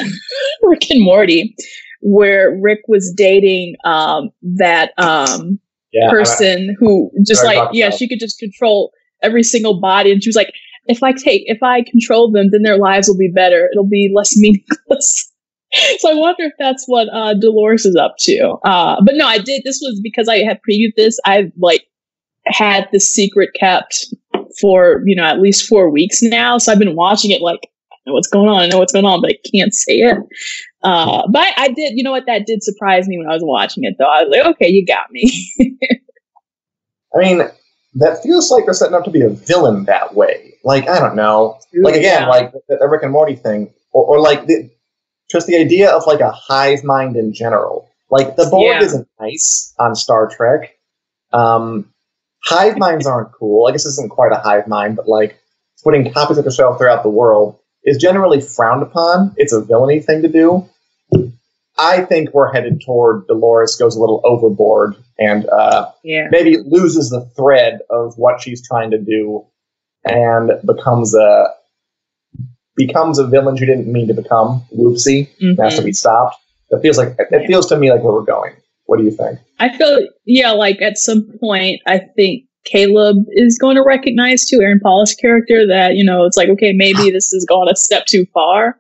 Rick 0.63 0.91
and 0.91 1.05
Morty, 1.05 1.55
where 2.01 2.57
Rick 2.59 2.81
was 2.89 3.13
dating 3.15 3.77
um, 3.85 4.31
that 4.43 4.93
um, 4.97 5.59
yeah, 5.93 6.09
person 6.09 6.75
who 6.79 7.11
just 7.27 7.45
like, 7.45 7.69
yeah, 7.73 7.91
she 7.91 8.09
could 8.09 8.21
just 8.21 8.39
control 8.39 8.93
every 9.23 9.43
single 9.43 9.81
body. 9.81 10.11
And 10.11 10.23
she 10.23 10.29
was 10.29 10.37
like, 10.37 10.55
if 10.87 11.03
I 11.03 11.13
take, 11.13 11.45
if 11.47 11.63
I 11.63 11.83
control 11.83 12.31
them, 12.31 12.51
then 12.51 12.63
their 12.63 12.79
lives 12.79 13.09
will 13.09 13.17
be 13.17 13.31
better. 13.35 13.69
It'll 13.73 13.89
be 13.89 14.13
less 14.15 14.37
meaningless. 14.37 15.33
so 15.99 16.11
I 16.11 16.15
wonder 16.15 16.45
if 16.45 16.53
that's 16.59 16.85
what 16.87 17.09
uh, 17.13 17.35
Dolores 17.35 17.87
is 17.87 17.97
up 17.97 18.15
to. 18.21 18.59
Uh, 18.65 19.03
but 19.05 19.15
no, 19.17 19.27
I 19.27 19.39
did. 19.39 19.63
This 19.65 19.81
was 19.83 20.01
because 20.03 20.29
I 20.29 20.39
had 20.39 20.61
previewed 20.69 20.95
this. 20.97 21.19
I 21.25 21.51
like 21.59 21.87
had 22.47 22.89
the 22.93 23.01
secret 23.01 23.51
kept 23.59 24.07
for 24.61 25.03
you 25.07 25.17
know 25.17 25.25
at 25.25 25.41
least 25.41 25.67
four 25.67 25.91
weeks 25.91 26.23
now. 26.23 26.59
So 26.59 26.73
I've 26.73 26.79
been 26.79 26.97
watching 26.97 27.31
it 27.31 27.41
like 27.41 27.61
I 27.93 27.97
know 28.07 28.15
what's 28.15 28.29
going 28.29 28.49
on. 28.49 28.61
I 28.61 28.67
know 28.67 28.79
what's 28.79 28.93
going 28.93 29.07
on, 29.07 29.21
but 29.21 29.31
I 29.31 29.39
can't 29.51 29.75
say 29.75 30.01
it. 30.01 30.19
Uh, 30.83 31.27
but 31.31 31.41
I, 31.43 31.53
I 31.57 31.69
did. 31.69 31.95
You 31.97 32.03
know 32.03 32.13
what? 32.13 32.27
That 32.27 32.47
did 32.47 32.63
surprise 32.63 33.09
me 33.09 33.19
when 33.19 33.27
I 33.29 33.33
was 33.33 33.43
watching 33.43 33.85
it, 33.85 33.95
though. 33.99 34.05
I 34.05 34.23
was 34.23 34.31
like, 34.31 34.47
okay, 34.55 34.69
you 34.69 34.85
got 34.85 35.11
me. 35.11 35.51
I 37.17 37.19
mean, 37.19 37.49
that 37.95 38.23
feels 38.23 38.51
like 38.51 38.65
they're 38.65 38.75
setting 38.75 38.95
up 38.95 39.05
to 39.05 39.11
be 39.11 39.23
a 39.23 39.31
villain 39.31 39.85
that 39.85 40.15
way. 40.15 40.54
Like 40.65 40.89
I 40.89 40.99
don't 40.99 41.15
know. 41.15 41.61
Like 41.75 41.95
again, 41.95 42.23
yeah. 42.23 42.29
like 42.29 42.53
the, 42.53 42.79
the, 42.81 42.89
Rick 42.89 43.03
and 43.03 43.13
Morty 43.13 43.37
thing, 43.37 43.73
or, 43.93 44.05
or 44.05 44.21
like 44.21 44.47
the, 44.47 44.71
just 45.31 45.47
the 45.47 45.57
idea 45.57 45.91
of 45.91 46.07
like 46.07 46.21
a 46.21 46.31
hive 46.31 46.83
mind 46.83 47.17
in 47.17 47.35
general. 47.35 47.91
Like 48.11 48.37
the 48.37 48.47
Borg 48.51 48.81
yeah. 48.81 48.83
isn't 48.83 49.09
nice 49.21 49.75
on 49.79 49.95
Star 49.95 50.29
Trek. 50.29 50.77
Um, 51.33 51.93
hive 52.45 52.79
minds 52.79 53.07
aren't 53.07 53.33
cool. 53.33 53.67
I 53.67 53.73
guess 53.73 53.85
this 53.85 53.95
isn't 53.95 54.11
quite 54.11 54.33
a 54.33 54.37
hive 54.37 54.67
mind, 54.67 54.97
but 54.97 55.09
like 55.09 55.39
putting 55.83 56.11
copies 56.13 56.39
of 56.39 56.45
the 56.45 56.53
show 56.53 56.75
throughout 56.75 57.03
the 57.03 57.11
world 57.11 57.59
is 57.85 57.99
generally 57.99 58.41
frowned 58.41 58.83
upon. 58.83 59.35
It's 59.37 59.53
a 59.53 59.61
villainy 59.61 60.01
thing 60.01 60.23
to 60.23 60.29
do. 60.29 60.69
I 61.77 62.03
think 62.03 62.33
we're 62.33 62.53
headed 62.53 62.83
toward 62.85 63.27
Dolores 63.27 63.77
goes 63.77 63.97
a 63.97 64.01
little 64.01 64.21
overboard 64.25 64.95
and 65.19 65.49
uh, 65.49 65.91
yeah. 66.05 66.29
maybe 66.31 66.57
loses 66.59 67.11
the 67.11 67.29
thread 67.37 67.81
of 67.91 68.17
what 68.17 68.41
she's 68.41 68.67
trying 68.67 68.93
to 68.93 68.99
do 68.99 69.45
and 70.05 70.53
becomes 70.67 71.15
a 71.15 71.49
becomes 72.77 73.19
a 73.19 73.27
villain 73.27 73.57
she 73.57 73.67
didn't 73.67 73.87
mean 73.87 74.09
to 74.09 74.15
become. 74.15 74.65
Whoopsie, 74.77 75.29
mm-hmm. 75.41 75.61
has 75.63 75.77
to 75.77 75.83
be 75.83 75.93
stopped. 75.93 76.37
It 76.71 76.81
feels 76.81 76.99
like 76.99 77.17
it 77.19 77.47
feels 77.47 77.67
to 77.67 77.77
me 77.77 77.91
like 77.91 78.03
where 78.03 78.13
we're 78.13 78.23
going. 78.23 78.55
What 78.87 78.99
do 78.99 79.05
you 79.05 79.11
think? 79.11 79.39
I 79.59 79.77
feel 79.77 80.09
yeah, 80.27 80.51
like 80.51 80.83
at 80.83 80.99
some 80.99 81.31
point, 81.41 81.81
I 81.87 82.01
think 82.17 82.45
Caleb 82.65 83.19
is 83.31 83.59
going 83.59 83.77
to 83.77 83.83
recognize 83.83 84.45
to 84.47 84.61
Aaron 84.61 84.81
Paul's 84.83 85.15
character 85.15 85.67
that 85.67 85.95
you 85.95 86.05
know 86.05 86.25
it's 86.25 86.37
like 86.37 86.49
okay, 86.51 86.73
maybe 86.73 87.11
this 87.11 87.31
has 87.33 87.47
gone 87.49 87.69
a 87.69 87.77
step 87.77 88.07
too 88.07 88.27
far. 88.35 88.79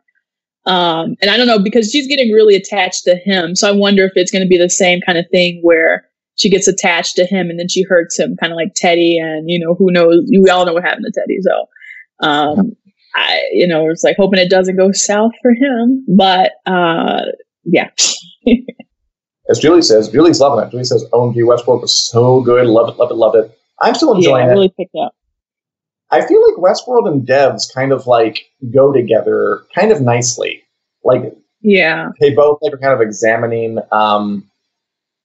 Um, 0.66 1.16
and 1.20 1.30
I 1.30 1.36
don't 1.36 1.46
know 1.46 1.58
because 1.58 1.90
she's 1.90 2.08
getting 2.08 2.32
really 2.32 2.56
attached 2.56 3.04
to 3.04 3.16
him, 3.16 3.54
so 3.54 3.68
I 3.68 3.72
wonder 3.72 4.04
if 4.04 4.12
it's 4.14 4.30
going 4.30 4.42
to 4.42 4.48
be 4.48 4.58
the 4.58 4.70
same 4.70 5.00
kind 5.06 5.18
of 5.18 5.26
thing 5.30 5.60
where 5.62 6.08
she 6.36 6.50
gets 6.50 6.68
attached 6.68 7.16
to 7.16 7.26
him 7.26 7.50
and 7.50 7.58
then 7.58 7.68
she 7.68 7.82
hurts 7.82 8.18
him, 8.18 8.36
kind 8.36 8.52
of 8.52 8.56
like 8.56 8.72
Teddy. 8.74 9.18
And 9.18 9.48
you 9.48 9.58
know, 9.58 9.74
who 9.74 9.90
knows? 9.90 10.28
We 10.30 10.50
all 10.50 10.66
know 10.66 10.74
what 10.74 10.84
happened 10.84 11.06
to 11.06 11.20
Teddy. 11.20 11.38
So, 11.40 12.26
um, 12.26 12.76
I, 13.14 13.42
you 13.52 13.66
know, 13.66 13.88
it's 13.88 14.04
like 14.04 14.16
hoping 14.16 14.40
it 14.40 14.50
doesn't 14.50 14.76
go 14.76 14.92
south 14.92 15.32
for 15.42 15.52
him. 15.52 16.04
But 16.08 16.52
uh, 16.66 17.22
yeah. 17.64 17.90
As 19.48 19.58
Julie 19.58 19.82
says, 19.82 20.08
Julie's 20.08 20.40
loving 20.40 20.64
it. 20.64 20.70
Julie 20.70 20.84
says, 20.84 21.04
"OMG, 21.12 21.36
Westworld 21.36 21.82
was 21.82 21.94
so 21.94 22.40
good. 22.40 22.66
Love 22.66 22.88
it, 22.88 22.98
love 22.98 23.10
it, 23.10 23.14
love 23.14 23.34
it." 23.34 23.58
I'm 23.80 23.94
still 23.94 24.14
enjoying 24.14 24.46
yeah, 24.46 24.52
it. 24.52 24.54
Really 24.54 24.74
picked 24.74 24.94
up. 24.96 25.14
I 26.10 26.26
feel 26.26 26.40
like 26.48 26.56
Westworld 26.56 27.10
and 27.10 27.26
Devs 27.26 27.72
kind 27.72 27.92
of 27.92 28.06
like 28.06 28.46
go 28.72 28.92
together, 28.92 29.64
kind 29.74 29.92
of 29.92 30.00
nicely. 30.00 30.62
Like, 31.02 31.34
yeah, 31.60 32.08
they 32.20 32.30
both 32.34 32.58
like 32.62 32.72
are 32.72 32.78
kind 32.78 32.94
of 32.94 33.02
examining 33.02 33.78
um, 33.92 34.50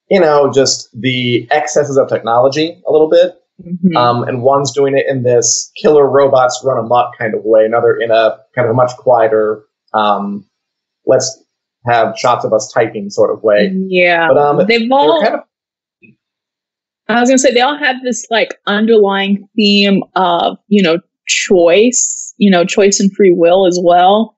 you 0.09 0.19
know, 0.19 0.51
just 0.51 0.89
the 0.99 1.47
excesses 1.51 1.97
of 1.97 2.09
technology 2.09 2.81
a 2.87 2.91
little 2.91 3.09
bit. 3.09 3.35
Mm-hmm. 3.63 3.97
Um, 3.97 4.23
and 4.23 4.41
one's 4.41 4.71
doing 4.71 4.97
it 4.97 5.05
in 5.07 5.23
this 5.23 5.71
killer 5.81 6.07
robots 6.09 6.61
run 6.63 6.77
amok 6.77 7.17
kind 7.17 7.33
of 7.33 7.41
way, 7.43 7.65
another 7.65 7.97
in 7.97 8.09
a 8.09 8.37
kind 8.55 8.65
of 8.65 8.71
a 8.71 8.73
much 8.73 8.91
quieter, 8.97 9.65
um, 9.93 10.45
let's 11.05 11.43
have 11.85 12.17
shots 12.17 12.45
of 12.45 12.53
us 12.53 12.71
typing 12.71 13.09
sort 13.09 13.35
of 13.35 13.43
way. 13.43 13.71
Yeah. 13.73 14.29
But 14.29 14.37
um, 14.37 14.65
they've 14.67 14.89
all. 14.91 15.21
Kind 15.21 15.35
of, 15.35 15.41
I 17.09 17.19
was 17.19 17.29
gonna 17.29 17.39
say 17.39 17.53
they 17.53 17.61
all 17.61 17.77
have 17.77 17.97
this 18.03 18.25
like 18.29 18.59
underlying 18.67 19.47
theme 19.55 20.03
of 20.15 20.57
you 20.67 20.83
know 20.83 20.99
choice, 21.27 22.33
you 22.37 22.51
know 22.51 22.63
choice 22.63 22.99
and 22.99 23.11
free 23.13 23.33
will 23.35 23.65
as 23.65 23.79
well. 23.83 24.37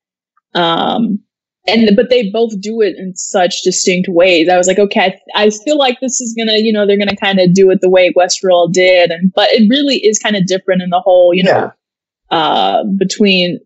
Um, 0.53 1.19
and 1.67 1.95
but 1.95 2.09
they 2.09 2.29
both 2.29 2.59
do 2.59 2.81
it 2.81 2.95
in 2.97 3.15
such 3.15 3.61
distinct 3.61 4.07
ways. 4.09 4.49
I 4.49 4.57
was 4.57 4.67
like, 4.67 4.79
okay, 4.79 5.19
I, 5.35 5.45
I 5.45 5.49
feel 5.49 5.77
like 5.77 5.99
this 5.99 6.19
is 6.19 6.33
gonna, 6.37 6.57
you 6.57 6.73
know, 6.73 6.87
they're 6.87 6.97
gonna 6.97 7.15
kind 7.15 7.39
of 7.39 7.53
do 7.53 7.69
it 7.69 7.81
the 7.81 7.89
way 7.89 8.13
Westworld 8.13 8.73
did, 8.73 9.11
and 9.11 9.31
but 9.33 9.49
it 9.51 9.69
really 9.69 9.97
is 9.97 10.19
kind 10.19 10.35
of 10.35 10.47
different 10.47 10.81
in 10.81 10.89
the 10.89 10.99
whole, 10.99 11.33
you 11.33 11.43
know, 11.43 11.71
uh, 12.31 12.83
between 12.97 13.59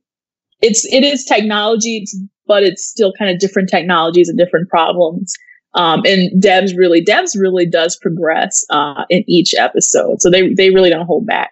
it's 0.62 0.86
it 0.91 1.03
is 1.03 1.23
technology, 1.23 1.97
it's, 1.97 2.17
but 2.47 2.63
it's 2.63 2.86
still 2.86 3.13
kind 3.17 3.31
of 3.31 3.39
different 3.39 3.69
technologies 3.69 4.29
and 4.29 4.38
different 4.38 4.69
problems. 4.69 5.34
Um, 5.73 6.03
and 6.05 6.41
Devs 6.41 6.71
really, 6.77 7.03
Devs 7.03 7.38
really 7.38 7.65
does 7.65 7.97
progress 7.97 8.65
uh, 8.69 9.03
in 9.10 9.25
each 9.27 9.53
episode, 9.58 10.21
so 10.21 10.29
they 10.29 10.53
they 10.53 10.69
really 10.69 10.89
don't 10.89 11.05
hold 11.05 11.25
back. 11.25 11.51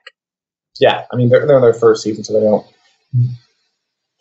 Yeah, 0.79 1.05
I 1.11 1.15
mean 1.15 1.29
they're 1.29 1.45
they're 1.45 1.57
in 1.57 1.61
their 1.61 1.73
first 1.73 2.03
season, 2.03 2.23
so 2.23 2.33
they 2.33 2.39
don't 2.39 2.65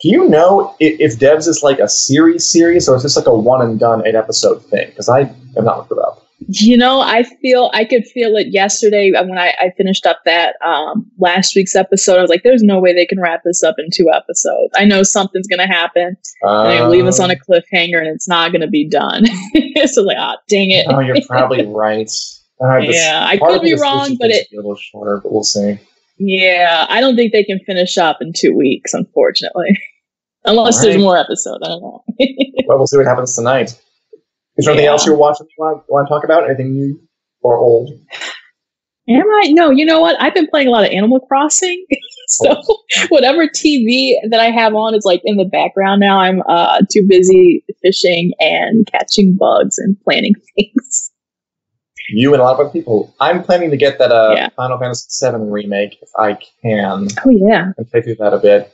do 0.02 0.08
you 0.08 0.28
know 0.28 0.74
if, 0.80 1.00
if 1.00 1.18
Devs 1.18 1.46
is 1.46 1.62
like 1.62 1.78
a 1.78 1.88
series 1.88 2.44
series 2.44 2.88
or 2.88 2.96
is 2.96 3.04
this 3.04 3.16
like 3.16 3.26
a 3.26 3.34
one 3.34 3.62
and 3.62 3.78
done 3.78 4.06
eight 4.06 4.16
episode 4.16 4.64
thing? 4.66 4.88
Because 4.88 5.08
I 5.08 5.24
have 5.24 5.64
not 5.64 5.78
looked 5.78 5.92
it 5.92 5.98
up. 5.98 6.18
You 6.48 6.76
know, 6.76 7.00
I 7.00 7.22
feel 7.22 7.70
I 7.72 7.84
could 7.84 8.04
feel 8.06 8.34
it 8.36 8.48
yesterday 8.48 9.12
when 9.12 9.38
I, 9.38 9.54
I 9.60 9.70
finished 9.76 10.04
up 10.04 10.22
that 10.24 10.56
um, 10.66 11.09
last 11.18 11.55
week's 11.55 11.76
episode. 11.76 12.18
I 12.18 12.20
was 12.20 12.30
like, 12.30 12.42
"There's 12.42 12.64
no 12.64 12.80
way 12.80 12.92
they 12.92 13.07
can 13.07 13.20
wrap 13.20 13.42
this 13.44 13.62
up 13.62 13.76
in 13.78 13.90
two 13.94 14.11
episodes. 14.12 14.72
I 14.74 14.84
know 14.84 15.05
something's 15.05 15.46
going 15.46 15.61
to 15.61 15.72
happen. 15.72 16.16
Uh, 16.44 16.64
they're 16.64 16.78
going 16.78 16.90
to 16.90 16.96
leave 16.96 17.07
us 17.07 17.20
on 17.20 17.30
a 17.30 17.36
cliffhanger, 17.36 17.98
and 17.98 18.09
it's 18.09 18.26
not 18.26 18.50
going 18.50 18.62
to 18.62 18.66
be 18.66 18.88
done." 18.88 19.24
so 19.86 20.03
like, 20.03 20.16
ah, 20.18 20.34
oh, 20.36 20.42
dang 20.48 20.70
it. 20.70 20.86
oh, 20.88 20.98
you're 20.98 21.16
probably 21.28 21.64
right. 21.66 22.11
Uh, 22.61 22.78
yeah, 22.78 23.24
I 23.24 23.38
could 23.38 23.62
be 23.62 23.74
wrong, 23.74 24.16
but 24.18 24.30
it 24.30 24.48
a 24.53 24.57
little 24.57 24.74
shorter, 24.74 25.20
but 25.22 25.32
we'll 25.32 25.44
see. 25.44 25.78
Yeah, 26.18 26.86
I 26.88 27.00
don't 27.00 27.16
think 27.16 27.32
they 27.32 27.44
can 27.44 27.59
finish 27.61 27.98
up 27.98 28.18
in 28.20 28.32
two 28.32 28.57
weeks, 28.57 28.94
unfortunately. 28.94 29.78
Unless 30.45 30.78
right. 30.78 30.90
there's 30.90 31.03
more 31.03 31.16
episode, 31.16 31.61
I 31.62 31.68
don't 31.68 31.82
know. 31.82 32.05
well, 32.66 32.78
we'll 32.78 32.86
see 32.86 32.97
what 32.97 33.07
happens 33.07 33.34
tonight. 33.34 33.78
Is 34.57 34.66
there 34.66 34.74
yeah. 34.74 34.80
anything 34.80 34.88
else 34.88 35.07
you're 35.07 35.16
watching 35.16 35.47
you 35.47 35.64
want, 35.64 35.84
want 35.88 36.07
to 36.07 36.12
talk 36.12 36.24
about? 36.24 36.45
Anything 36.45 36.72
new 36.72 37.01
or 37.43 37.57
old? 37.57 37.90
Am 39.09 39.24
I? 39.43 39.49
No, 39.53 39.70
you 39.70 39.84
know 39.84 40.01
what? 40.01 40.20
I've 40.20 40.34
been 40.34 40.47
playing 40.47 40.68
a 40.68 40.70
lot 40.70 40.84
of 40.84 40.90
Animal 40.90 41.20
Crossing. 41.20 41.84
so 42.28 42.61
oh. 42.68 42.82
whatever 43.09 43.47
TV 43.47 44.14
that 44.28 44.40
I 44.40 44.51
have 44.51 44.74
on 44.74 44.95
is 44.95 45.05
like 45.05 45.22
in 45.24 45.36
the 45.36 45.45
background 45.45 46.01
now. 46.01 46.20
I'm 46.20 46.43
uh, 46.49 46.82
too 46.90 47.05
busy 47.09 47.64
fishing 47.82 48.32
and 48.38 48.86
catching 48.90 49.36
bugs 49.36 49.78
and 49.78 49.97
planning 50.03 50.34
things. 50.57 51.11
You 52.11 52.32
and 52.32 52.40
a 52.40 52.45
lot 52.45 52.55
of 52.55 52.61
other 52.61 52.70
people. 52.70 53.14
I'm 53.20 53.43
planning 53.43 53.70
to 53.70 53.76
get 53.76 53.99
that 53.99 54.12
uh, 54.12 54.34
yeah. 54.36 54.49
Final 54.57 54.78
Fantasy 54.78 55.26
VII 55.26 55.36
remake 55.51 55.99
if 56.03 56.09
I 56.18 56.36
can. 56.62 57.09
Oh 57.24 57.30
yeah, 57.30 57.72
and 57.76 57.90
play 57.90 58.03
through 58.03 58.16
that 58.16 58.34
a 58.34 58.38
bit. 58.38 58.72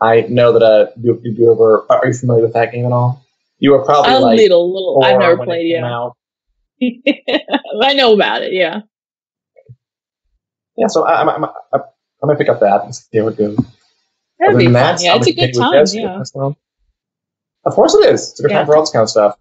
I 0.00 0.22
know 0.22 0.52
that 0.52 0.62
uh, 0.62 0.86
you, 1.00 1.20
you 1.22 1.52
ever 1.52 1.84
are 1.90 2.06
you 2.06 2.12
familiar 2.12 2.44
with 2.44 2.54
that 2.54 2.72
game 2.72 2.86
at 2.86 2.92
all? 2.92 3.24
You 3.58 3.72
were 3.72 3.84
probably 3.84 4.12
a 4.12 4.18
like 4.18 4.36
little, 4.36 4.72
little. 4.72 5.02
I've 5.04 5.18
never 5.18 5.44
played 5.44 5.66
it. 5.66 5.80
Yeah, 5.80 6.10
I 7.82 7.94
know 7.94 8.14
about 8.14 8.42
it. 8.42 8.52
Yeah. 8.52 8.82
Yeah, 10.76 10.86
so 10.86 11.04
I, 11.04 11.22
I, 11.22 11.36
I, 11.36 11.48
I, 11.74 11.78
I 12.22 12.26
might 12.26 12.38
pick 12.38 12.48
up 12.48 12.60
that 12.60 12.84
and 12.84 12.94
see 12.94 13.18
how 13.18 13.26
it 13.26 13.36
goes. 13.36 13.58
That'd 14.38 14.58
be 14.58 14.66
fun. 14.66 14.96
Yeah, 15.00 15.16
it's 15.16 15.26
a 15.26 15.32
good 15.32 15.52
time. 15.52 15.84
Yeah. 15.92 16.52
Of 17.64 17.72
course 17.74 17.94
it 17.94 18.08
is. 18.08 18.30
It's 18.30 18.40
a 18.40 18.42
good 18.44 18.52
yeah. 18.52 18.58
time 18.58 18.66
for 18.66 18.76
all 18.76 18.82
this 18.82 18.90
kind 18.90 19.02
of 19.02 19.10
stuff. 19.10 19.36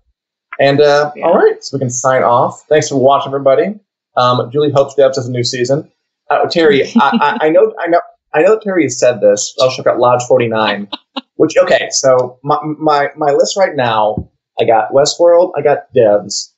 And 0.59 0.81
uh, 0.81 1.11
yeah. 1.15 1.25
all 1.25 1.35
right, 1.35 1.63
so 1.63 1.77
we 1.77 1.79
can 1.79 1.91
sign 1.91 2.23
off. 2.23 2.65
Thanks 2.67 2.89
for 2.89 2.95
watching, 2.99 3.29
everybody. 3.29 3.79
Um, 4.15 4.49
Julie 4.51 4.71
hopes 4.71 4.95
Devs 4.95 5.15
has 5.15 5.27
a 5.27 5.31
new 5.31 5.43
season. 5.43 5.91
Uh, 6.29 6.47
Terry, 6.49 6.83
I, 6.95 7.37
I, 7.41 7.45
I, 7.45 7.49
know, 7.49 7.73
I 7.79 7.87
know, 7.87 8.01
I 8.37 8.43
know. 8.43 8.59
Terry 8.59 8.83
has 8.83 8.99
said 8.99 9.19
this. 9.19 9.55
I'll 9.59 9.71
check 9.71 9.87
out 9.87 9.99
Lodge 9.99 10.23
Forty 10.27 10.47
Nine. 10.47 10.89
which 11.37 11.57
okay, 11.57 11.87
so 11.91 12.39
my, 12.43 12.57
my 12.63 13.09
my 13.15 13.31
list 13.31 13.57
right 13.57 13.75
now. 13.75 14.29
I 14.59 14.65
got 14.65 14.91
Westworld. 14.91 15.51
I 15.55 15.61
got 15.61 15.93
Devs. 15.95 16.51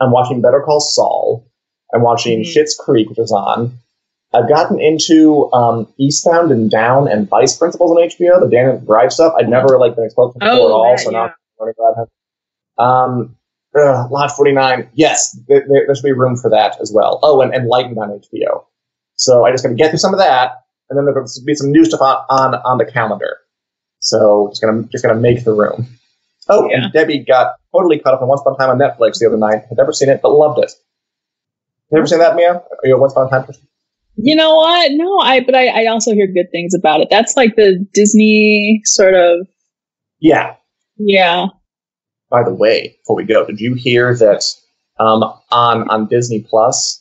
I'm 0.00 0.12
watching 0.12 0.42
Better 0.42 0.60
Call 0.60 0.80
Saul. 0.80 1.46
I'm 1.94 2.02
watching 2.02 2.42
mm-hmm. 2.42 2.50
Schitt's 2.50 2.76
Creek, 2.76 3.08
which 3.08 3.18
is 3.18 3.32
on. 3.32 3.78
I've 4.32 4.48
gotten 4.48 4.80
into 4.80 5.50
um, 5.52 5.88
Eastbound 5.98 6.52
and 6.52 6.70
Down 6.70 7.08
and 7.08 7.28
Vice 7.28 7.56
Principals 7.56 7.90
on 7.90 7.96
HBO, 7.96 8.40
the 8.40 8.48
Dan 8.48 8.78
McBride 8.78 9.10
stuff. 9.10 9.34
I'd 9.36 9.48
never 9.48 9.78
like 9.78 9.96
been 9.96 10.04
exposed 10.04 10.34
to 10.34 10.38
before 10.38 10.54
oh, 10.54 10.68
at 10.68 10.72
all, 10.72 10.98
so 10.98 11.10
yeah. 11.10 11.18
now 11.18 11.24
I'm 11.24 11.34
learning 11.58 11.74
about 11.78 12.02
him. 12.02 12.86
Um, 12.86 13.36
uh, 13.76 14.08
Lodge 14.08 14.32
49, 14.32 14.88
yes, 14.94 15.36
there, 15.48 15.64
there, 15.68 15.94
should 15.94 16.04
be 16.04 16.12
room 16.12 16.36
for 16.36 16.50
that 16.50 16.80
as 16.80 16.92
well. 16.94 17.18
Oh, 17.22 17.40
and 17.40 17.52
Enlightened 17.52 17.98
on 17.98 18.10
HBO. 18.10 18.64
So 19.16 19.44
I 19.44 19.50
just 19.50 19.64
got 19.64 19.70
to 19.70 19.76
get 19.76 19.90
through 19.90 19.98
some 19.98 20.14
of 20.14 20.20
that, 20.20 20.62
and 20.90 20.98
then 20.98 21.06
there'll 21.06 21.26
be 21.46 21.54
some 21.54 21.70
new 21.70 21.84
stuff 21.84 22.00
on, 22.00 22.24
on, 22.28 22.54
on 22.64 22.78
the 22.78 22.84
calendar. 22.84 23.38
So 24.00 24.48
just 24.50 24.60
gonna 24.62 24.82
just 24.84 25.04
gonna 25.04 25.18
make 25.18 25.44
the 25.44 25.52
room. 25.52 25.86
Oh, 26.48 26.68
yeah. 26.68 26.84
and 26.84 26.92
Debbie 26.92 27.20
got 27.20 27.54
totally 27.72 27.98
caught 27.98 28.14
up 28.14 28.22
on 28.22 28.28
Once 28.28 28.40
Upon 28.40 28.54
a 28.54 28.58
Time 28.58 28.70
on 28.70 28.78
Netflix 28.78 29.18
the 29.18 29.26
other 29.26 29.36
night. 29.36 29.62
Had 29.68 29.78
never 29.78 29.92
seen 29.92 30.08
it, 30.08 30.20
but 30.20 30.30
loved 30.30 30.58
it. 30.58 30.70
Have 30.70 31.92
you 31.92 31.98
ever 31.98 32.06
seen 32.06 32.18
that, 32.18 32.34
Mia? 32.34 32.54
Are 32.54 32.64
you 32.84 32.96
a 32.96 33.00
Once 33.00 33.12
Upon 33.12 33.28
a 33.28 33.30
Time 33.30 33.44
person? 33.44 33.66
You 34.16 34.34
know 34.34 34.54
what? 34.56 34.90
No, 34.92 35.18
I 35.18 35.40
but 35.40 35.54
I, 35.54 35.68
I 35.68 35.86
also 35.86 36.12
hear 36.12 36.26
good 36.26 36.50
things 36.50 36.74
about 36.74 37.00
it. 37.00 37.08
That's 37.10 37.36
like 37.36 37.56
the 37.56 37.86
Disney 37.94 38.80
sort 38.84 39.14
of 39.14 39.46
Yeah. 40.18 40.56
Yeah. 40.96 41.46
By 42.30 42.42
the 42.42 42.54
way, 42.54 42.96
before 43.00 43.16
we 43.16 43.24
go, 43.24 43.46
did 43.46 43.60
you 43.60 43.74
hear 43.74 44.14
that 44.16 44.44
um, 44.98 45.22
on 45.52 45.88
on 45.88 46.06
Disney 46.08 46.40
Plus 46.40 47.00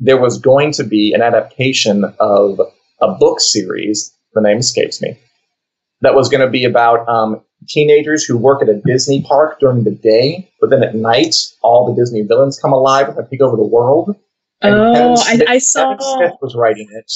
there 0.00 0.20
was 0.20 0.38
going 0.38 0.72
to 0.72 0.84
be 0.84 1.12
an 1.12 1.22
adaptation 1.22 2.04
of 2.18 2.60
a 3.00 3.12
book 3.14 3.40
series, 3.40 4.12
the 4.34 4.40
name 4.40 4.58
escapes 4.58 5.00
me, 5.02 5.18
that 6.00 6.14
was 6.14 6.28
going 6.28 6.40
to 6.40 6.50
be 6.50 6.64
about 6.64 7.08
um, 7.08 7.40
teenagers 7.68 8.24
who 8.24 8.36
work 8.36 8.62
at 8.62 8.68
a 8.68 8.80
Disney 8.84 9.22
park 9.22 9.58
during 9.60 9.84
the 9.84 9.90
day, 9.90 10.50
but 10.60 10.70
then 10.70 10.82
at 10.82 10.94
night 10.94 11.34
all 11.62 11.86
the 11.92 12.00
Disney 12.00 12.22
villains 12.22 12.58
come 12.58 12.72
alive 12.72 13.08
and 13.08 13.28
take 13.30 13.40
over 13.40 13.56
the 13.56 13.66
world. 13.66 14.14
And 14.62 14.74
oh, 14.74 15.16
Smith, 15.16 15.48
I, 15.48 15.54
I, 15.54 15.58
saw. 15.58 15.96
Kevin 15.96 16.00
Smith 16.00 16.32
was 16.40 16.54
writing 16.54 16.88
it, 16.92 17.12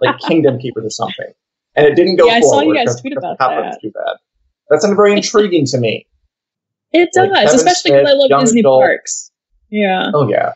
like 0.00 0.18
Kingdom 0.20 0.58
Keepers 0.58 0.84
or 0.84 0.90
something, 0.90 1.32
and 1.76 1.86
it 1.86 1.94
didn't 1.94 2.16
go 2.16 2.26
yeah, 2.26 2.40
forward. 2.40 2.56
I 2.56 2.64
saw 2.64 2.80
you 2.80 2.86
guys 2.86 3.00
tweet 3.00 3.16
about 3.16 3.38
that. 3.38 3.78
Too 3.80 3.92
bad. 3.92 4.16
That 4.70 4.82
sounded 4.82 4.96
very 4.96 5.12
intriguing 5.12 5.66
to 5.66 5.78
me. 5.78 6.06
It 6.92 7.10
does, 7.12 7.30
like 7.30 7.46
especially 7.46 7.92
because 7.92 8.08
I 8.08 8.12
love 8.14 8.40
Disney 8.40 8.60
adult. 8.60 8.82
parks. 8.82 9.30
Yeah. 9.70 10.10
Oh 10.12 10.28
yeah, 10.28 10.54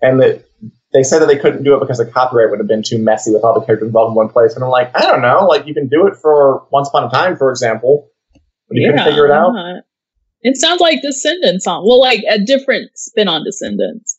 and 0.00 0.20
that 0.20 0.44
they 0.92 1.02
said 1.02 1.20
that 1.20 1.26
they 1.26 1.38
couldn't 1.38 1.62
do 1.62 1.74
it 1.74 1.80
because 1.80 1.98
the 1.98 2.06
copyright 2.06 2.50
would 2.50 2.58
have 2.58 2.68
been 2.68 2.82
too 2.82 2.98
messy 2.98 3.32
with 3.32 3.44
all 3.44 3.58
the 3.58 3.64
characters 3.64 3.86
involved 3.86 4.10
in 4.10 4.14
one 4.14 4.28
place. 4.28 4.54
And 4.54 4.62
I'm 4.62 4.70
like, 4.70 4.90
I 4.94 5.02
don't 5.02 5.22
know. 5.22 5.46
Like 5.46 5.66
you 5.66 5.74
can 5.74 5.88
do 5.88 6.06
it 6.06 6.16
for 6.16 6.66
Once 6.70 6.88
Upon 6.88 7.04
a 7.04 7.10
Time, 7.10 7.36
for 7.36 7.50
example. 7.50 8.08
But 8.68 8.76
you 8.76 8.86
yeah, 8.86 8.96
can 8.96 9.04
figure 9.06 9.26
it 9.26 9.30
out. 9.30 9.54
It 10.42 10.56
sounds 10.56 10.80
like 10.80 11.02
Descendants 11.02 11.66
on 11.66 11.84
well, 11.86 12.00
like 12.00 12.22
a 12.28 12.38
different 12.38 12.90
spin 12.96 13.28
on 13.28 13.44
Descendants 13.44 14.18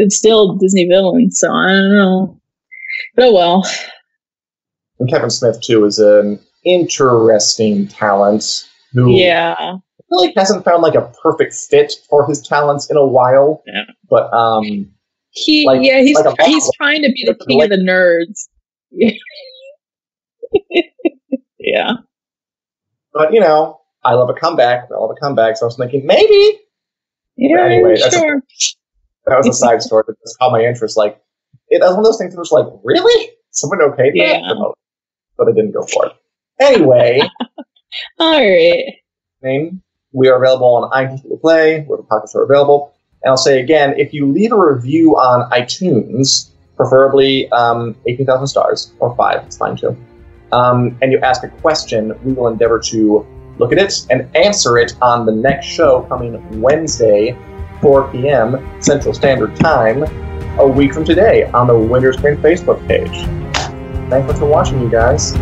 it's 0.00 0.16
still 0.16 0.56
Disney 0.56 0.86
villains, 0.86 1.38
so 1.38 1.52
I 1.52 1.68
don't 1.68 1.92
know. 1.92 2.40
But 3.16 3.26
oh 3.26 3.34
well. 3.34 3.70
And 4.98 5.08
Kevin 5.08 5.30
Smith 5.30 5.60
too 5.60 5.84
is 5.84 5.98
an 5.98 6.40
interesting 6.64 7.86
talent 7.86 8.68
who 8.92 9.10
yeah 9.12 9.76
really 10.10 10.32
hasn't 10.36 10.64
found 10.64 10.82
like 10.82 10.94
a 10.94 11.10
perfect 11.22 11.54
fit 11.54 11.94
for 12.08 12.26
his 12.26 12.40
talents 12.40 12.90
in 12.90 12.96
a 12.96 13.06
while. 13.06 13.62
Yeah. 13.66 13.84
But 14.08 14.32
um 14.32 14.90
he 15.30 15.66
like, 15.66 15.80
yeah 15.82 16.00
he's 16.00 16.18
like 16.18 16.40
he's 16.42 16.68
trying 16.76 17.02
to 17.02 17.12
be 17.12 17.24
the 17.24 17.34
king 17.46 17.58
like, 17.58 17.70
of 17.70 17.78
the 17.78 17.84
nerds. 17.84 18.48
yeah. 21.58 21.92
But 23.12 23.32
you 23.32 23.40
know, 23.40 23.80
I 24.02 24.14
love 24.14 24.30
a 24.30 24.34
comeback. 24.34 24.88
I 24.90 24.98
love 24.98 25.10
a 25.10 25.20
comeback. 25.20 25.56
So 25.56 25.66
I 25.66 25.68
was 25.68 25.76
thinking 25.76 26.06
maybe. 26.06 26.60
Yeah, 27.36 27.56
but 27.56 27.72
anyway, 27.72 27.96
sure. 27.96 28.36
A, 28.36 28.42
that 29.26 29.36
was 29.38 29.48
a 29.48 29.52
side 29.52 29.82
story 29.82 30.04
that 30.06 30.16
just 30.20 30.38
caught 30.38 30.52
my 30.52 30.62
interest. 30.62 30.96
Like, 30.96 31.20
it, 31.68 31.80
was 31.80 31.90
one 31.90 32.00
of 32.00 32.04
those 32.04 32.18
things 32.18 32.34
that 32.34 32.38
was 32.38 32.52
like, 32.52 32.66
really? 32.84 33.30
Someone 33.50 33.82
okay? 33.82 34.10
Yeah. 34.14 34.40
That? 34.40 34.74
But 35.36 35.48
I 35.48 35.52
didn't 35.52 35.72
go 35.72 35.82
for 35.82 36.06
it. 36.06 36.12
Anyway. 36.60 37.20
All 38.18 38.38
right. 38.38 38.94
Name. 39.42 39.82
We 40.12 40.28
are 40.28 40.42
available 40.42 40.66
on 40.66 40.90
iTunes 40.90 41.22
to 41.22 41.36
Play, 41.40 41.82
where 41.84 41.96
the 41.96 42.02
podcasts 42.04 42.34
are 42.34 42.42
available. 42.42 42.92
And 43.22 43.30
I'll 43.30 43.36
say 43.36 43.60
again, 43.60 43.98
if 43.98 44.14
you 44.14 44.26
leave 44.26 44.52
a 44.52 44.58
review 44.58 45.16
on 45.16 45.50
iTunes, 45.50 46.50
preferably 46.76 47.50
um, 47.52 47.96
18,000 48.06 48.46
stars, 48.46 48.92
or 48.98 49.14
five, 49.16 49.44
it's 49.44 49.58
fine 49.58 49.76
too, 49.76 49.96
um, 50.52 50.98
and 51.02 51.12
you 51.12 51.18
ask 51.20 51.44
a 51.44 51.48
question, 51.48 52.18
we 52.24 52.32
will 52.32 52.48
endeavor 52.48 52.78
to 52.78 53.26
look 53.58 53.72
at 53.72 53.78
it 53.78 54.06
and 54.10 54.34
answer 54.34 54.78
it 54.78 54.94
on 55.02 55.26
the 55.26 55.32
next 55.32 55.66
show 55.66 56.02
coming 56.08 56.60
Wednesday, 56.60 57.36
4 57.82 58.10
p.m. 58.10 58.82
Central 58.82 59.14
Standard 59.14 59.54
Time 59.56 60.04
a 60.58 60.66
week 60.66 60.92
from 60.92 61.04
today 61.04 61.44
on 61.52 61.66
the 61.66 61.78
Winter 61.78 62.12
Screen 62.12 62.36
Facebook 62.38 62.86
page. 62.88 63.24
Thanks 64.10 64.38
for 64.38 64.46
watching, 64.46 64.80
you 64.80 64.90
guys. 64.90 65.34